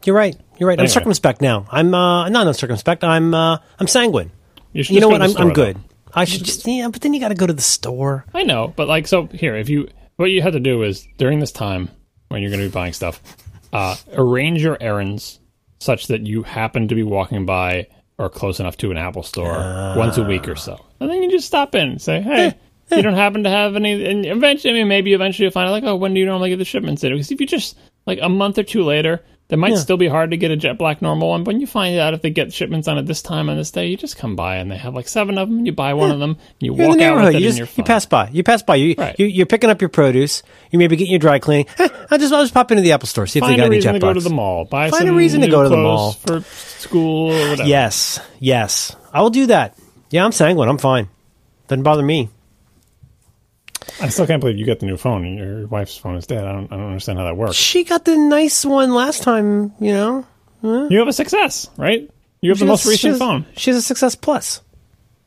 [0.05, 0.35] You're right.
[0.59, 0.79] You're right.
[0.79, 1.65] I'm circumspect now.
[1.71, 3.03] I'm uh not circumspect.
[3.03, 4.31] I'm uh I'm sanguine.
[4.75, 5.23] should You know what?
[5.23, 5.75] I'm I'm good.
[5.77, 5.81] though.
[6.13, 8.25] I should just yeah, but then you got to go to the store.
[8.33, 11.39] I know, but like, so here, if you, what you have to do is during
[11.39, 11.89] this time
[12.29, 13.21] when you're going to be buying stuff,
[13.73, 15.39] uh, arrange your errands
[15.79, 17.87] such that you happen to be walking by
[18.17, 20.83] or close enough to an Apple store once a week or so.
[20.99, 22.55] And then you just stop in and say, hey,
[22.91, 25.71] you don't happen to have any, and eventually, I mean, maybe eventually you'll find out,
[25.71, 27.11] like, oh, when do you normally get the shipments in?
[27.11, 27.77] Because if you just,
[28.07, 29.77] like, a month or two later, That might Yeah.
[29.77, 32.13] still be hard to get a jet black normal one, but when you find out
[32.13, 34.57] if they get shipments on it this time on this day, you just come by
[34.57, 35.65] and they have like seven of them.
[35.65, 37.57] You buy one of them, and you You're walk the out with it You just
[37.57, 38.27] your you pass by.
[38.33, 38.75] You pass by.
[38.75, 39.15] You, Right.
[39.17, 40.43] you you're picking up your produce.
[40.71, 41.67] You maybe getting your dry cleaning.
[41.79, 43.79] Eh, I'll just I'll just pop into the Apple store see if they got any
[43.79, 44.65] jet Find a reason to go to the mall.
[44.65, 46.11] Buy Find a reason to go to the mall.
[46.11, 47.69] for school or whatever.
[47.69, 49.77] Yes, yes, I will do that.
[50.09, 50.67] Yeah, I'm sanguine.
[50.67, 51.07] I'm fine.
[51.69, 52.29] Doesn't bother me.
[54.01, 56.45] I still can't believe you got the new phone and your wife's phone is dead.
[56.45, 57.55] I don't, I don't understand how that works.
[57.55, 59.73] She got the nice one last time.
[59.79, 60.25] You know,
[60.63, 62.09] You have a 6S, right?
[62.41, 64.61] You have the She most has- she recent has- phone, She has a 6S Plus.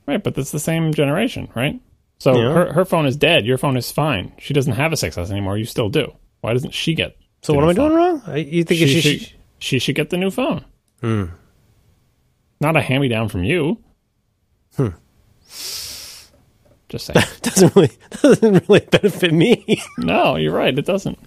[0.06, 0.22] right?
[0.22, 1.80] But that's the same generation, right?
[2.18, 2.52] So Yeah.
[2.52, 3.46] her her phone is dead.
[3.46, 4.32] Your phone is fine.
[4.38, 5.56] She doesn't have a 6S anymore.
[5.56, 6.12] You still do.
[6.42, 7.16] Why doesn't she get?
[7.42, 8.22] So the what am I doing wrong?
[8.26, 9.32] I- You think She, she, should, should?
[9.58, 10.64] she should get the new phone.
[11.00, 11.24] Hmm.
[12.60, 13.78] Not a hand me down from you.
[14.76, 14.88] Hmm.
[16.90, 17.24] Just saying.
[17.42, 17.90] doesn't really
[18.22, 19.80] doesn't really benefit me.
[19.98, 20.76] no, you're right.
[20.78, 21.18] It doesn't.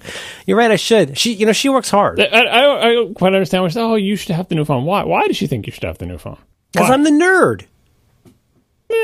[0.45, 0.69] You're right.
[0.69, 1.17] I should.
[1.17, 3.63] She, you know, she works hard I, I, I don't quite understand.
[3.63, 4.83] Why she said, oh, you should have the new phone.
[4.85, 5.03] Why?
[5.03, 6.37] Why does she think you should have the new phone?
[6.73, 7.65] because I'm the nerd.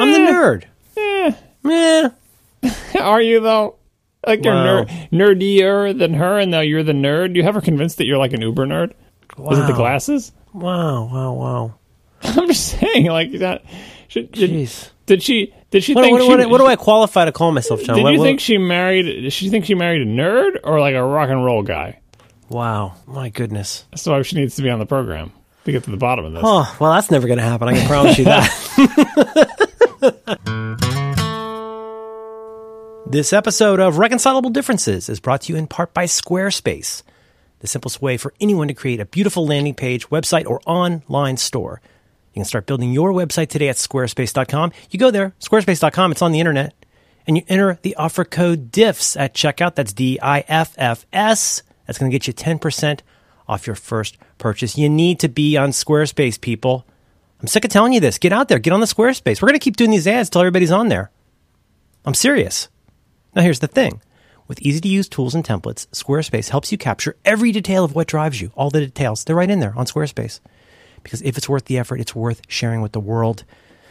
[0.02, 0.32] I'm the Eh.
[0.32, 0.64] nerd.
[0.98, 1.32] Eh.
[1.64, 2.10] Yeah.
[3.02, 3.76] Are you though?
[4.28, 4.84] Like you're Wow.
[5.12, 7.36] ner- nerdier than her, and now you're the nerd.
[7.36, 8.92] You have her convinced that you're like an Uber nerd.
[9.38, 9.50] Wow.
[9.52, 10.34] Was it the glasses?
[10.54, 11.06] Wow.
[11.06, 11.34] Wow.
[11.34, 11.76] Wow.
[12.24, 13.64] I'm just saying, like that.
[14.10, 14.90] Should, did, Jeez.
[15.06, 15.54] did she?
[15.72, 16.14] Did she What, think?
[16.14, 17.96] what, she, what, what do I qualify to call myself, John?
[18.04, 19.04] Did you think she married?
[19.04, 22.00] Did she think she married a nerd or like a rock and roll guy?
[22.50, 22.96] Wow.
[23.06, 23.86] My goodness.
[23.92, 25.32] That's why she needs to be on the program
[25.66, 26.42] to get to the bottom of this.
[26.44, 27.68] Oh, well, that's never going to happen.
[27.68, 28.50] I can promise you that.
[33.12, 37.04] this episode of Reconcilable Differences is brought to you in part by Squarespace,
[37.60, 41.82] the simplest way for anyone to create a beautiful landing page, website, or online store.
[42.34, 44.72] You can start building your website today at squarespace.com.
[44.92, 46.74] You go there, squarespace.com, it's on the internet,
[47.26, 49.76] and you enter the offer code DIFFS at checkout.
[49.76, 51.64] That's D I F F S.
[51.86, 53.00] That's going to get you 10%
[53.48, 54.78] off your first purchase.
[54.78, 56.86] You need to be on Squarespace, people.
[57.42, 58.20] I'm sick of telling you this.
[58.20, 59.42] Get out there, get on the Squarespace.
[59.42, 61.10] We're going to keep doing these ads till everybody's on there.
[62.06, 62.70] I'm serious.
[63.36, 64.02] Now, here's the thing
[64.50, 68.08] with easy to use tools and templates, Squarespace helps you capture every detail of what
[68.08, 68.52] drives you.
[68.56, 70.40] All the details, they're right in there on Squarespace.
[71.04, 73.44] Because if it's worth the effort, it's worth sharing with the world.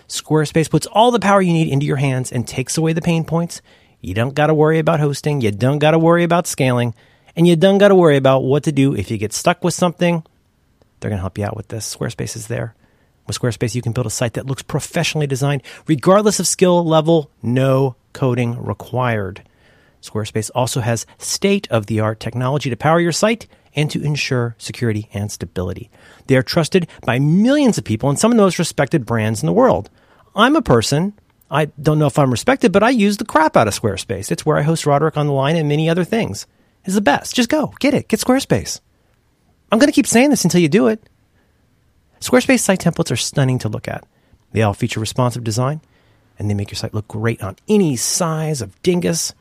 [0.09, 3.25] Squarespace puts all the power you need into your hands and takes away the pain
[3.25, 3.61] points.
[4.01, 6.95] You don't got to worry about hosting, you don't got to worry about scaling,
[7.37, 9.75] and you don't got to worry about what to do if you get stuck with
[9.75, 10.25] something.
[11.01, 11.97] They're going to help you out with this.
[11.97, 12.75] Squarespace is there.
[13.27, 17.31] With Squarespace, you can build a site that looks professionally designed, regardless of skill level,
[17.43, 19.43] no coding required.
[20.01, 23.47] Squarespace also has state of the art technology to power your site
[23.79, 25.89] and to ensure security and stability.
[26.27, 29.47] They are trusted by millions of people and some of the most respected brands in
[29.47, 29.89] the world.
[30.35, 31.13] I'm a person,
[31.49, 34.33] I don't know if I'm respected, but I use the crap out of Squarespace.
[34.33, 36.45] It's where I host Roderick on the line and many other things.
[36.87, 37.37] It's the best.
[37.37, 38.81] Just go, get it, get Squarespace.
[39.71, 41.01] I'm going to keep saying this until you do it.
[42.21, 44.05] Squarespace site templates are stunning to look at.
[44.51, 45.83] They all feature responsive design,
[46.37, 49.35] and they make your site look great on any size of dingus,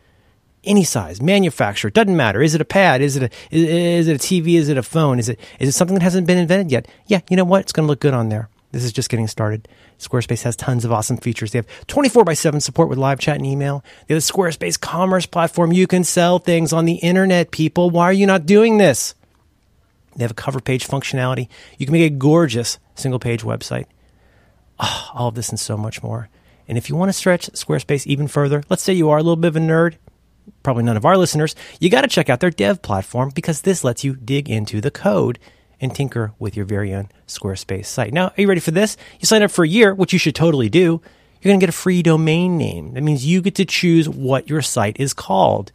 [0.68, 1.89] any size, manufacturer.
[1.89, 2.41] Doesn't matter.
[2.41, 3.02] Is it a pad?
[3.02, 4.56] Is it a is, is it a TV?
[4.56, 5.19] Is it a phone?
[5.19, 6.88] Is it is it something that hasn't been invented yet?
[7.07, 7.61] Yeah, you know what?
[7.61, 8.49] It's going to look good on there.
[8.72, 9.68] This is just getting started.
[9.98, 11.52] Squarespace has tons of awesome features.
[11.52, 13.84] They have 24 by 7 support with live chat and email.
[14.06, 15.72] They have the Squarespace commerce platform.
[15.72, 17.89] You can sell things on the internet, people.
[17.89, 19.15] Why are you not doing this?
[20.15, 21.48] They have a cover page functionality.
[21.77, 23.85] You can make a gorgeous single page website.
[24.80, 26.30] Ah, all of this and so much more.
[26.68, 29.38] And if you want to stretch Squarespace even further, let's say you are a little
[29.38, 29.95] bit of a nerd,
[30.68, 33.85] probably none of our listeners, you got to check out their dev platform because this
[33.85, 35.39] lets you dig into the code
[35.80, 38.11] and tinker with your very own Squarespace site.
[38.11, 38.98] Now, are you ready for this?
[39.18, 41.02] You sign up for a year, which you should totally do.
[41.39, 42.95] You're going to get a free domain name.
[42.95, 45.72] That means you get to choose what your site is called.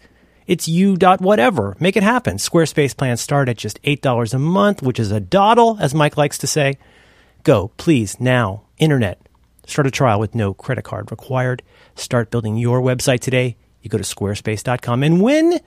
[0.47, 1.75] It's you dot whatever.
[1.81, 2.37] Make it happen.
[2.37, 6.37] Squarespace plans start at just $8 a month, which is a doddle, as Mike likes
[6.37, 6.77] to say.
[7.45, 8.65] Go, please, now.
[8.77, 9.27] Internet.
[9.67, 11.63] Start a trial with no credit card required.
[11.95, 13.57] Start building your website today.
[13.83, 15.03] You go to squarespace.com.
[15.03, 15.61] And when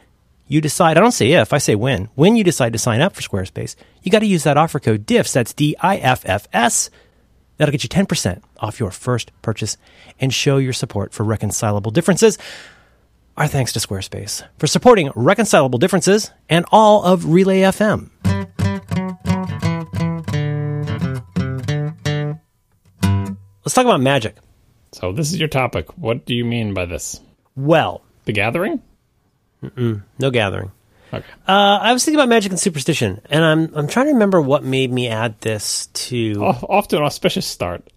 [0.47, 3.15] you decide, I don't say if, I say when, when you decide to sign up
[3.15, 5.33] for Squarespace, you got to use that offer code DIFFS.
[5.33, 6.89] That's D I F F S.
[7.57, 9.77] That'll get you 10% off your first purchase
[10.19, 12.37] and show your support for reconcilable differences.
[13.37, 18.09] Our thanks to Squarespace for supporting reconcilable differences and all of Relay FM.
[23.65, 24.37] Let's talk about magic.
[24.91, 25.97] So this is your topic.
[25.97, 27.19] What do you mean by this?
[27.55, 28.81] Well, The Gathering?
[30.19, 30.71] no gathering.
[31.13, 31.25] Okay.
[31.47, 34.63] Uh, I was thinking about magic and superstition, and I'm I'm trying to remember what
[34.63, 36.33] made me add this to.
[36.43, 37.87] Off, off to an auspicious start.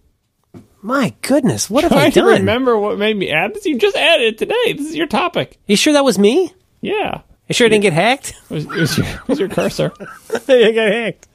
[0.81, 2.25] My goodness, what have I done?
[2.25, 3.65] remember what made me add this.
[3.65, 4.73] You just added it today.
[4.73, 5.57] This is your topic.
[5.67, 6.53] You sure that was me?
[6.81, 7.21] Yeah.
[7.49, 8.35] You sure it didn't get hacked?
[8.47, 9.91] Where's, where's your, where's your cursor?
[10.29, 11.27] it got hacked.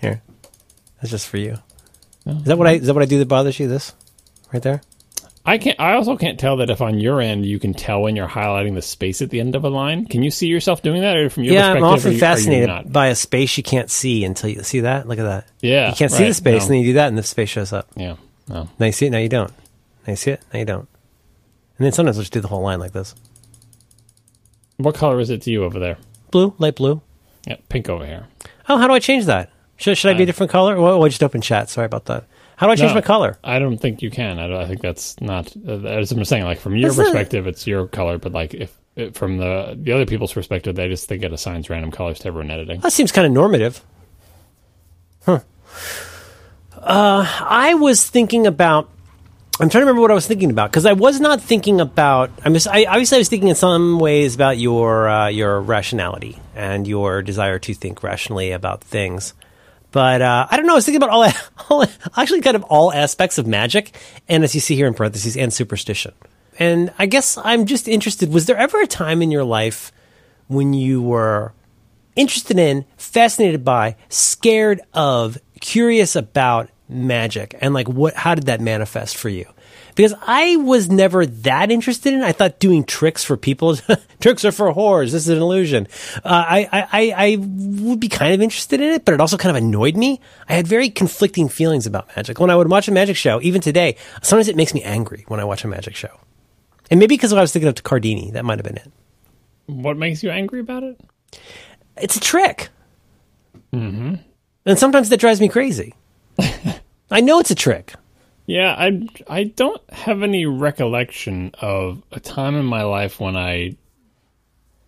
[0.00, 0.20] Here,
[1.00, 1.58] that's just for you.
[2.26, 2.72] Is that what I?
[2.72, 3.68] Is that what I do that bothers you?
[3.68, 3.94] This,
[4.52, 4.82] right there.
[5.44, 5.80] I can't.
[5.80, 8.74] I also can't tell that if on your end you can tell when you're highlighting
[8.74, 10.04] the space at the end of a line.
[10.06, 12.20] Can you see yourself doing that, or from your yeah, I'm often you- are you
[12.20, 15.08] fascinated by a space you can't see until you see that.
[15.08, 15.46] Look at that.
[15.60, 16.66] Yeah, You can't see the space, no.
[16.66, 17.88] and then you do that, and the space shows up.
[17.96, 18.16] Yeah.
[18.48, 18.68] No.
[18.78, 19.10] Now you see it.
[19.10, 19.50] Now you don't.
[20.06, 20.42] Now you see it.
[20.52, 20.88] Now you don't.
[21.78, 23.14] And then sometimes I'll just do the whole line like this.
[24.76, 25.96] What color is it to you over there?
[26.30, 27.00] Blue, light blue.
[27.46, 28.26] Yeah, pink over here.
[28.68, 29.50] Oh, how do I change that?
[29.78, 30.76] Should, should I be a Uh, different color?
[30.76, 31.70] Oh, I just opened chat.
[31.70, 32.24] Sorry about that.
[32.60, 32.96] How do I change No.
[32.96, 33.38] my color?
[33.42, 34.38] I don't think you can.
[34.38, 35.50] I, don't- I think that's not.
[35.66, 38.52] Uh, as I'm saying, like from your That's not- perspective, it's your color, but like
[38.52, 42.18] if, if from the the other people's perspective, they just think it assigns random colors
[42.18, 42.80] to everyone editing.
[42.82, 43.82] That seems kind of normative.
[45.24, 45.40] Huh.
[46.74, 48.90] Uh, I was thinking about.
[49.58, 52.30] I'm trying to remember what I was thinking about because I was not thinking about.
[52.44, 52.66] I'm just.
[52.68, 57.22] I, obviously, I was thinking in some ways about your uh, your rationality and your
[57.22, 59.34] desire to think rationally about things.
[59.92, 60.72] But uh, I don't know.
[60.72, 61.26] I was thinking about all,
[61.70, 61.86] all,
[62.16, 63.96] actually, kind of all aspects of magic,
[64.28, 66.12] and as you see here in parentheses, and superstition.
[66.58, 68.32] And I guess I'm just interested.
[68.32, 69.92] Was there ever a time in your life
[70.48, 71.52] when you were
[72.16, 78.60] interested in, fascinated by, scared of, curious about magic and like what how did that
[78.60, 79.46] manifest for you?
[79.94, 82.20] Because I was never that interested in.
[82.20, 82.24] it.
[82.24, 83.76] I thought doing tricks for people,
[84.20, 85.12] tricks are for whores.
[85.12, 85.88] This is an illusion.
[86.16, 89.56] Uh, I, I I would be kind of interested in it, but it also kind
[89.56, 90.20] of annoyed me.
[90.48, 92.40] I had very conflicting feelings about magic.
[92.40, 95.40] When I would watch a magic show, even today, sometimes it makes me angry when
[95.40, 96.20] I watch a magic show.
[96.90, 98.90] And maybe because I was thinking of Cardini, that might have been it.
[99.66, 101.00] What makes you angry about it?
[101.96, 102.68] It's a trick.
[103.72, 104.16] Mm-hmm.
[104.66, 105.94] And sometimes that drives me crazy.
[107.10, 107.94] I know it's a trick.
[108.46, 113.76] Yeah, I I don't have any recollection of a time in my life when I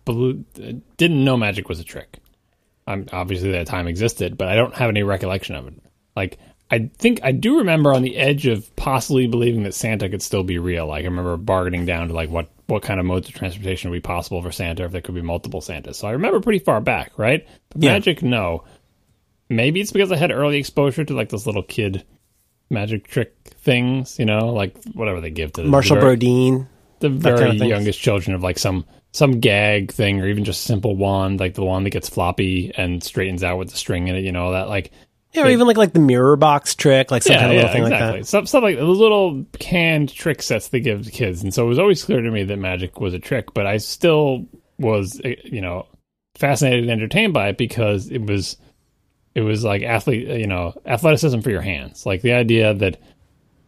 [0.05, 0.43] belu
[0.97, 2.17] didn't know magic was a trick.
[2.85, 5.75] I'm obviously that time existed, but I don't have any recollection of it.
[6.15, 6.37] Like
[6.69, 10.43] I think I do remember on the edge of possibly believing that Santa could still
[10.43, 10.87] be real.
[10.87, 13.97] Like I remember bargaining down to like what what kind of modes of transportation would
[13.97, 15.97] be possible for Santa if there could be multiple Santas.
[15.99, 17.47] So I remember pretty far back, right?
[17.69, 17.93] But Yeah.
[17.93, 18.63] magic, no.
[19.49, 22.03] Maybe it's because I had early exposure to like this little kid
[22.73, 26.67] magic trick things, you know, like whatever they give to the Marshall very, Brodien.
[26.99, 30.63] the very kind of youngest children of like some some gag thing or even just
[30.63, 34.15] simple wand, like the wand that gets floppy and straightens out with the string in
[34.15, 34.91] it, you know, that like
[35.33, 37.83] Yeah, or even like like the mirror box trick, like some kind of little thing
[37.83, 38.07] exactly.
[38.07, 38.27] like that.
[38.27, 41.69] Stuff, stuff like the little canned trick sets they give to kids, and so it
[41.69, 44.47] was always clear to me that magic was a trick, but I still
[44.79, 45.85] was, eh, you know,
[46.35, 48.57] fascinated and entertained by it because it was,
[49.35, 52.99] it was like athlete, you know, athleticism for your hands, like the idea that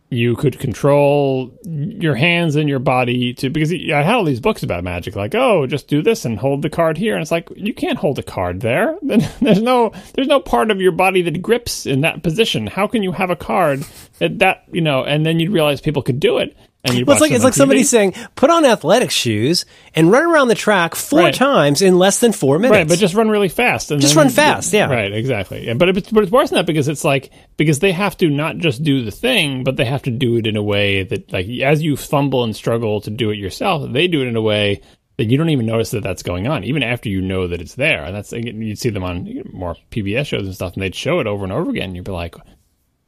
[0.09, 4.61] you could control your hands and your body to because I had all these books
[4.61, 7.49] about magic, like oh, just do this and hold the card here, and it's like
[7.55, 8.97] you can't hold a card there.
[9.05, 12.67] Then there's no there's no part of your body that grips in that position.
[12.67, 13.83] How can you have a card
[14.21, 15.03] at that you know?
[15.03, 16.55] And then you'd realize people could do it,
[16.85, 20.47] and Well, it's like it's like somebody saying, "Put on athletic shoes and run around
[20.49, 21.33] the track four Right.
[21.33, 23.91] times in less than four minutes." Right, but just run really fast.
[23.91, 24.87] And Just run fast, yeah.
[24.89, 25.65] Right, exactly.
[25.65, 28.29] Yeah, But it's, but it's worse than that because it's like because they have to
[28.29, 31.31] not just do the thing, but they have to do it in a way that
[31.33, 34.41] like as you fumble and struggle to do it yourself, they do it in a
[34.41, 34.81] way
[35.17, 37.75] that you don't even notice that that's going on, even after you know that it's
[37.75, 38.03] there.
[38.03, 41.27] And that's you'd see them on more PBS shows and stuff, and they'd show it
[41.27, 41.85] over and over again.
[41.85, 42.35] And you'd be like,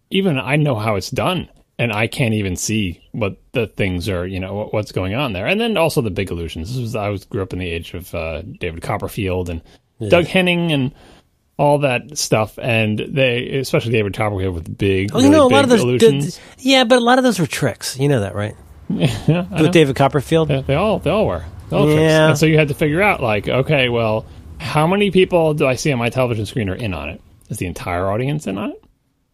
[0.09, 1.49] even I know how it's done,
[1.79, 5.45] and I can't even see what the things are, you know, what's going on there.
[5.45, 6.69] And then also the big illusions.
[6.73, 9.61] This was I was grew up in the age of uh, David Copperfield and
[10.09, 10.93] Doug Henning and
[11.57, 15.53] all that stuff, and they, especially David Copperfield with big, Well, you really know, a
[15.55, 16.39] lot of those, illusions.
[16.59, 17.97] yeah, but a lot of those were tricks.
[17.99, 18.55] You know that, right?
[18.89, 19.61] yeah.
[19.61, 20.49] With David Copperfield.
[20.49, 21.43] They, they all they all were.
[21.69, 21.99] They all tricks.
[21.99, 22.29] Yeah.
[22.29, 24.25] And so you had to figure out like, okay, well,
[24.59, 27.21] how many people do I see on my television screen are in on it?
[27.49, 28.83] Is the entire audience in on it?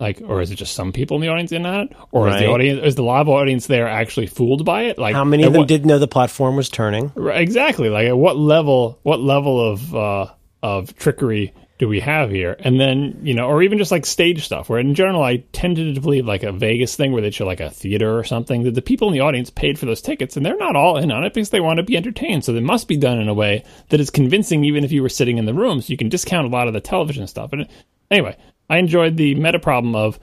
[0.04, 1.96] Like, or is it just some people in the audience in on it?
[2.12, 4.98] Or is the audience is the live audience there actually fooled by it?
[4.98, 7.14] Like How many of them what- did know the platform was turning?
[7.16, 10.28] Right, exactly like at what level what level of uh
[10.62, 14.44] of trickery do we have here and then you know or even just like stage
[14.46, 17.46] stuff where in general i tended to believe like a vegas thing where they show
[17.46, 20.38] like a theater or something that the people in the audience paid for those tickets
[20.38, 22.60] and they're not all in on it because they want to be entertained so they
[22.60, 25.46] must be done in a way that is convincing even if you were sitting in
[25.46, 27.68] the room so you can discount a lot of the television stuff and
[28.12, 28.38] anyway
[28.70, 30.20] i enjoyed the meta problem of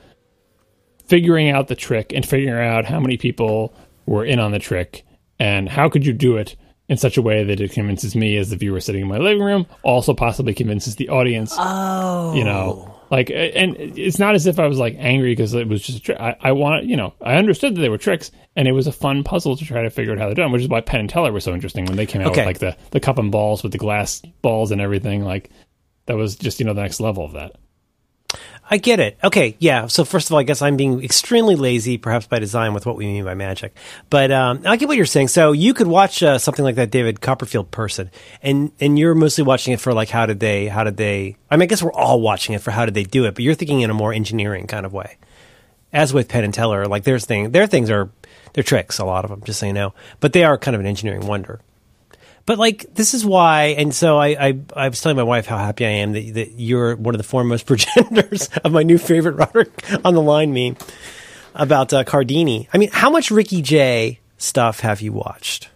[1.07, 3.75] figuring out the trick and figuring out how many people
[4.07, 5.05] were in on the trick
[5.39, 6.57] and how could you do it
[6.89, 9.43] in such a way that it convinces me as the viewer sitting in my living
[9.43, 14.61] room also possibly convinces the audience Oh, you know Like, and it's not as if
[14.61, 16.09] I was like angry because it was just.
[16.11, 18.93] I, I want, you know, I understood that they were tricks, and it was a
[18.93, 20.53] fun puzzle to try to figure out how they're done.
[20.53, 22.43] Which is why Penn and Teller were so interesting when they came out Okay.
[22.43, 25.25] with like the the cup and balls with the glass balls and everything.
[25.25, 25.51] Like,
[26.07, 27.57] that was just you know the next level of that.
[28.73, 29.19] I get it.
[29.25, 29.89] Okay, yeah.
[29.89, 32.95] So first of all, I guess I'm being extremely lazy, perhaps by design, with what
[32.95, 33.77] we mean by magic.
[34.11, 35.27] But um, I get what you're saying.
[35.29, 39.43] So you could watch uh, something like that David Copperfield person, and and you're mostly
[39.43, 41.37] watching it for like how did they how did they?
[41.51, 43.43] I mean, I guess we're all watching it for how did they do it, but
[43.43, 45.17] you're thinking in a more engineering kind of way.
[45.93, 48.09] As with Penn and Teller, like there's thing their things are
[48.53, 50.81] they're tricks, a lot of them, just so you know, but they are kind of
[50.81, 51.61] an engineering wonder.
[52.47, 55.59] But like this is why, and so I, I I was telling my wife how
[55.59, 59.37] happy I am that, that you're one of the foremost progenitors of my new favorite
[59.37, 59.71] Roderick
[60.05, 60.77] on the line meme
[61.55, 62.69] about uh, Cardini.
[62.73, 65.69] I mean, how much Ricky Jay stuff have you watched?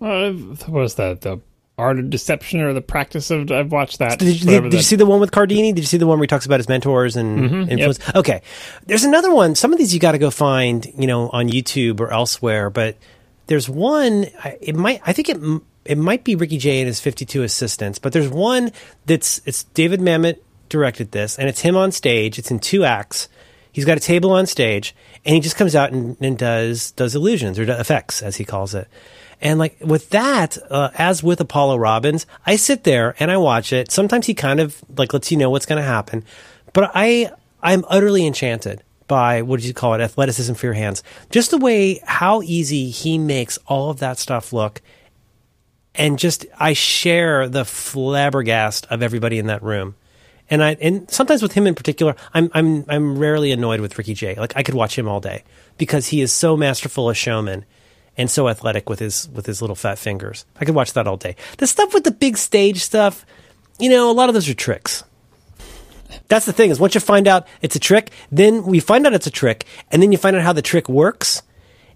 [0.00, 1.20] Uh, what was that?
[1.22, 1.40] The
[1.76, 3.50] art of deception or the practice of?
[3.50, 4.18] I've watched that.
[4.18, 5.72] Did, you, did, did you see the one with Cardini?
[5.74, 7.98] Did you see the one where he talks about his mentors and influence?
[8.14, 8.42] Okay,
[8.86, 9.54] there's another one.
[9.56, 12.70] Some of these you got to go find, you know, on YouTube or elsewhere.
[12.70, 12.96] But
[13.48, 14.26] there's one.
[14.42, 15.00] I- It might.
[15.04, 15.38] I think it.
[15.84, 17.98] It might be Ricky Jay and his 52 assistants.
[17.98, 18.72] But there's one
[19.06, 19.40] that's.
[19.44, 20.38] It's David Mamet
[20.68, 22.38] directed this, and it's him on stage.
[22.38, 23.28] It's in two acts.
[23.70, 24.94] He's got a table on stage,
[25.24, 28.74] and he just comes out and, and does does illusions or effects, as he calls
[28.74, 28.88] it.
[29.40, 33.72] And like with that, uh, as with Apollo Robbins, I sit there and I watch
[33.72, 33.90] it.
[33.90, 36.24] Sometimes he kind of like lets you know what's going to happen,
[36.72, 37.30] but I
[37.62, 41.02] I'm utterly enchanted by what did you call it, athleticism for your hands.
[41.30, 44.80] Just the way how easy he makes all of that stuff look,
[45.94, 49.94] and just I share the flabbergast of everybody in that room.
[50.50, 54.14] And I and sometimes with him in particular, I'm I'm I'm rarely annoyed with Ricky
[54.14, 54.34] Jay.
[54.34, 55.44] Like I could watch him all day
[55.78, 57.64] because he is so masterful a showman
[58.16, 60.44] and so athletic with his with his little fat fingers.
[60.60, 61.36] I could watch that all day.
[61.58, 63.24] The stuff with the big stage stuff,
[63.78, 65.04] you know, a lot of those are tricks.
[66.28, 69.14] That's the thing is once you find out it's a trick, then we find out
[69.14, 71.42] it's a trick, and then you find out how the trick works,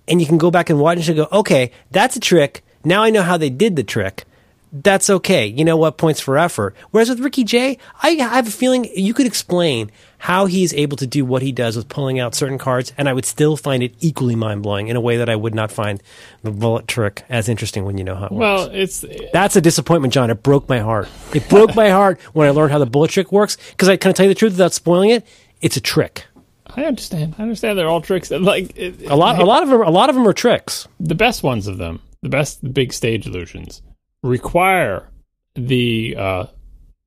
[0.07, 2.65] and you can go back and watch and go, okay, that's a trick.
[2.89, 4.25] Now I know how they did the trick.
[4.73, 5.47] That's okay.
[5.47, 5.99] You know what?
[5.99, 6.75] Points for effort.
[6.91, 11.07] Whereas with Ricky Jay, I have a feeling you could explain how he's able to
[11.07, 13.95] do what he does with pulling out certain cards, and I would still find it
[14.01, 16.03] equally mind blowing in a way that I would not find
[16.43, 18.41] the bullet trick as interesting when you know how it works.
[18.41, 19.05] Well, it's
[19.35, 20.31] That's a disappointment, John.
[20.31, 21.09] It broke my heart.
[21.35, 23.57] It broke my heart when I learned how the bullet trick works.
[23.71, 25.27] Because I can I tell you the truth without spoiling it,
[25.61, 26.25] it's a trick.
[26.67, 27.35] I understand.
[27.39, 28.31] I understand they're all tricks.
[28.31, 30.87] Like it, A lot, a lot of them, a lot of them are tricks.
[31.01, 33.83] the best ones of them, the best big stage illusions,
[34.23, 35.11] require
[35.55, 36.47] the uh,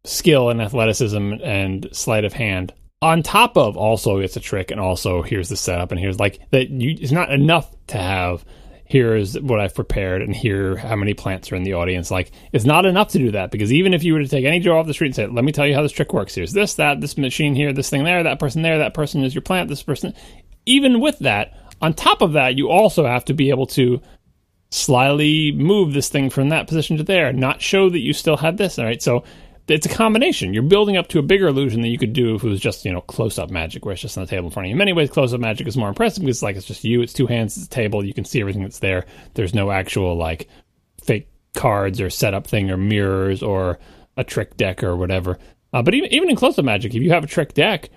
[0.04, 2.74] skill and athleticism and sleight of hand.
[3.02, 6.40] On top of also it's a trick, and also here's the setup, and here's like
[6.52, 6.70] that.
[6.70, 8.46] You it's not enough to have.
[8.86, 12.12] Here's what I've prepared, and here how many plants are in the audience.
[12.12, 14.60] Like it's not enough to do that because even if you were to take any
[14.60, 16.52] Joe off the street and say, "Let me tell you how this trick works," here's
[16.52, 19.42] this, that, this machine here, this thing there, that person there, that person is your
[19.42, 20.14] plant, this person.
[20.66, 24.02] Even with that, on top of that, you also have to be able to
[24.72, 28.58] slyly move this thing from that position to there, not show that you still had
[28.58, 28.80] this.
[28.80, 29.24] All right, so
[29.68, 30.54] it's a combination.
[30.54, 32.86] You're building up to a bigger illusion than you could do if it was just
[32.86, 34.74] you know close up magic, where it's just on the table in front of you.
[34.74, 37.02] In many ways, close up magic is more impressive because like it's just you.
[37.02, 38.04] It's two hands, it's a table.
[38.04, 39.06] You can see everything that's there.
[39.34, 40.48] There's no actual like
[41.04, 43.80] fake cards or setup thing or mirrors or
[44.18, 45.38] a trick deck or whatever.
[45.74, 47.90] Uh, but even even in close up magic, if you have a trick deck,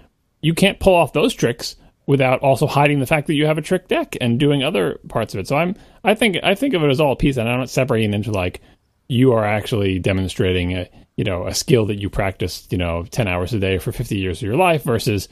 [0.43, 1.77] you can't pull off those tricks
[2.07, 5.35] without also hiding the fact that you have a trick deck and doing other parts
[5.35, 5.49] of it.
[5.49, 5.75] So I'm
[6.05, 8.31] I think I think of it as all a piece, and I'm not separating into
[8.31, 8.61] like
[9.09, 13.29] you are actually demonstrating a you know a skill that you practiced you know 10
[13.29, 15.29] hours a day for 50 years of your life versus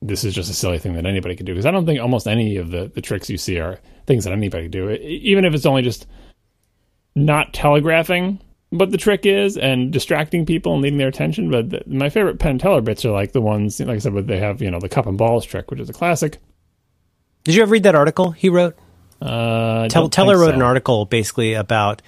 [0.00, 2.26] this is just a silly thing that anybody can do because i don't think almost
[2.26, 5.54] any of the, the tricks you see are things that anybody can do even if
[5.54, 6.06] it's only just
[7.14, 11.82] not telegraphing what the trick is and distracting people and leading their attention but the,
[11.86, 14.60] my favorite penn teller bits are like the ones like i said where they have
[14.60, 16.38] you know the cup and balls trick which is a classic
[17.44, 18.76] Did you ever read that article he wrote?
[19.22, 20.54] uh Tell, Teller wrote so.
[20.54, 22.02] an article basically about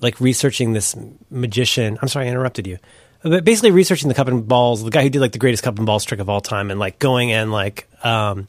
[0.00, 0.94] like researching this
[1.28, 1.98] magician.
[2.00, 2.78] I'm sorry, I interrupted you.
[3.22, 5.76] But basically researching the cup and balls, the guy who did like the greatest cup
[5.76, 8.46] and balls trick of all time, and like going and like um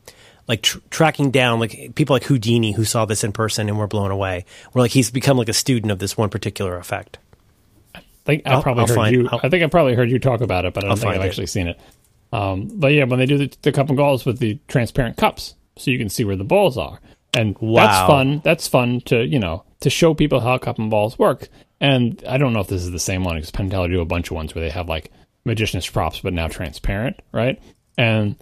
[0.48, 3.88] like tr- tracking down like people like Houdini who saw this in person and were
[3.88, 4.46] blown away.
[4.72, 7.18] Where like he's become like a student of this one particular effect.
[8.30, 9.30] I think I I'll- probably I'll heard find- you.
[9.32, 11.22] I'll- I think I probably heard you talk about it, but I don't think I've
[11.22, 11.28] it.
[11.28, 11.80] actually seen it.
[12.32, 15.56] Um, but yeah, when they do the, the cup and balls with the transparent cups,
[15.78, 17.00] so you can see where the balls are,
[17.34, 17.86] and Wow.
[17.86, 18.42] that's fun.
[18.44, 21.48] That's fun to you know to show people how cup and balls work.
[21.82, 24.02] And I don't know if this is the same one because Penn and Teller do
[24.02, 25.12] a bunch of ones where they have like
[25.46, 27.60] magician's props, but now transparent, right?
[27.98, 28.36] And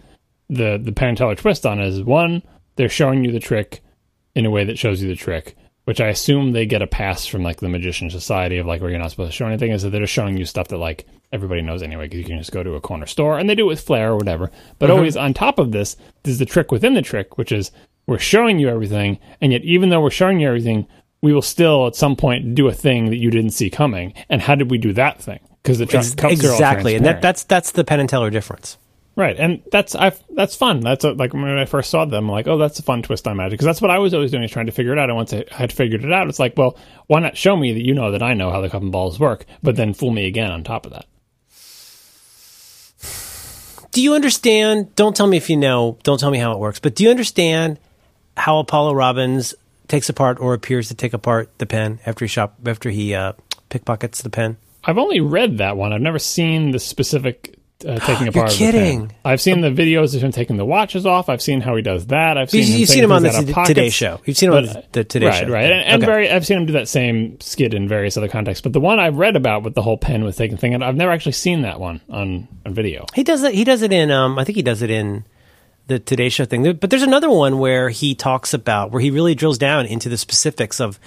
[0.49, 2.41] the the Penn and Teller twist on it is one,
[2.75, 3.81] they're showing you the trick
[4.35, 5.55] in a way that shows you the trick.
[5.87, 8.89] Which I assume they get a pass from like the Magician Society of like where
[8.89, 11.07] you're not supposed to show anything, is that they're just showing you stuff that like
[11.31, 13.63] everybody knows anyway because you can just go to a corner store and they do
[13.63, 14.51] it with flair or whatever.
[14.79, 14.97] But mm-hmm.
[14.97, 17.71] always on top of this, there's the trick within the trick, which is
[18.05, 20.87] we're showing you everything, and yet even though we're showing you everything,
[21.21, 24.13] we will still at some point do a thing that you didn't see coming.
[24.27, 25.39] And how did we do that thing?
[25.63, 28.29] Because the tr- cups are all exactly, and that, that's that's the Penn and Teller
[28.29, 28.77] difference.
[29.17, 30.79] Right, and that's I that's fun.
[30.81, 33.27] That's a, like when I first saw them, I'm like, oh, that's a fun twist
[33.27, 35.09] on magic because that's what I was always doing is trying to figure it out.
[35.09, 36.77] And once I had figured it out, it's like, well,
[37.07, 39.19] why not show me that you know that I know how the cup and balls
[39.19, 41.07] work, but then fool me again on top of that.
[43.91, 44.93] Do you understand?
[44.93, 45.97] Don't tell me if you know.
[46.03, 46.79] Don't tell me how it works.
[46.79, 47.79] But do you understand
[48.35, 49.55] how Apollo Robbins
[49.87, 53.33] takes apart or appears to take apart the pen after he shop after he uh,
[53.69, 54.57] pickpockets the pen?
[54.83, 55.91] I've only read that one.
[55.91, 58.51] I've never seen the specific uh, taking You're apart.
[58.51, 59.11] of kidding.
[59.23, 61.29] I've seen the videos of him taking the watches off.
[61.29, 62.37] I've seen how he does that.
[62.37, 64.21] I've seen You've, him you've seen him on the things out of t- Today Show.
[64.25, 65.51] You've seen him But, on the, Today right, Show.
[65.51, 66.11] right, and, and Okay.
[66.11, 66.31] very.
[66.31, 68.61] I've seen him do that same skit in various other contexts.
[68.61, 70.95] But the one I've read about with the whole pen with taking thing, and I've
[70.95, 73.05] never actually seen that one on, on video.
[73.13, 73.53] He does it.
[73.53, 74.09] He does it in.
[74.11, 75.25] Um, I think he does it in
[75.87, 76.73] the Today Show thing.
[76.73, 80.17] But there's another one where he talks about where he really drills down into the
[80.17, 80.99] specifics of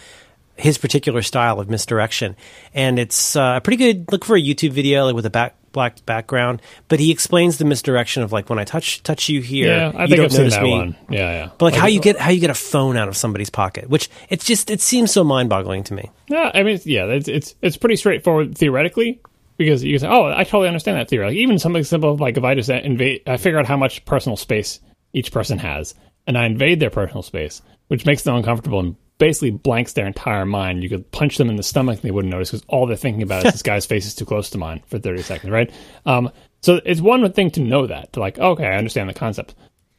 [0.57, 2.37] his particular style of misdirection,
[2.75, 4.11] and it's uh, a pretty good.
[4.13, 6.61] Look for a YouTube video like, with a back black background.
[6.89, 10.03] But he explains the misdirection of like when I touch touch you here, Yeah, I
[10.05, 10.71] you think don't I've notice that me.
[10.71, 10.97] one.
[11.09, 11.49] Yeah, yeah.
[11.59, 13.89] But like, how you uh, get how you get a phone out of somebody's pocket,
[13.89, 16.11] which it's just it seems so mind boggling to me.
[16.29, 19.21] Yeah, I mean, yeah, it's it's it's pretty straightforward theoretically
[19.57, 22.37] because you can say, "Oh, I totally understand that theory." Like even something simple like
[22.37, 24.81] if I just invade, I figure out how much personal space
[25.13, 25.95] each person has,
[26.27, 30.45] and I invade their personal space, which makes them uncomfortable and basically blanks their entire
[30.45, 30.83] mind.
[30.83, 33.23] You could punch them in the stomach and they wouldn't notice because all they're thinking
[33.23, 35.71] about is this guy's face is too close to mine for thirty seconds, right?
[36.07, 36.33] Um,
[36.63, 39.55] so it's one thing to know that, to like, okay, I understand the concept.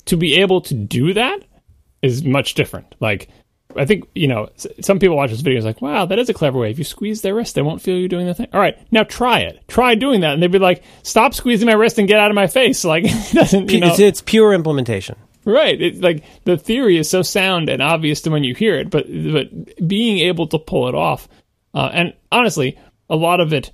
[0.06, 1.44] To be able to do that
[2.02, 2.96] is much different.
[3.00, 3.30] Like,
[3.76, 4.50] I think, you know,
[4.82, 6.72] some people watch this video and like, wow, that is a clever way.
[6.72, 8.48] If you squeeze their wrist, they won't feel you doing the thing.
[8.54, 9.64] All right, now try it.
[9.68, 10.34] Try doing that.
[10.34, 12.84] And they'd be like, stop squeezing my wrist and get out of my face.
[12.92, 13.88] Like, it doesn't, you know.
[13.88, 15.16] it's, it's pure implementation.
[15.46, 15.82] Right.
[15.82, 19.08] It's like the theory is so sound and obvious to when you hear it, but
[19.08, 21.28] but being able to pull it off,
[21.74, 22.78] uh, and honestly,
[23.10, 23.72] a lot of it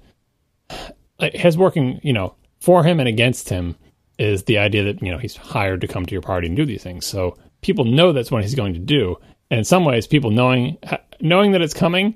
[1.20, 3.76] has working, you know, for him and against him
[4.18, 6.66] is the idea that you know he's hired to come to your party and do
[6.66, 7.06] these things.
[7.06, 9.18] So people know that's what he's going to do,
[9.52, 10.78] and in some ways, people knowing
[11.22, 12.16] knowing that it's coming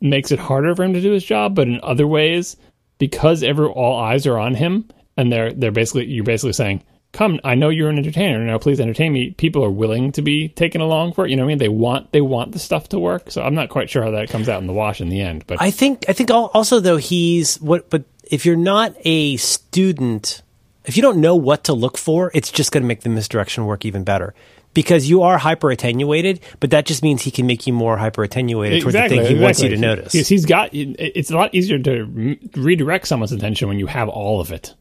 [0.00, 1.54] makes it harder for him to do his job.
[1.54, 2.56] But in other ways,
[2.98, 7.40] because every all eyes are on him, and they're they're basically you're basically saying, "Come,
[7.44, 8.44] I know you're an entertainer.
[8.44, 11.30] Now, please entertain me." People are willing to be taken along for it.
[11.30, 11.58] You know what I mean?
[11.58, 13.30] They want they want the stuff to work.
[13.30, 15.44] So I'm not quite sure how that comes out in the wash in the end.
[15.46, 20.42] But I think I think also though he's what but if you're not a student
[20.84, 23.66] if you don't know what to look for it's just going to make the misdirection
[23.66, 24.34] work even better
[24.74, 28.22] because you are hyper attenuated but that just means he can make you more hyper
[28.24, 31.78] attenuated towards the thing he wants you to notice he's got it's a lot easier
[31.78, 34.74] to redirect someone's attention when you have all of it.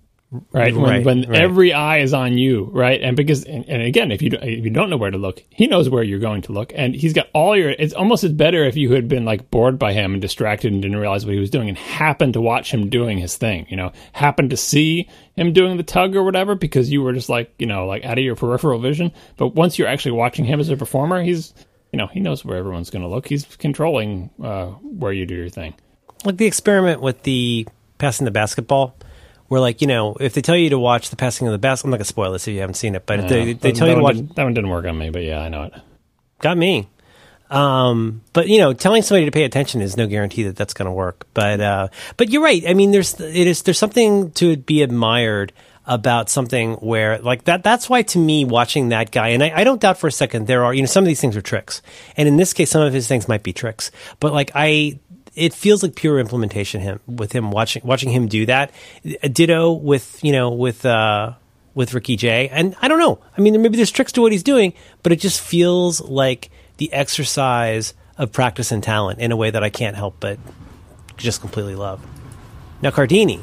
[0.54, 1.42] Right, when, Right, when right.
[1.42, 4.64] every eye is on you, right, and because and, and again, if you don't, if
[4.64, 7.12] you don't know where to look, he knows where you're going to look, and he's
[7.12, 7.72] got all your.
[7.72, 10.82] It's almost as better if you had been like bored by him and distracted and
[10.82, 13.76] didn't realize what he was doing, and happened to watch him doing his thing, you
[13.76, 17.54] know, happened to see him doing the tug or whatever, because you were just like
[17.60, 19.12] you know like out of your peripheral vision.
[19.36, 21.54] But once you're actually watching him as a performer, he's
[21.92, 23.28] you know he knows where everyone's going to look.
[23.28, 25.74] He's controlling uh, where you do your thing.
[26.24, 27.68] like the experiment with the
[27.98, 28.96] passing the basketball
[29.52, 31.86] where like you know if they tell you to watch the passing of the basket
[31.86, 33.74] i'm not going to spoil this if you haven't seen it but if they, they
[33.74, 35.42] tell you that to one watch didn't- that one didn't work on me, but yeah,
[35.42, 35.74] I know it.
[36.40, 36.88] got me
[37.50, 40.86] um, but you know, telling somebody to pay attention is no guarantee that that's going
[40.86, 41.28] to work.
[41.34, 42.64] But uh, but you're right.
[42.66, 45.52] I mean, there's it is there's something to be admired
[45.86, 47.62] about something where like that.
[47.62, 50.48] That's why to me, watching that guy, and I, I don't doubt for a second
[50.48, 51.82] there are you know some of these things are tricks,
[52.16, 53.92] and in this case, some of his things might be tricks.
[54.22, 55.00] But like I.
[55.36, 58.72] It feels like pure implementation him with him watching watching him do that.
[59.32, 61.34] Ditto with you know with uh,
[61.74, 62.50] with Ricky Jay.
[62.50, 63.20] And I don't know.
[63.38, 66.92] I mean, maybe there's tricks to what he's doing, but it just feels like the
[66.94, 70.38] exercise of practice and talent in a way that I can't help but
[71.18, 72.06] just completely love.
[72.82, 73.42] Now, Cardini.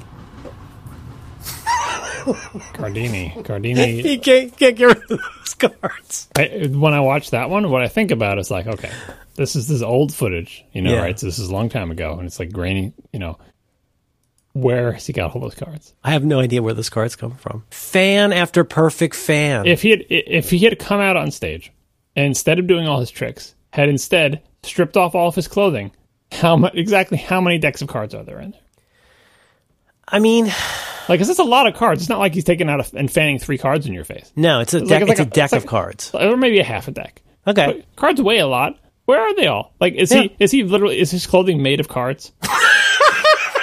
[2.75, 4.03] Cardini, Cardini.
[4.03, 6.29] He can't, can't get rid of those cards.
[6.37, 8.91] I, when I watch that one, what I think about is like, okay,
[9.35, 11.01] this is this old footage, you know, Yeah.
[11.01, 11.19] right?
[11.19, 13.39] So this is a long time ago, and it's like grainy, you know.
[14.55, 15.95] Where has he got all those cards?
[16.03, 17.65] I have no idea where those cards come from.
[17.71, 19.67] Fan after perfect fan.
[19.67, 21.71] If he had, if he had come out on stage,
[22.17, 25.93] and instead of doing all his tricks, had instead stripped off all of his clothing,
[26.33, 28.61] how mu- exactly how many decks of cards are there in there?
[30.09, 30.51] I mean,
[31.09, 32.03] Like, 'cause that's a lot of cards.
[32.03, 34.61] It's not like he's taking out a, and fanning three cards in your face, no,
[34.61, 35.01] it's a It's deck.
[35.03, 36.11] like- It's, it's like a a- deck it's like- of cards.
[36.15, 37.23] or maybe a half a deck.
[37.47, 37.67] Okay.
[37.67, 38.77] But cards weigh a lot.
[39.07, 39.73] Where are they all?
[39.81, 40.23] Like, is Yeah.
[40.23, 42.33] he is he literally is his clothing made of cards?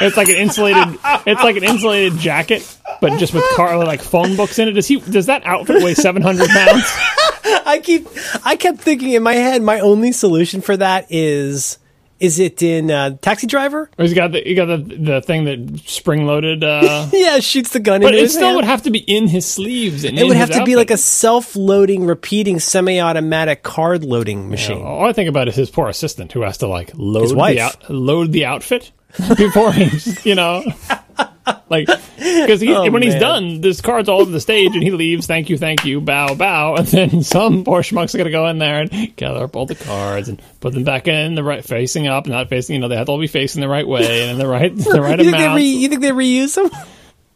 [0.01, 0.97] it's like an insulated.
[1.27, 2.63] It's like an insulated jacket,
[2.99, 4.72] but just with car like phone books in it.
[4.72, 4.99] Does he?
[4.99, 6.84] Does that outfit weigh seven hundred pounds?
[7.67, 8.07] I keep
[8.43, 11.77] I kept thinking in my head my only solution for that is
[12.20, 13.90] is it in uh, Taxi Driver?
[13.98, 16.64] Or he's got the he got the the thing that spring loaded.
[16.64, 18.56] Uh, Yeah, shoots the gun but it still hand.
[18.58, 20.04] would have to be in his sleeves.
[20.04, 24.82] And It would have to be like a self-loading, repeating, semi-automatic card loading machine.
[24.82, 27.90] All I think about is his poor assistant who has to like load the out,
[27.90, 28.92] load the outfit
[29.38, 29.90] before he,
[30.30, 30.64] you know,
[31.69, 34.91] like because he Oh, when he's done, this cards all over the stage, and he
[34.91, 35.27] leaves.
[35.27, 38.81] Thank you, thank you, bow, bow, and then some poor schmuck's gonna go in there
[38.81, 42.26] and gather up all the cards and put them back in the right, facing up,
[42.27, 42.76] not facing.
[42.76, 44.76] You know, they have to all be facing the right way and in the right
[44.76, 45.55] the right You think, amount.
[45.57, 46.69] re- you think they reuse them?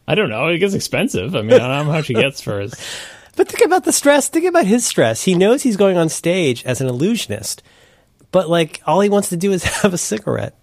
[0.07, 0.47] I don't know.
[0.47, 1.35] It gets expensive.
[1.35, 2.73] I mean, I don't know how much he gets for his.
[3.35, 4.27] But think about the stress.
[4.27, 5.23] Think about his stress.
[5.23, 7.63] He knows he's going on stage as an illusionist,
[8.31, 10.57] but like all he wants to do is have a cigarette.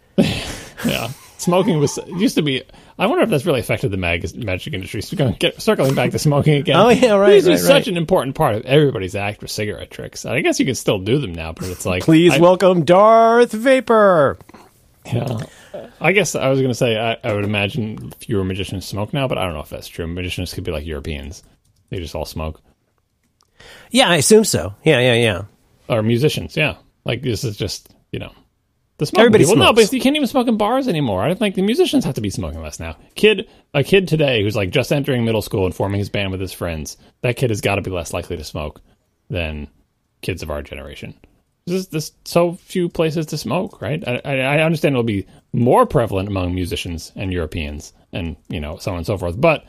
[0.85, 1.09] Yeah,
[1.39, 2.65] smoking was used to be.
[2.99, 5.03] I wonder if that's really affected the mag- magic industry.
[5.03, 6.77] So going get circling back to smoking again.
[6.87, 9.91] Oh, yeah, right, These are right, such an important part of everybody's act with cigarette
[9.91, 10.25] tricks.
[10.25, 13.53] I guess you can still do them now, but it's like Please I, welcome Darth
[13.53, 14.39] Vapor.
[15.05, 15.41] Yeah.
[16.01, 19.29] I guess I was going to say I, I would imagine fewer magicians smoke now,
[19.29, 20.07] but I don't know if that's true.
[20.07, 21.43] Magicians could be like Europeans;
[21.91, 22.61] they just all smoke.
[23.91, 24.75] Yeah, I assume so.
[24.85, 25.43] Yeah, yeah, yeah.
[25.89, 26.77] Or musicians, yeah.
[27.05, 28.33] Like this is just you know
[28.99, 29.57] the smoking Everybody people.
[29.57, 31.23] No, but you can't even smoke in bars anymore.
[31.23, 32.97] I don't think the musicians have to be smoking less now.
[33.15, 36.41] Kid, a kid today who's like just entering middle school and forming his band with
[36.41, 36.97] his friends.
[37.21, 38.81] That kid has got to be less likely to smoke
[39.29, 39.69] than
[40.23, 41.15] kids of our generation.
[41.67, 44.03] There's, there's so few places to smoke, right?
[44.07, 48.77] I, I, I understand it'll be more prevalent among musicians and Europeans, and you know
[48.77, 49.67] so on and so forth, but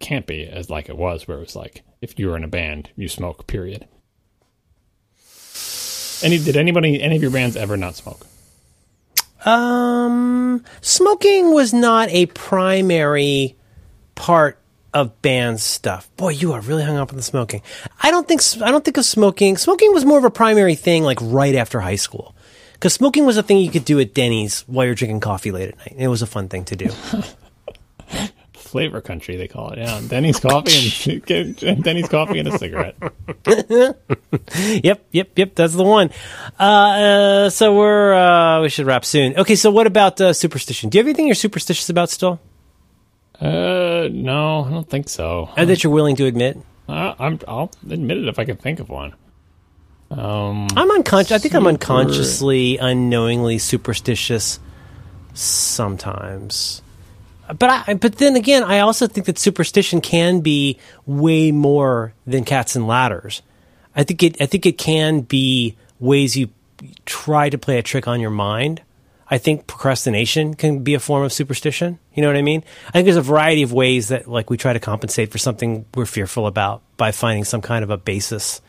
[0.00, 2.48] can't be as like it was, where it was like if you were in a
[2.48, 3.46] band, you smoke.
[3.46, 3.86] Period.
[6.22, 8.26] Any did anybody any of your bands ever not smoke?
[9.44, 13.56] Um, smoking was not a primary
[14.14, 14.58] part
[14.94, 16.08] of band stuff.
[16.16, 17.62] Boy, you are really hung up on the smoking.
[18.02, 19.56] I don't think I don't think of smoking.
[19.56, 22.34] Smoking was more of a primary thing like right after high school.
[22.80, 25.70] Cuz smoking was a thing you could do at Denny's while you're drinking coffee late
[25.70, 25.94] at night.
[25.96, 26.90] It was a fun thing to do.
[28.72, 29.78] Flavor country, they call it.
[29.78, 32.96] Yeah, Denny's coffee and, Denny's coffee and a cigarette.
[34.82, 36.08] yep, yep, yep, that's the one.
[36.58, 39.36] Uh, uh so we're uh we should wrap soon.
[39.36, 40.88] Okay, so what about uh, superstition?
[40.88, 42.40] Do you have anything you're superstitious about still?
[43.38, 45.50] Uh, no, I don't think so.
[45.54, 46.56] And that you're willing to admit?
[46.88, 49.14] Uh, I'm, I'll admit it if I can think of one.
[50.10, 51.32] Um, I'm unconscious.
[51.32, 54.60] I think I'm unconsciously, unknowingly superstitious
[55.34, 56.80] sometimes.
[57.58, 62.44] But I, but then again, I also think that superstition can be way more than
[62.44, 63.42] cats and ladders.
[63.94, 64.40] I think it.
[64.40, 66.48] I think it can be ways you
[67.04, 68.82] try to play a trick on your mind.
[69.30, 71.98] I think procrastination can be a form of superstition.
[72.12, 72.64] You know what I mean?
[72.88, 75.86] I think there's a variety of ways that like we try to compensate for something
[75.94, 78.60] we're fearful about by finding some kind of a basis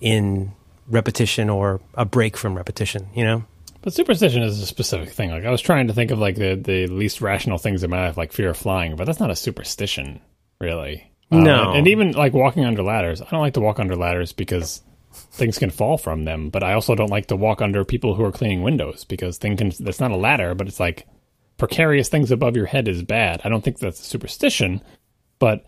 [0.00, 0.52] in
[0.88, 3.44] repetition or a break from repetition, you know?
[3.82, 5.30] But superstition is a specific thing.
[5.30, 8.06] Like I was trying to think of like the the least rational things in my
[8.06, 10.20] life, like fear of flying, but that's not a superstition,
[10.60, 11.10] really.
[11.30, 11.68] Uh, No.
[11.70, 13.20] and, and even like walking under ladders.
[13.20, 14.82] I don't like to walk under ladders because
[15.12, 16.48] things can fall from them.
[16.50, 19.56] But I also don't like to walk under people who are cleaning windows because thing
[19.56, 19.72] can.
[19.80, 21.06] That's not a ladder, but it's like
[21.58, 23.40] precarious things above your head is bad.
[23.44, 24.80] I don't think that's a superstition,
[25.38, 25.64] but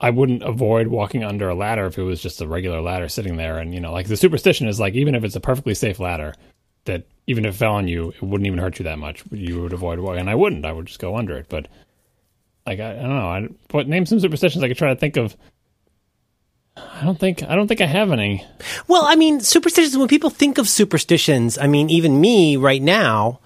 [0.00, 3.36] I wouldn't avoid walking under a ladder if it was just a regular ladder sitting
[3.36, 3.58] there.
[3.58, 6.34] And you know, like the superstition is like even if it's a perfectly safe ladder,
[6.84, 9.22] that even if it fell on you, it wouldn't even hurt you that much.
[9.30, 10.64] You would avoid walking, and I wouldn't.
[10.64, 11.46] I would just go under it.
[11.48, 11.68] But
[12.66, 13.28] like I, I don't know.
[13.28, 15.36] I, but name some superstitions I could try to think of.
[16.76, 18.46] I don't think I don't think I have any.
[18.88, 23.40] Well, I mean, superstitions, when people think of superstitions, I mean, even me right now,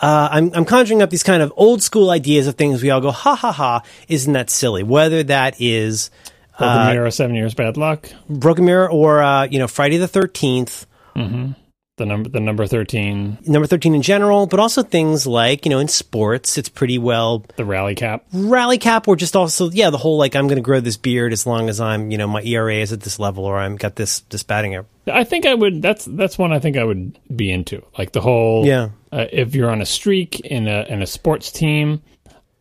[0.00, 3.00] uh, I'm, I'm conjuring up these kind of old school ideas of things we all
[3.00, 4.82] go, ha ha ha, isn't that silly?
[4.82, 6.10] Whether that is
[6.58, 8.10] Broken mirror, seven years bad luck.
[8.28, 10.86] Broken Mirror or, uh, you know, Friday the 13th,
[12.02, 15.78] The number the number thirteen, number 13 in general, but also things like, you know,
[15.78, 18.24] in sports, it's pretty well the rally cap.
[18.32, 21.32] rally cap or just also, yeah, the whole like, I'm going to grow this beard
[21.32, 23.94] as long as I'm, you know, my ERA is at this level or I'm got
[23.94, 24.88] this, this batting average.
[25.06, 25.80] I think I would.
[25.80, 27.84] That's that's one I think I would be into.
[27.96, 28.66] Like the whole.
[28.66, 28.88] Yeah.
[29.12, 32.02] Uh, if you're on a streak in a in a sports team,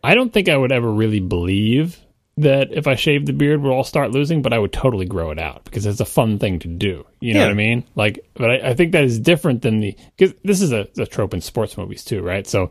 [0.03, 1.97] I don't think I would ever really believe
[2.41, 4.41] that if I shaved the beard, we'll all start losing.
[4.41, 7.05] But I would totally grow it out because it's a fun thing to do.
[7.19, 7.45] You know Yeah.
[7.47, 7.83] what I mean?
[7.95, 11.05] Like, but I, I think that is different than the because this is a, a
[11.05, 12.45] trope in sports movies too, right?
[12.45, 12.69] So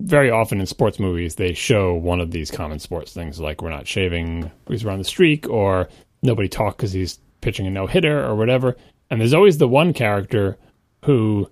[0.00, 3.70] very often in sports movies they show one of these common sports things like we're
[3.70, 5.88] not shaving because we're on the streak or
[6.22, 8.76] nobody talk because he's pitching a no hitter or whatever
[9.08, 10.58] and there's always the one character
[11.04, 11.48] who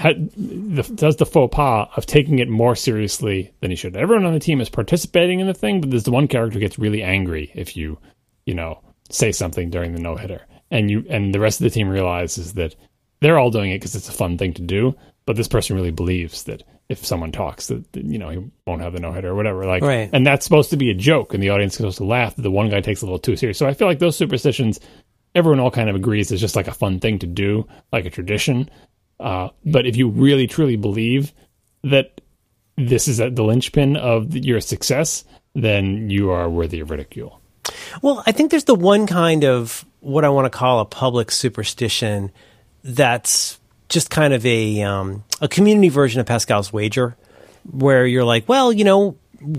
[0.00, 3.94] had, the, does the faux pas of taking it more seriously than he should.
[3.96, 6.60] Everyone on the team is participating in the thing, but there's the one character who
[6.60, 7.98] gets really angry if you,
[8.46, 11.70] you know, say something during the no hitter, and you and the rest of the
[11.70, 12.74] team realizes that
[13.20, 14.94] they're all doing it because it's a fun thing to do,
[15.26, 18.94] but this person really believes that if someone talks that, you know he won't have
[18.94, 19.66] the no hitter or whatever.
[19.66, 20.08] Like, Right.
[20.14, 22.36] and that's supposed to be a joke, and the audience is supposed to laugh.
[22.36, 23.58] That the one guy takes it a little too serious.
[23.58, 24.80] So I feel like those superstitions,
[25.34, 28.10] everyone all kind of agrees is just like a fun thing to do, like a
[28.10, 28.70] tradition.
[29.20, 31.32] Uh, but if you really truly believe
[31.84, 32.20] that
[32.76, 35.24] this is the linchpin of your success,
[35.54, 37.40] then you are worthy of ridicule.
[38.02, 41.30] Well, I think there's the one kind of what I want to call a public
[41.30, 42.32] superstition
[42.82, 43.60] that's
[43.90, 47.16] just kind of a um, a community version of Pascal's wager,
[47.70, 49.16] where you're like, well, you know,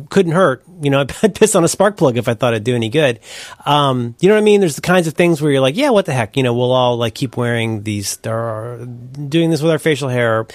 [0.10, 0.64] couldn't hurt.
[0.82, 3.20] You know, I'd piss on a spark plug if I thought it'd do any good.
[3.66, 4.60] Um, you know what I mean?
[4.60, 6.38] There's the kinds of things where you're like, yeah, what the heck?
[6.38, 8.86] You know, we'll all like keep wearing these, or
[9.28, 10.48] doing this with our facial hair.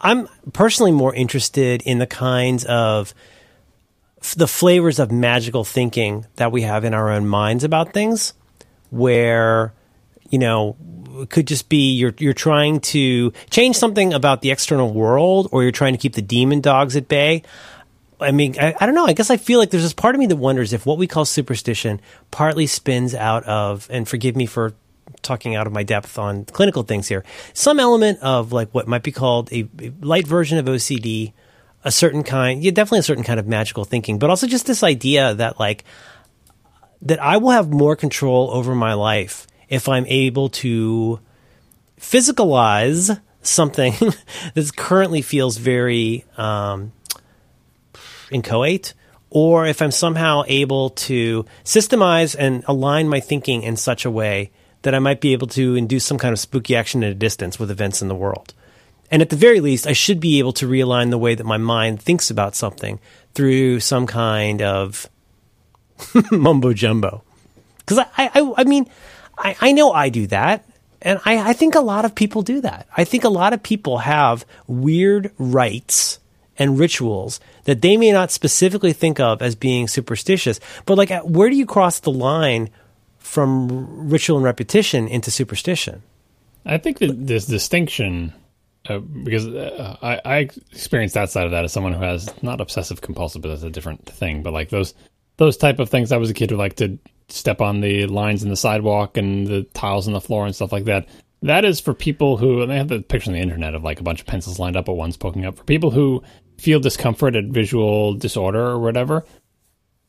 [0.00, 3.14] I'm personally more interested in the kinds of
[4.22, 8.32] f- the flavors of magical thinking that we have in our own minds about things
[8.90, 9.72] where
[10.30, 10.76] you know
[11.20, 15.62] it could just be you're you're trying to change something about the external world or
[15.62, 17.42] you're trying to keep the demon dogs at bay
[18.20, 19.06] I mean, I, I don't know.
[19.06, 21.06] I guess I feel like there's this part of me that wonders if what we
[21.06, 24.74] call superstition partly spins out of, and forgive me for
[25.22, 29.02] talking out of my depth on clinical things here, some element of like what might
[29.02, 31.32] be called a, a light version of OCD,
[31.84, 34.82] a certain kind, yeah, definitely a certain kind of magical thinking, but also just this
[34.82, 35.84] idea that like,
[37.02, 41.20] that I will have more control over my life if I'm able to
[41.98, 43.94] physicalize something
[44.54, 46.92] that currently feels very um,
[48.30, 48.94] inchoate,
[49.30, 54.50] or if I'm somehow able to systemize and align my thinking in such a way
[54.82, 57.58] that I might be able to induce some kind of spooky action at a distance
[57.58, 58.54] with events in the world.
[59.10, 61.58] And at the very least, I should be able to realign the way that my
[61.58, 63.00] mind thinks about something
[63.34, 65.08] through some kind of
[66.30, 67.22] mumbo jumbo.
[67.78, 68.88] Because I, I, I mean,
[69.36, 70.64] I, I know I do that.
[71.02, 72.86] And I, I think a lot of people do that.
[72.96, 76.18] I think a lot of people have weird rites
[76.58, 80.60] and rituals that they may not specifically think of as being superstitious.
[80.86, 82.70] But like, where do you cross the line
[83.18, 86.02] from ritual and repetition into superstition?
[86.64, 88.32] I think that this distinction,
[88.88, 90.36] uh, because uh, I, I
[90.72, 93.70] experienced that side of that as someone who has not obsessive compulsive, but that's a
[93.70, 94.42] different thing.
[94.42, 94.94] But like those
[95.36, 98.42] those type of things, I was a kid who liked to step on the lines
[98.42, 101.06] in the sidewalk and the tiles on the floor and stuff like that.
[101.42, 104.00] That is for people who, and they have the picture on the internet of like
[104.00, 105.56] a bunch of pencils lined up at once poking up.
[105.56, 106.22] For people who
[106.60, 109.24] feel discomfort at visual disorder or whatever,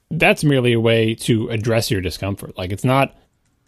[0.10, 2.58] that's merely a way to address your discomfort.
[2.58, 3.16] Like it's not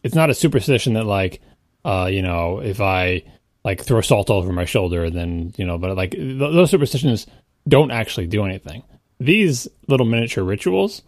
[0.03, 1.41] it's not a superstition that like
[1.85, 3.23] uh you know if I
[3.63, 7.25] like throw salt over my shoulder then you know but like th- those superstitions
[7.67, 8.83] don't actually do anything.
[9.19, 11.01] These little miniature rituals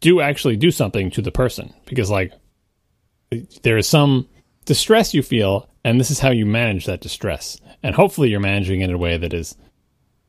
[0.00, 2.32] do actually do something to the person because like
[3.62, 4.28] there is some
[4.66, 8.82] distress you feel and this is how you manage that distress and hopefully you're managing
[8.82, 9.56] it in a way that is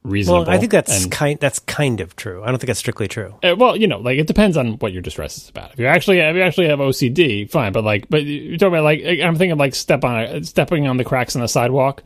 [0.04, 0.44] reasonable.
[0.46, 1.40] Well, I think that's and- kind.
[1.40, 2.44] That's kind of true.
[2.44, 3.36] I don't think that's strictly true.
[3.44, 5.74] uh, well, you know, like it depends on what your distress is about.
[5.74, 7.72] If you actually, if you actually have OCD, fine.
[7.74, 11.04] But like, but you're talking about like, I'm thinking like step on, stepping on the
[11.04, 12.04] cracks in the sidewalk.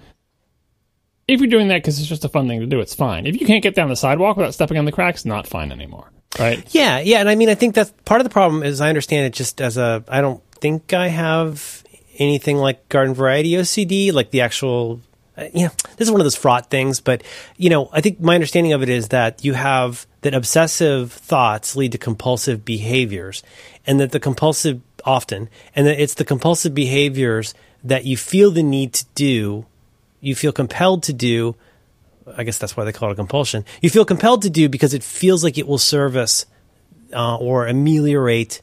[1.28, 3.28] If you're doing that because it's just a fun thing to do, it's fine.
[3.28, 6.10] If you can't get down the sidewalk without stepping on the cracks, not fine anymore,
[6.40, 6.64] right?
[6.74, 8.64] Yeah, yeah, and I mean, I think that's part of the problem.
[8.64, 10.06] Is I understand it just as a.
[10.08, 11.84] I don't think I have
[12.18, 15.02] anything like garden variety OCD, like the actual.
[15.38, 17.24] Uh, you know, this is one of those fraught things, but
[17.58, 21.76] you know, I think my understanding of it is that you have that obsessive thoughts
[21.76, 23.44] lead to compulsive behaviors,
[23.86, 27.54] and that the compulsive often, and that it's the compulsive behaviors
[27.84, 29.66] that you feel the need to do,
[30.20, 31.56] you feel compelled to do
[32.36, 33.64] I guess that's why they call it a compulsion.
[33.82, 36.46] You feel compelled to do because it feels like it will service
[37.14, 38.62] uh, or ameliorate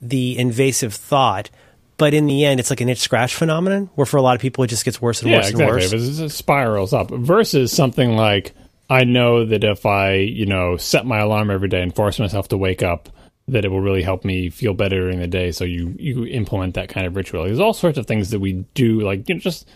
[0.00, 1.50] the invasive thought.
[1.96, 4.40] But in the end, it's like an itch scratch phenomenon, where for a lot of
[4.40, 5.82] people it just gets worse and Yeah, worse exactly.
[5.84, 6.18] and worse.
[6.20, 8.52] It spirals up versus something like
[8.90, 12.48] I know that if I, you know, set my alarm every day and force myself
[12.48, 13.08] to wake up,
[13.48, 15.52] that it will really help me feel better during the day.
[15.52, 17.44] So you you implement that kind of ritual.
[17.44, 19.68] There's all sorts of things that we do, like you know, just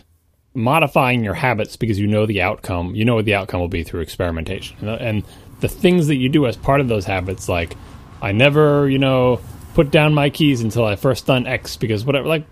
[0.53, 2.95] modifying your habits because you know the outcome.
[2.95, 5.23] You know what the outcome will be through experimentation, and
[5.61, 7.75] the things that you do as part of those habits, like
[8.21, 9.39] I never, you know,
[9.79, 12.45] put down my keys until I first done X because whatever, like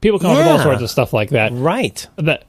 [0.00, 2.04] people come up with all sorts of stuff like that right.
[2.16, 2.46] that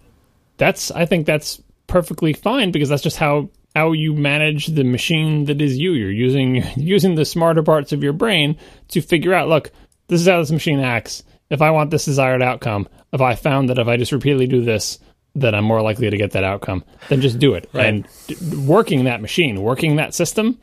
[0.57, 5.45] that's I think that's perfectly fine because that's just how how you manage the machine
[5.45, 5.91] that is you.
[5.93, 8.57] You're using using the smarter parts of your brain
[8.87, 9.69] to figure out, look,
[10.07, 11.21] this is how this machine acts.
[11.51, 14.63] If I want this desired outcome, if I found that if I just repeatedly do
[14.63, 14.97] this,
[15.35, 17.69] that I'm more likely to get that outcome, then just do it.
[17.73, 17.85] Right.
[17.85, 20.57] And d- working that machine, working that system,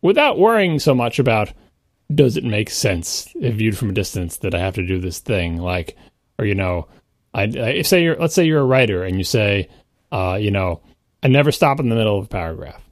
[0.00, 1.52] without worrying so much about
[2.14, 5.20] does it make sense if viewed from a distance that I have to do this
[5.20, 5.96] thing, like,
[6.38, 6.88] or you know,
[7.32, 9.68] I, I say you're let's say you're a writer and you say,
[10.10, 10.82] uh, you know,
[11.22, 12.82] I never stop in the middle of a paragraph.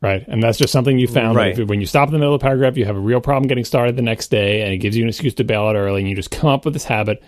[0.00, 0.26] Right.
[0.26, 1.36] And that's just something you found.
[1.36, 1.56] Right.
[1.56, 3.46] If, when you stop in the middle of a paragraph, you have a real problem
[3.46, 6.00] getting started the next day and it gives you an excuse to bail out early
[6.00, 7.22] and you just come up with this habit.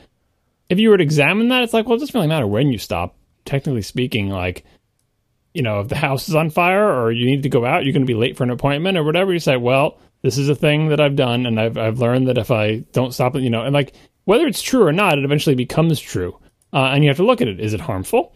[0.69, 2.79] If you were to examine that, it's like, well, it doesn't really matter when you
[2.79, 3.17] stop.
[3.45, 4.65] Technically speaking, like,
[5.53, 7.93] you know, if the house is on fire or you need to go out, you're
[7.93, 9.33] going to be late for an appointment or whatever.
[9.33, 12.39] You say, well, this is a thing that I've done and I've, I've learned that
[12.39, 13.93] if I don't stop it, you know, and like,
[14.25, 16.39] whether it's true or not, it eventually becomes true.
[16.73, 17.61] Uh, and you have to look at it.
[17.61, 18.35] Is it harmful?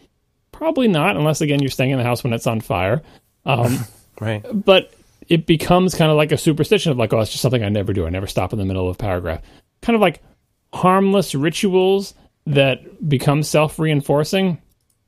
[0.53, 3.03] Probably not, unless, again, you're staying in the house when it's on fire.
[3.47, 3.79] Um,
[4.21, 4.45] Right.
[4.53, 4.93] but
[5.29, 7.93] it becomes kind of like a superstition of like, oh, it's just something I never
[7.93, 8.07] do.
[8.07, 9.41] I never stop in the middle of a paragraph.
[9.81, 10.21] Kind of like
[10.75, 12.15] harmless rituals
[12.47, 14.61] that become self reinforcing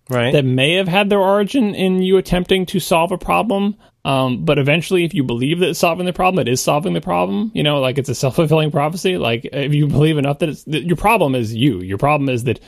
[0.09, 0.33] Right.
[0.33, 3.77] that may have had their origin in you attempting to solve a problem.
[4.05, 7.01] Um, but eventually, if you believe that it's solving the problem, it is solving the
[7.01, 7.51] problem.
[7.55, 9.19] You know, like it's a self fulfilling prophecy.
[9.19, 11.81] Like if you believe enough that it's that your problem is you.
[11.81, 12.61] Your problem is that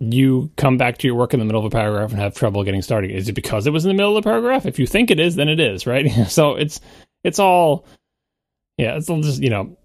[0.00, 2.64] you come back to your work in the middle of a paragraph and have trouble
[2.64, 3.10] getting started.
[3.10, 4.66] Is it because it was in the middle of the paragraph?
[4.66, 6.10] If you think it is, then it is, right?
[6.28, 6.80] so it's
[7.22, 7.86] it's all
[8.76, 9.76] yeah, it's all just you know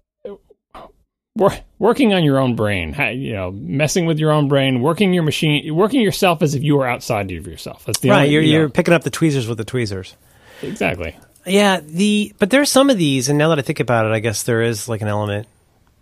[1.78, 5.74] working on your own brain, you know, messing with your own brain, working your machine,
[5.74, 7.84] working yourself as if you were outside of yourself.
[7.84, 8.16] That's the right.
[8.22, 10.16] only, You're, you know, you're picking up the tweezers with the tweezers.
[10.62, 11.16] Exactly.
[11.46, 14.20] Yeah, the but there's some of these, and now that I think about it, I
[14.20, 15.48] guess there is like an element.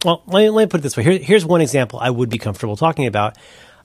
[0.04, 1.02] Well, let me, let me put it this way.
[1.02, 3.36] Here, here's one example I would be comfortable talking about.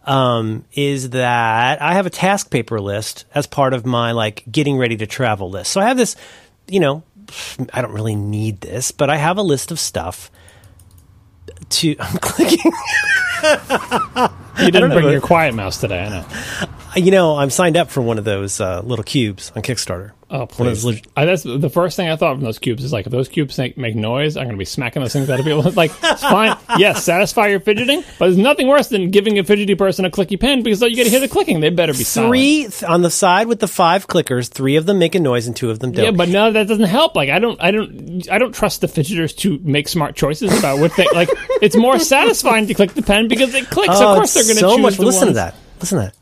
[0.06, 4.98] Um, is that I have a TaskPaper list as part of my like getting ready
[4.98, 5.72] to travel list.
[5.72, 6.18] So I have this,
[6.68, 7.04] you know,
[7.72, 10.30] I don't really need this, but I have a list of stuff
[11.70, 11.96] to.
[12.00, 12.72] I'm clicking.
[14.60, 16.26] You didn't bring your quiet mouse today, I know.
[16.96, 20.12] You know, I'm signed up for one of those uh, little cubes on Kickstarter.
[20.36, 20.84] Oh, please.
[20.84, 23.30] leg- I, that's the first thing I thought from those cubes is like, if those
[23.30, 25.62] cubes make, make noise, I'm going to be smacking those things out of people.
[25.76, 26.58] like, it's fine.
[26.80, 30.40] Yes, satisfy your fidgeting, but there's nothing worse than giving a fidgety person a clicky
[30.40, 31.60] pen because you get to hear the clicking.
[31.60, 32.32] They better be silent.
[32.32, 34.50] Three th- on the side with the five clickers.
[34.50, 36.04] Three of them make a noise, and two of them don't.
[36.06, 37.16] Yeah, but no, that doesn't help.
[37.16, 40.80] Like, I don't, I don't, I don't trust the fidgeters to make smart choices about
[40.80, 41.30] what they like.
[41.62, 43.94] It's more satisfying to click the pen because it clicks.
[43.96, 44.98] Oh, of course, they're going to so choose much.
[45.00, 45.54] Listen to that.
[45.80, 46.16] Listen to that.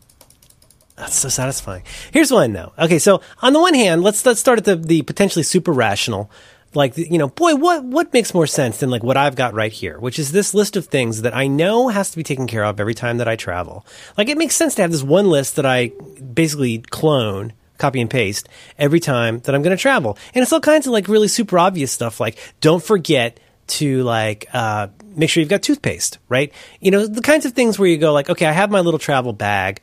[1.01, 1.81] That's so satisfying.
[2.13, 2.73] Here's one though.
[2.77, 6.29] Okay, so on the one hand, let's let's start at the the potentially super rational.
[6.75, 9.71] Like you know, boy, what what makes more sense than like what I've got right
[9.71, 12.63] here, which is this list of things that I know has to be taken care
[12.63, 13.83] of every time that I travel.
[14.15, 15.87] Like it makes sense to have this one list that I
[16.35, 18.47] basically clone copy and paste
[18.77, 20.19] every time that I'm going to travel.
[20.35, 24.45] And it's all kinds of like really super obvious stuff like don't forget to like
[24.53, 26.53] uh, make sure you've got toothpaste, right?
[26.79, 28.99] You know, the kinds of things where you go like, okay, I have my little
[28.99, 29.81] travel bag,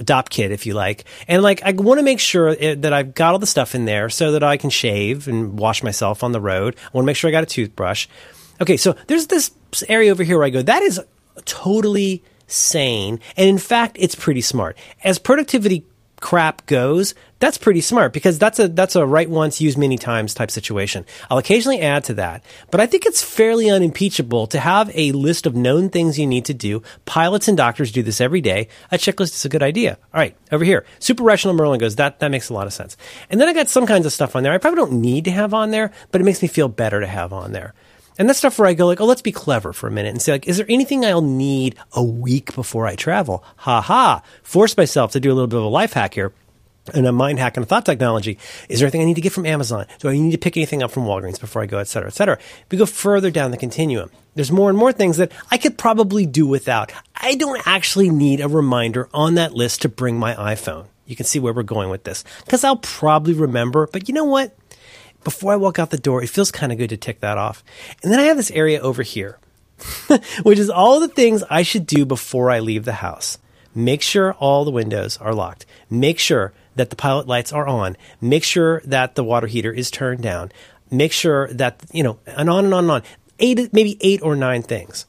[0.00, 2.92] a Dopp kit if you like, and like I want to make sure it, that
[2.92, 6.24] I've got all the stuff in there so that I can shave and wash myself
[6.24, 6.74] on the road.
[6.76, 8.08] I want to make sure I got a toothbrush.
[8.60, 9.52] Okay, so there's this
[9.88, 11.00] area over here where I go, that is
[11.44, 14.76] totally sane, and in fact, it's pretty smart.
[15.04, 15.84] As productivity
[16.20, 20.34] crap goes, that's pretty smart because that's a that's a write once, use many times
[20.34, 21.04] type situation.
[21.28, 25.46] I'll occasionally add to that, but I think it's fairly unimpeachable to have a list
[25.46, 26.82] of known things you need to do.
[27.06, 28.68] Pilots and doctors do this every day.
[28.92, 29.98] A checklist is a good idea.
[30.14, 32.96] All right, over here, super rational Merlin goes that that makes a lot of sense.
[33.30, 35.30] And then I got some kinds of stuff on there I probably don't need to
[35.30, 37.74] have on there, but it makes me feel better to have on there.
[38.18, 40.20] And that's stuff where I go like, oh, let's be clever for a minute and
[40.20, 43.42] say like, is there anything I'll need a week before I travel?
[43.56, 44.22] Ha ha.
[44.42, 46.34] Force myself to do a little bit of a life hack here
[46.94, 48.38] and a mind hack and a thought technology.
[48.68, 49.86] Is there anything I need to get from Amazon?
[49.98, 52.14] Do I need to pick anything up from Walgreens before I go, et cetera, et
[52.14, 52.38] cetera?
[52.70, 54.10] We go further down the continuum.
[54.34, 56.92] There's more and more things that I could probably do without.
[57.14, 60.86] I don't actually need a reminder on that list to bring my iPhone.
[61.06, 64.24] You can see where we're going with this because I'll probably remember, but you know
[64.24, 64.56] what?
[65.24, 67.62] before I walk out the door, it feels kind of good to tick that off.
[68.02, 69.38] And then I have this area over here,
[70.42, 73.38] which is all the things I should do before I leave the house.
[73.74, 75.64] Make sure all the windows are locked.
[75.88, 77.96] Make sure that the pilot lights are on.
[78.20, 80.50] Make sure that the water heater is turned down.
[80.90, 83.02] Make sure that, you know, and on and on and on.
[83.38, 85.06] Eight, maybe eight or nine things.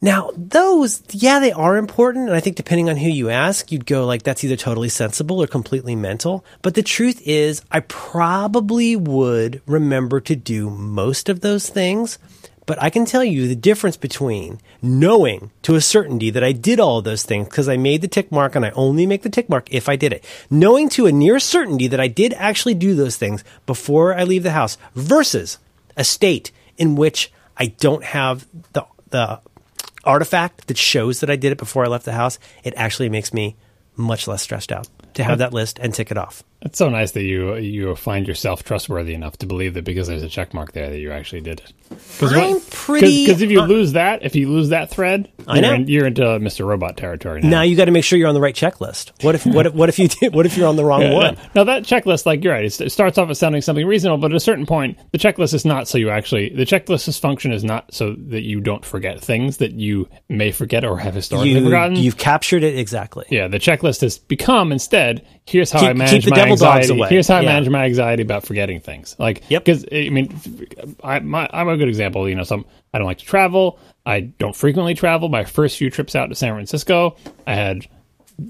[0.00, 2.26] Now, those, yeah, they are important.
[2.26, 5.40] And I think depending on who you ask, you'd go like, that's either totally sensible
[5.40, 6.44] or completely mental.
[6.60, 12.18] But the truth is, I probably would remember to do most of those things.
[12.64, 16.78] But I can tell you the difference between knowing to a certainty that I did
[16.78, 19.48] all those things because I made the tick mark and I only make the tick
[19.48, 20.24] mark if I did it.
[20.48, 24.44] Knowing to a near certainty that I did actually do those things before I leave
[24.44, 25.58] the house versus
[25.96, 29.40] a state in which I don't have the, the
[30.04, 33.32] artifact that shows that I did it before I left the house, it actually makes
[33.32, 33.56] me
[33.96, 36.42] much less stressed out to have that list and tick it off.
[36.64, 40.22] It's so nice that you you find yourself trustworthy enough to believe that because there's
[40.22, 41.72] a check mark there that you actually did it.
[42.22, 43.26] I'm pretty.
[43.26, 45.74] Because if you uh, lose that, if you lose that thread, I you're, know.
[45.74, 46.64] in- you're into Mr.
[46.66, 47.48] Robot territory now.
[47.48, 49.10] now you got to make sure you're on the right checklist.
[49.24, 51.12] What if what if what if you did, what if you're on the wrong Yeah,
[51.12, 51.34] one?
[51.34, 54.30] no, no, that checklist, like you're right, it starts off as sounding something reasonable, but
[54.32, 57.64] at a certain point, the checklist is not so you actually the checklist's function is
[57.64, 61.64] not so that you don't forget things that you may forget or have historically You
[61.64, 61.96] forgotten.
[61.96, 63.26] you've captured it exactly.
[63.30, 65.26] yeah, the checklist has become instead.
[65.44, 67.02] Here's how Keep- I manage my anxiety.
[67.08, 69.16] Here's how I manage my anxiety about forgetting things.
[69.18, 69.64] Like, Yep.
[69.64, 70.32] because I mean,
[71.02, 72.28] I, my, I'm a good example.
[72.28, 72.64] You know, some
[72.94, 73.78] I don't like to travel.
[74.06, 75.28] I don't frequently travel.
[75.28, 77.16] My first few trips out to San Francisco,
[77.46, 77.86] I had,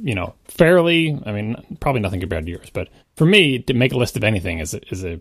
[0.02, 1.18] you know, fairly.
[1.24, 4.24] I mean, probably nothing compared to yours, but for me to make a list of
[4.24, 5.18] anything is a, is a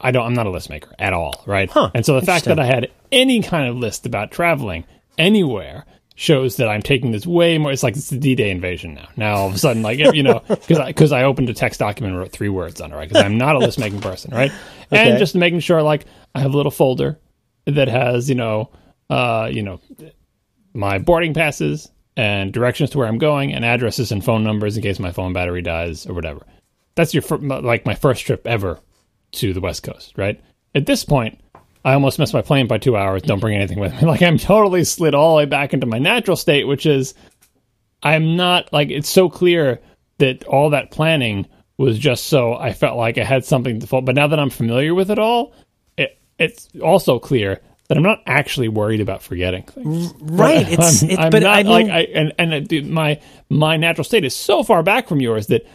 [0.00, 0.24] I don't.
[0.24, 1.70] I'm not a list maker at all, right?
[1.70, 4.84] Huh, and so the fact that I had any kind of list about traveling
[5.18, 5.84] anywhere
[6.14, 7.72] shows that I'm taking this way more.
[7.72, 9.08] It's like it's the D-Day invasion now.
[9.16, 11.80] Now all of a sudden, like you know, because I, 'cause I opened a text
[11.80, 13.08] document and wrote three words on it, right?
[13.08, 14.52] Because I'm not a list making person, right?
[14.92, 15.08] Okay.
[15.08, 17.18] And just making sure, like, I have a little folder
[17.64, 18.68] that has, you know,
[19.08, 19.80] uh, you know,
[20.74, 24.82] my boarding passes and directions to where I'm going and addresses and phone numbers in
[24.82, 26.44] case my phone battery dies or whatever.
[26.94, 28.80] That's your fir- like my first trip ever
[29.32, 30.38] to the West Coast, right?
[30.74, 31.40] At this point,
[31.84, 33.22] I almost missed my plane by two hours.
[33.22, 34.00] Don't bring anything with me.
[34.06, 37.14] Like I'm totally slid all the way back into my natural state, which is
[38.02, 39.80] I'm not like it's so clear
[40.18, 41.46] that all that planning
[41.78, 44.02] was just so I felt like I had something to fall.
[44.02, 45.54] But now that I'm familiar with it all,
[45.96, 50.14] it, it's also clear that I'm not actually worried about forgetting things.
[50.20, 50.66] Right.
[50.70, 53.20] It's, I'm, it's I'm but not I mean, like I and and uh, dude, my
[53.50, 55.66] my natural state is so far back from yours that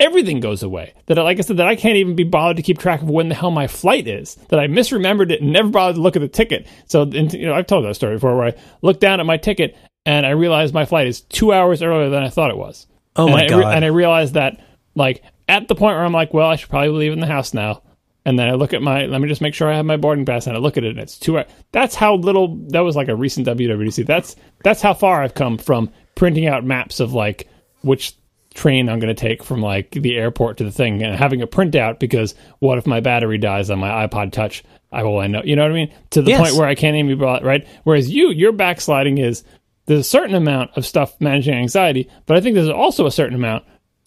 [0.00, 0.94] everything goes away.
[1.06, 3.28] That like I said, that I can't even be bothered to keep track of when
[3.28, 4.34] the hell my flight is.
[4.48, 6.66] That I misremembered it and never bothered to look at the ticket.
[6.86, 9.36] So and, you know I've told that story before where I looked down at my
[9.36, 12.86] ticket and I realized my flight is two hours earlier than I thought it was.
[13.14, 13.74] Oh and my I God.
[13.74, 14.60] and I realized that
[14.94, 17.52] like at the point where I'm like, well, I should probably leave in the house
[17.52, 17.82] now.
[18.24, 20.26] And then I look at my, let me just make sure I have my boarding
[20.26, 21.38] pass, and I look at it, and it's two.
[21.38, 21.46] hours.
[21.72, 22.54] That's how little.
[22.68, 24.06] That was like a recent WWDC.
[24.06, 27.48] That's that's how far I've come from printing out maps of like
[27.80, 28.14] which
[28.54, 31.46] train I'm going to take from like the airport to the thing, and having a
[31.46, 34.64] printout because what if my battery dies on my iPod Touch?
[34.92, 35.42] I will I know.
[35.44, 35.94] You know what I mean?
[36.10, 36.40] To the Yes.
[36.40, 37.66] point where I can't even be brought right.
[37.84, 39.44] Whereas you, your backsliding is
[39.86, 43.36] there's a certain amount of stuff managing anxiety, but I think there's also a certain
[43.36, 43.64] amount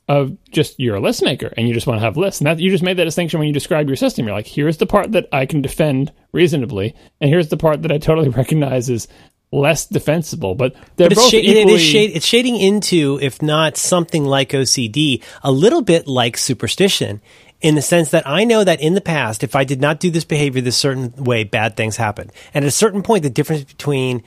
[0.09, 2.41] of just you're a list maker and you just want to have lists.
[2.41, 4.25] And that you just made that distinction when you describe your system.
[4.25, 7.91] You're like, here's the part that I can defend reasonably, and here's the part that
[7.91, 9.07] I totally recognize is
[9.53, 10.55] less defensible.
[10.55, 11.75] But they're But it's, both it equally.
[11.75, 17.21] is shade, it's shading into, if not something like OCD, a little bit like superstition,
[17.61, 20.11] in the sense that I know that in the past, if I did not do
[20.11, 22.29] this behavior this certain way, bad things happen.
[22.53, 24.23] And at a certain point, the difference between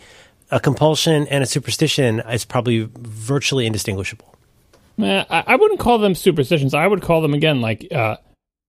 [0.50, 4.32] a compulsion and a superstition is probably virtually indistinguishable.
[5.02, 6.72] Eh, I, I wouldn't call them superstitions.
[6.72, 8.16] I would call them again like uh,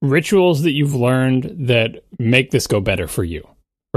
[0.02, 3.48] rituals that you've learned that make this go better for you,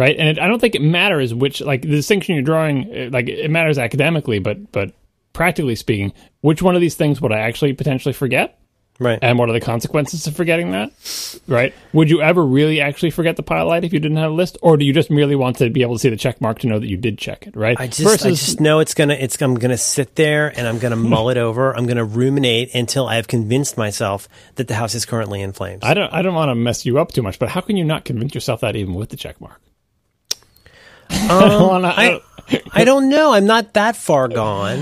[0.01, 0.17] right?
[0.19, 2.77] And it, I don't think it matters which like the distinction you're drawing.
[2.93, 4.93] eh, Like it matters academically, but but
[5.33, 8.57] practically speaking, which one of these things would I actually potentially forget?
[9.03, 9.19] Right.
[9.23, 10.93] And what are the consequences of forgetting that?
[11.47, 11.73] Right?
[11.95, 14.59] Would you ever really actually forget the pilot light if you didn't have a list,
[14.61, 16.67] or do you just merely want to be able to see the check mark to
[16.67, 17.57] know that you did check it?
[17.57, 17.81] Right?
[17.81, 20.97] I just, I just know it's gonna, it's, I'm gonna sit there and I'm gonna
[20.97, 21.75] mull it over.
[21.75, 25.83] I'm gonna ruminate until I have convinced myself that the house is currently in flames.
[25.83, 26.13] I don't.
[26.13, 28.35] I don't want to mess you up too much, but how can you not convince
[28.35, 29.63] yourself that even with the check mark?
[31.31, 32.21] I don't wanna- I
[32.73, 33.33] I, don't- know.
[33.33, 34.79] I'm not that far gone.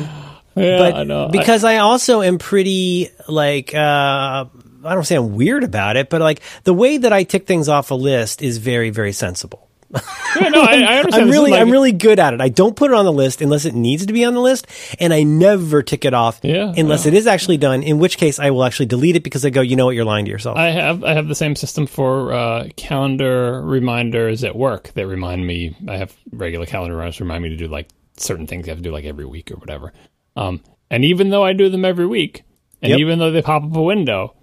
[0.57, 1.29] yeah, but I know.
[1.29, 4.47] because I, also am pretty like uh,
[4.85, 7.69] I don't say I'm weird about it, but like the way that I tick things
[7.69, 9.68] off a list is very very sensible.
[9.95, 11.15] Yeah, no, I, I understand.
[11.25, 12.41] I'm really like- I'm really good at it.
[12.41, 14.67] I don't put it on the list unless it needs to be on the list,
[15.01, 17.83] and I never tick it off Yeah, unless it is actually done.
[17.83, 20.05] In which case, I will actually delete it because I go, you know what, you're
[20.05, 20.59] lying to yourself.
[20.59, 25.47] I have I have the same system for uh, calendar reminders at work that remind
[25.47, 25.75] me.
[25.89, 27.89] I have regular calendar reminders remind me to do like
[28.19, 29.93] certain things I have to do like every week or whatever.
[30.37, 30.61] Um,
[30.91, 32.43] and even though I do them every week,
[32.83, 32.99] and Yep.
[33.01, 34.35] even though they pop up a window,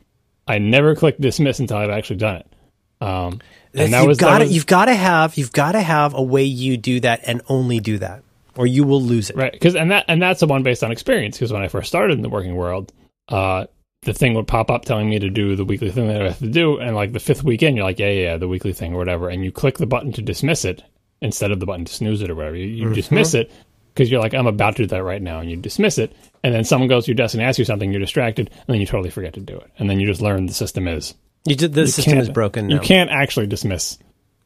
[0.47, 2.47] I never click dismiss until I've actually done it.
[3.01, 3.41] Um,
[3.75, 6.43] and that you've got to you've got to have you've got to have a way
[6.43, 8.23] you do that and only do that,
[8.55, 9.35] or you will lose it.
[9.35, 11.87] right because and that and that's the one based on experience because when i first
[11.87, 12.91] started in the working world
[13.29, 13.65] uh
[14.03, 16.39] the thing would pop up telling me to do the weekly thing that i have
[16.39, 18.93] to do and like the fifth weekend, you're like yeah yeah, yeah the weekly thing
[18.93, 20.83] or whatever and you click the button to dismiss it
[21.21, 23.51] instead of the button to snooze it or whatever you, you dismiss it
[23.93, 26.53] because you're like i'm about to do that right now and you dismiss it and
[26.53, 28.85] then someone goes to your desk and asks you something you're distracted and then you
[28.85, 31.15] totally forget to do it and then you just learn the system is
[31.45, 32.69] You did, the system is broken.
[32.69, 33.97] You can't actually dismiss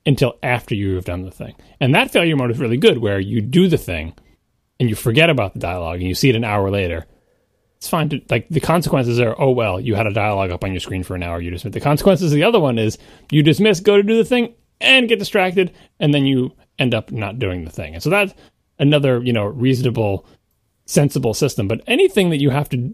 [0.05, 1.55] until after you have done the thing.
[1.79, 4.13] And that failure mode is really good where you do the thing
[4.79, 7.05] and you forget about the dialogue and you see it an hour later
[7.79, 10.71] it's fine to like the consequences are oh well you had a dialogue up on
[10.71, 12.97] your screen for an hour you dismiss the consequences of the other one is
[13.31, 17.11] you dismiss go to do the thing and get distracted and then you end up
[17.11, 18.33] not doing the thing and so that's
[18.79, 20.25] another you know reasonable
[20.85, 22.93] sensible system but anything that you have to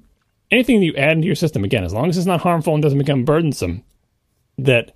[0.51, 2.83] anything that you add into your system again as long as it's not harmful and
[2.83, 3.83] doesn't become burdensome
[4.57, 4.91] that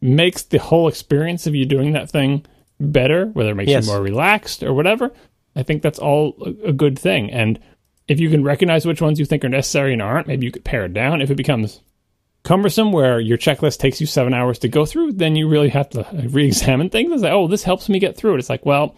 [0.00, 2.44] makes the whole experience of you doing that thing
[2.78, 3.86] better whether it makes Yes.
[3.86, 5.12] you more relaxed or whatever
[5.54, 6.34] i think that's all
[6.64, 7.58] a, good thing and
[8.08, 10.64] if you can recognize which ones you think are necessary and aren't, maybe you could
[10.64, 11.22] pare it down.
[11.22, 11.80] If it becomes
[12.42, 15.88] cumbersome, where your checklist takes you seven hours to go through, then you really have
[15.90, 18.96] to re-examine things and say, "Oh, this helps me get through it." It's like, well,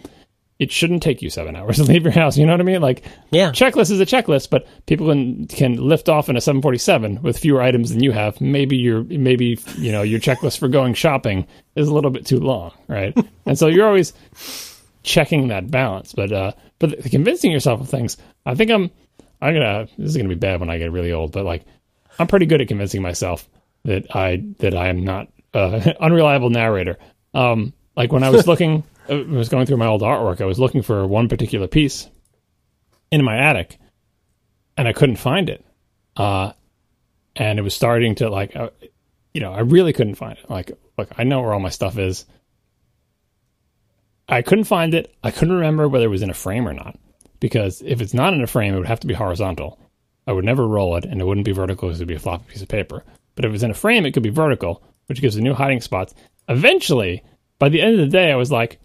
[0.63, 2.37] it shouldn't take you seven hours to leave your house.
[2.39, 2.81] You know what I mean?
[2.81, 3.51] Like, Yeah.
[3.51, 7.61] checklist is a checklist, but people can can lift off in a 747 with fewer
[7.61, 8.41] items than you have.
[8.41, 12.39] Maybe your maybe you know your checklist for going shopping is a little bit too
[12.41, 13.17] long, right?
[13.47, 14.13] and so you're always
[15.03, 16.13] checking that balance.
[16.13, 18.17] But uh, but the convincing yourself of things,
[18.47, 18.91] I think I'm
[19.41, 21.65] I'm gonna this is gonna be bad when I get really old, but like
[22.19, 23.49] I'm pretty good at convincing myself
[23.85, 26.99] that I that I am not uh, unreliable narrator.
[27.35, 30.59] Um, like when I was looking, I was going through my old artwork, I was
[30.59, 32.09] looking for one particular piece
[33.11, 33.79] in my attic,
[34.77, 35.65] and I couldn't find it.
[36.17, 36.53] Uh,
[37.37, 38.71] and it was starting to like, uh,
[39.35, 40.49] you know, I really couldn't find it.
[40.51, 42.27] Like, look, I know where all my stuff is.
[44.29, 45.15] I couldn't find it.
[45.23, 46.99] I couldn't remember whether it was in a frame or not.
[47.41, 49.79] Because if it's not in a frame, it would have to be horizontal.
[50.27, 52.21] I would never roll it, and it wouldn't be vertical because it would be a
[52.21, 53.03] floppy piece of paper.
[53.35, 55.55] But if it was in a frame, it could be vertical, which gives it new
[55.55, 56.15] hiding spots.
[56.49, 57.25] Eventually,
[57.59, 58.79] by the end of the day, I was like,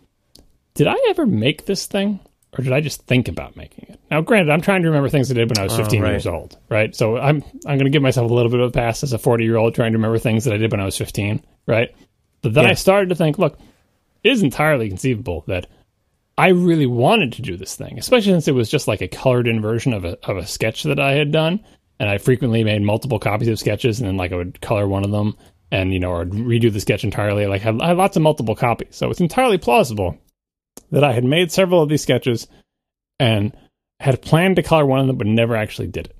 [0.77, 2.19] did I ever make this thing?
[2.57, 3.99] Or did I just think about making it?
[4.09, 6.11] Now, granted, I'm trying to remember things I did when I was 15 right.
[6.11, 6.95] years old, right?
[6.95, 9.17] So I'm I'm going to give myself a little bit of a pass as a
[9.17, 11.93] 40 year old trying to remember things that I did when I was 15, right?
[12.41, 12.71] But then Yeah.
[12.71, 13.59] I started to think, look,
[14.23, 15.67] it is entirely conceivable that
[16.37, 19.47] I really wanted to do this thing, especially since it was just like a colored
[19.47, 21.59] in version of a of a sketch that I had done,
[21.99, 25.03] and I frequently made multiple copies of sketches, and then like I would color one
[25.03, 25.35] of them,
[25.71, 27.45] and you know, or redo the sketch entirely.
[27.45, 30.17] Like I had, I had lots of multiple copies, so it's entirely plausible
[30.91, 32.47] that I had made several of these sketches
[33.19, 33.55] and
[33.99, 36.15] had planned to color one of them, but never actually did it.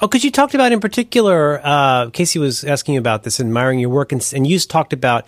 [0.00, 3.88] Oh, because you talked about in particular, uh, Casey was asking about this, admiring your
[3.88, 5.26] work, and, and you talked about.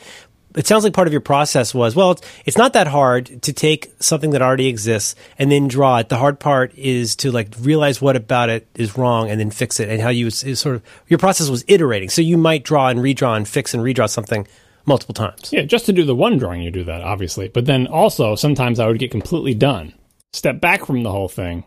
[0.57, 2.13] It sounds like part of your process was well.
[2.13, 6.09] It's, it's not that hard to take something that already exists and then draw it.
[6.09, 9.79] The hard part is to like realize what about it is wrong and then fix
[9.79, 9.89] it.
[9.89, 12.09] And how you sort of your process was iterating.
[12.09, 14.49] So you might draw and redraw and fix and redraw something
[14.89, 15.53] multiple times.
[15.53, 17.49] Yeah, just to do the one drawing, you do that, obviously.
[17.49, 19.95] But then also, sometimes I would get completely done,
[20.33, 21.65] step back from the whole thing,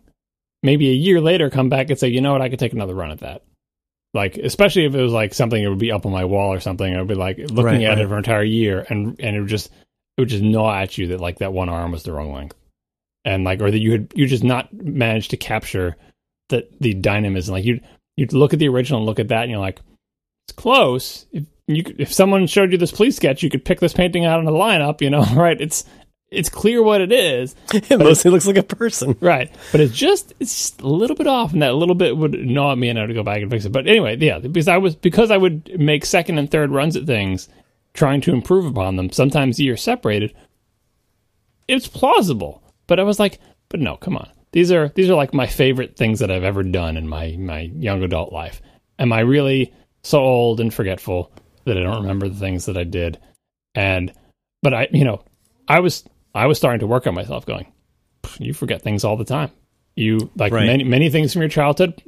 [0.63, 2.95] maybe a year later come back and say, you know what, I could take another
[2.95, 3.43] run at that.
[4.13, 6.59] Like, especially if it was like something that would be up on my wall or
[6.59, 7.99] something, I would be like looking Right, at right.
[7.99, 10.97] it for an entire year and, and it would just, it would just gnaw at
[10.97, 12.57] you that like that one arm was the wrong length.
[13.23, 15.95] And like, or that you had, you just not managed to capture
[16.49, 17.53] the, the dynamism.
[17.53, 17.83] Like, you'd,
[18.17, 19.79] you'd look at the original and look at that and you're like,
[20.47, 21.25] it's close.
[21.31, 21.45] If
[21.75, 24.39] you could, if someone showed you this police sketch, you could pick this painting out
[24.39, 25.01] in the lineup.
[25.01, 25.59] You know, right?
[25.59, 25.85] It's
[26.31, 29.17] it's clear what it is, It mostly looks like a person.
[29.19, 29.53] right?
[29.71, 32.71] But it's just it's just a little bit off, and that little bit would gnaw
[32.71, 33.71] at me, and I would go back and fix it.
[33.71, 37.05] But anyway, yeah, because I was because I would make second and third runs at
[37.05, 37.49] things,
[37.93, 39.11] trying to improve upon them.
[39.11, 40.33] Sometimes years separated.
[41.67, 43.39] It's plausible, but I was like,
[43.69, 44.29] but no, come on.
[44.53, 47.71] These are these are like my favorite things that I've ever done in my my
[47.75, 48.61] young adult life.
[48.99, 49.73] Am I really
[50.03, 51.31] so old and forgetful
[51.65, 53.19] that I don't remember the things that I did?
[53.75, 54.13] And
[54.61, 55.23] but I, you know,
[55.67, 56.03] I was
[56.35, 57.71] I was starting to work on myself, going,
[58.39, 59.51] you forget things all the time.
[59.93, 60.65] You like Right.
[60.65, 62.01] many many things from your childhood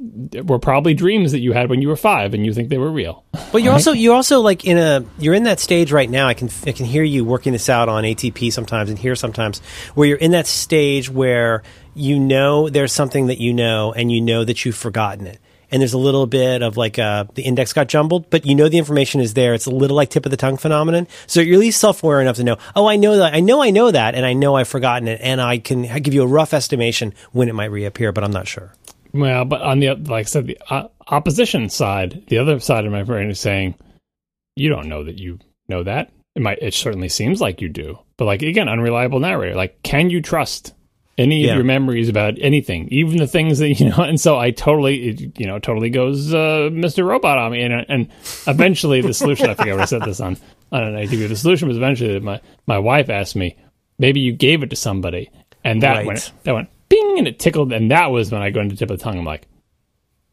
[0.44, 2.90] were probably dreams that you had when you were five, and you think they were
[2.90, 3.24] real.
[3.52, 6.26] But you're also you're also like in a you're in that stage right now.
[6.26, 9.60] I can I can hear you working this out on ATP sometimes and here sometimes
[9.94, 11.62] where you're in that stage where
[11.94, 15.38] you know there's something that you know and you know that you've forgotten it.
[15.70, 18.68] And there's a little bit of like uh, the index got jumbled, but you know
[18.68, 19.54] the information is there.
[19.54, 21.06] It's a little like tip of the tongue phenomenon.
[21.26, 23.62] So you're at least self aware enough to know, oh, I know that, I know
[23.62, 26.26] I know that, and I know I've forgotten it, and I can give you a
[26.26, 28.72] rough estimation when it might reappear, but I'm not sure.
[29.12, 32.92] Well, but on the like I said, the uh, opposition side, the other side of
[32.92, 33.76] my brain is saying,
[34.56, 35.38] you don't know that you
[35.68, 36.10] know that.
[36.34, 36.58] It might.
[36.60, 39.54] It certainly seems like you do, but like again, unreliable narrator.
[39.54, 40.74] Like, can you trust
[41.18, 41.50] any Yeah.
[41.50, 43.96] of your memories about anything, even the things that you know?
[44.02, 47.06] And so I totally, it, you know, totally goes uh, Mr.
[47.06, 48.08] Robot on me, and and
[48.46, 49.48] eventually the solution.
[49.50, 50.36] I forget what I said this on
[50.72, 51.28] on an ATP.
[51.28, 53.56] The solution was eventually that my my wife asked me,
[53.98, 55.30] maybe you gave it to somebody,
[55.62, 56.06] and that Right.
[56.06, 58.90] went that went bing, and it tickled, and that was when I go into tip
[58.90, 59.18] of the tongue.
[59.18, 59.46] I'm like.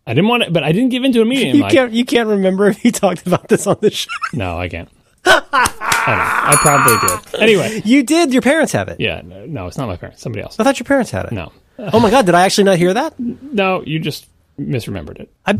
[0.08, 1.52] I didn't want it, but I didn't give into immediately.
[1.52, 4.10] I'm You like, can't you can't remember if you talked about this on the show.
[4.34, 4.90] no, I can't.
[5.26, 6.54] I.
[6.54, 7.42] I probably did.
[7.42, 8.34] Anyway, You did.
[8.34, 9.00] Your parents have it.
[9.00, 10.22] yeah, no, no, it's not my parents.
[10.22, 10.60] Somebody else.
[10.60, 11.32] I thought your parents had it.
[11.32, 13.20] No, Oh my god, did I actually not hear that?
[13.20, 14.28] no, you just
[14.60, 15.32] misremembered it.
[15.46, 15.58] I'm.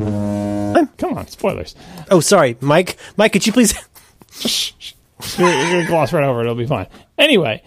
[0.98, 1.76] Come on, spoilers.
[2.10, 2.98] oh, sorry, Mike.
[3.18, 3.74] Mike, could you please?
[5.38, 6.46] You're, you're gonna gloss right over it.
[6.46, 6.88] It'll be fine.
[7.18, 7.62] Anyway,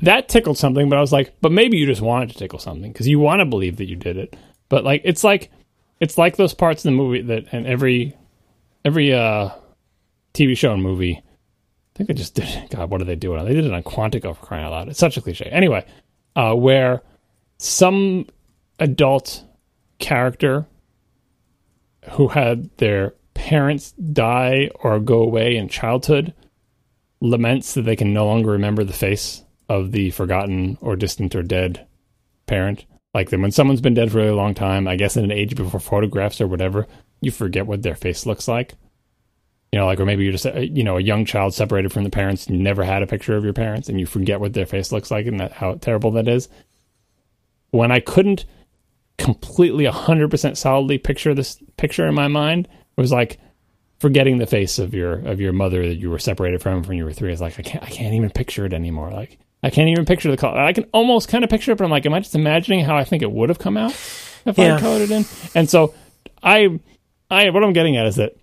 [0.00, 2.92] that tickled something, but I was like, but maybe you just wanted to tickle something
[2.92, 4.36] because you want to believe that you did it.
[4.68, 5.50] But like, it's like,
[5.98, 8.16] it's like those parts in the movie that, and every,
[8.84, 9.50] every uh,
[10.34, 11.16] TV show and movie.
[11.18, 12.48] I think they just did.
[12.70, 13.44] God, what are they doing?
[13.44, 14.88] They did it on Quantico for crying out loud.
[14.88, 15.46] It's such a cliche.
[15.46, 15.84] Anyway,
[16.36, 17.02] uh, where
[17.58, 18.26] some
[18.78, 19.44] adult
[19.98, 20.66] character
[22.12, 26.34] who had their parents die or go away in childhood
[27.20, 31.42] laments that they can no longer remember the face of the forgotten or distant or
[31.42, 31.86] dead
[32.46, 32.84] parent.
[33.14, 35.30] Like then when someone's been dead for a really long time, I guess in an
[35.30, 36.86] age before photographs or whatever,
[37.20, 38.74] you forget what their face looks like.
[39.72, 42.04] You know, like or maybe you're just a, you know a young child separated from
[42.04, 44.52] the parents, and you never had a picture of your parents, and you forget what
[44.52, 46.48] their face looks like and that how terrible that is.
[47.70, 48.44] When I couldn't
[49.18, 53.38] completely 100% solidly picture this picture in my mind, it was like
[53.98, 57.04] forgetting the face of your of your mother that you were separated from when you
[57.04, 57.32] were three.
[57.32, 59.10] It's like I can't I can't even picture it anymore.
[59.10, 60.58] Like I can't even picture the color.
[60.58, 62.96] I can almost kind of picture it, but I'm like, am I just imagining how
[62.96, 63.92] I think it would have come out
[64.44, 64.78] if I Yeah.
[64.80, 65.24] colored it in?
[65.54, 65.94] And so
[66.42, 66.78] I
[67.30, 68.36] I what I'm getting at is that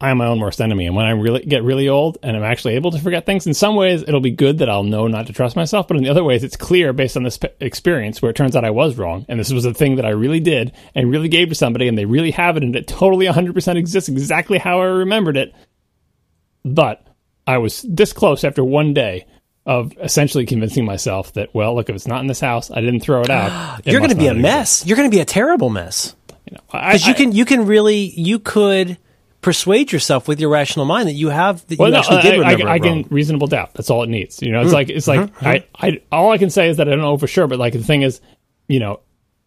[0.00, 2.42] I am my own worst enemy, and when I really get really old and I'm
[2.42, 5.28] actually able to forget things, in some ways it'll be good that I'll know not
[5.28, 8.20] to trust myself, but in the other ways it's clear based on this pe- experience
[8.20, 10.40] where it turns out I was wrong, and this was a thing that I really
[10.40, 13.76] did and really gave to somebody, and they really have it, and it totally 100%
[13.76, 15.54] exists exactly how I remembered it.
[16.64, 17.06] But
[17.46, 19.26] I was this close after one day
[19.66, 23.00] of essentially convincing myself that, well, look, if it's not in this house, I didn't
[23.00, 23.80] throw it out.
[23.84, 24.42] it You're going to be a exist.
[24.42, 24.86] mess.
[24.86, 26.16] You're going to be a terrible mess.
[26.46, 28.98] You know, I, you can you can really you could
[29.42, 32.22] persuade yourself with your rational mind that you have that Well, you no, actually I,
[32.22, 33.04] did remember I it wrong.
[33.04, 33.74] can reasonable doubt.
[33.74, 34.40] That's all it needs.
[34.40, 34.74] You know, it's hmm.
[34.74, 35.48] like it's like uh-huh.
[35.48, 37.46] I, I all I can say is that I don't know for sure.
[37.46, 38.20] But like the thing is,
[38.68, 39.00] you know,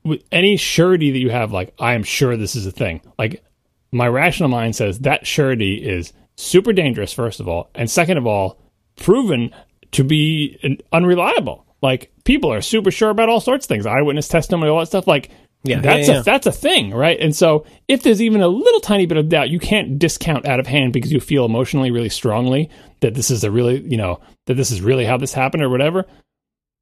[0.04, 3.02] with any surety that you have, like I am sure this is a thing.
[3.18, 3.44] Like
[3.92, 7.14] my rational mind says that surety is super dangerous.
[7.14, 8.60] First of all, and second of all,
[8.98, 9.52] proven
[9.92, 11.66] to be unreliable.
[11.82, 15.08] Like people are super sure about all sorts of things, eyewitness testimony, all that stuff.
[15.08, 15.32] Like
[15.66, 17.20] Yeah, that's yeah, a that's a thing, right?
[17.20, 20.60] And so if there's even a little tiny bit of doubt, you can't discount out
[20.60, 22.70] of hand because you feel emotionally really strongly
[23.00, 25.70] that this is a really, you know, that this is really how this happened or
[25.70, 26.06] whatever.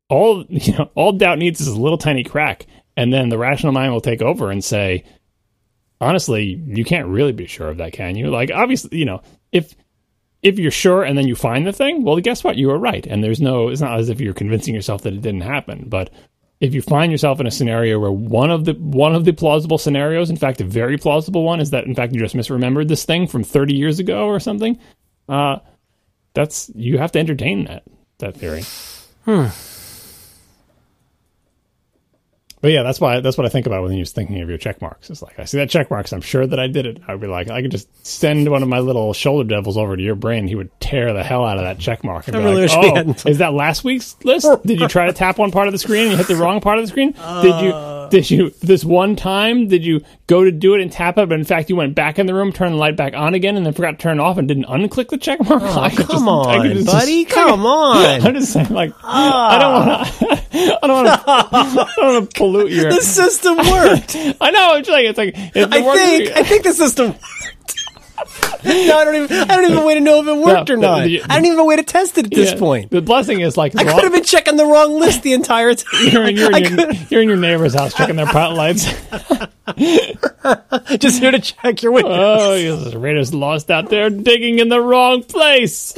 [0.10, 3.72] All you know, all doubt needs is a little tiny crack, and then the rational
[3.72, 5.05] mind will take over and say,
[6.01, 8.30] honestly, you can't really be sure of that, can you?
[8.30, 9.22] Like obviously, you know,
[9.53, 9.73] if
[10.41, 12.57] if you're sure and then you find the thing, well, guess what?
[12.57, 13.69] You were right, and there's no.
[13.69, 16.10] It's not as if you're convincing yourself that it didn't happen, but
[16.64, 19.77] if you find yourself in a scenario where one of the one of the plausible
[19.77, 23.03] scenarios, in fact, a very plausible one, is that in fact you just misremembered this
[23.03, 24.80] thing from 30 years ago or something,
[25.27, 25.57] uh,
[26.34, 27.84] that's you have to entertain that
[28.19, 28.64] that theory.
[32.64, 34.81] But yeah, that's why that's what I think about when you're thinking of your check
[34.81, 35.10] marks.
[35.10, 37.02] It's like I see that check marks, I'm sure that I did it.
[37.06, 40.02] I'd be like, I could just send one of my little shoulder devils over to
[40.02, 40.48] your brain.
[40.48, 42.30] He would tear the hell out of that check mark.
[42.30, 44.48] And I be really like, oh, is that last week's list?
[44.65, 46.61] Did you try to tap one part of the screen and you hit the wrong
[46.61, 47.11] part of the screen?
[47.11, 51.18] did you did you this one time did you go to do it and tap
[51.18, 53.34] it, but in fact you went back in the room, turned the light back on
[53.34, 55.64] again, and then forgot to turn it off and didn't unclick the check mark?
[55.64, 57.26] Oh, come just- on, just- buddy.
[57.34, 58.22] Come on.
[58.22, 62.30] I'm just saying, like, I don't want to, I don't want to, I don't want
[62.30, 62.90] to pollute your.
[62.94, 64.15] the system worked.
[64.40, 64.76] I know.
[64.76, 67.82] It's like it's like it's I think I think the system worked.
[68.65, 70.77] No, I don't even I don't even way to know if it worked No, or
[70.77, 71.03] not.
[71.03, 72.91] the- the- I don't even have a way to test it at this point.
[72.91, 76.07] The blessing is like I could have been checking the wrong list the entire time.
[76.11, 78.85] You're, you're, in your, you're in your neighbor's house checking their pot lights.
[80.97, 82.11] just here to check your window.
[82.11, 85.93] Oh, the Raiders lost out there digging in the wrong place.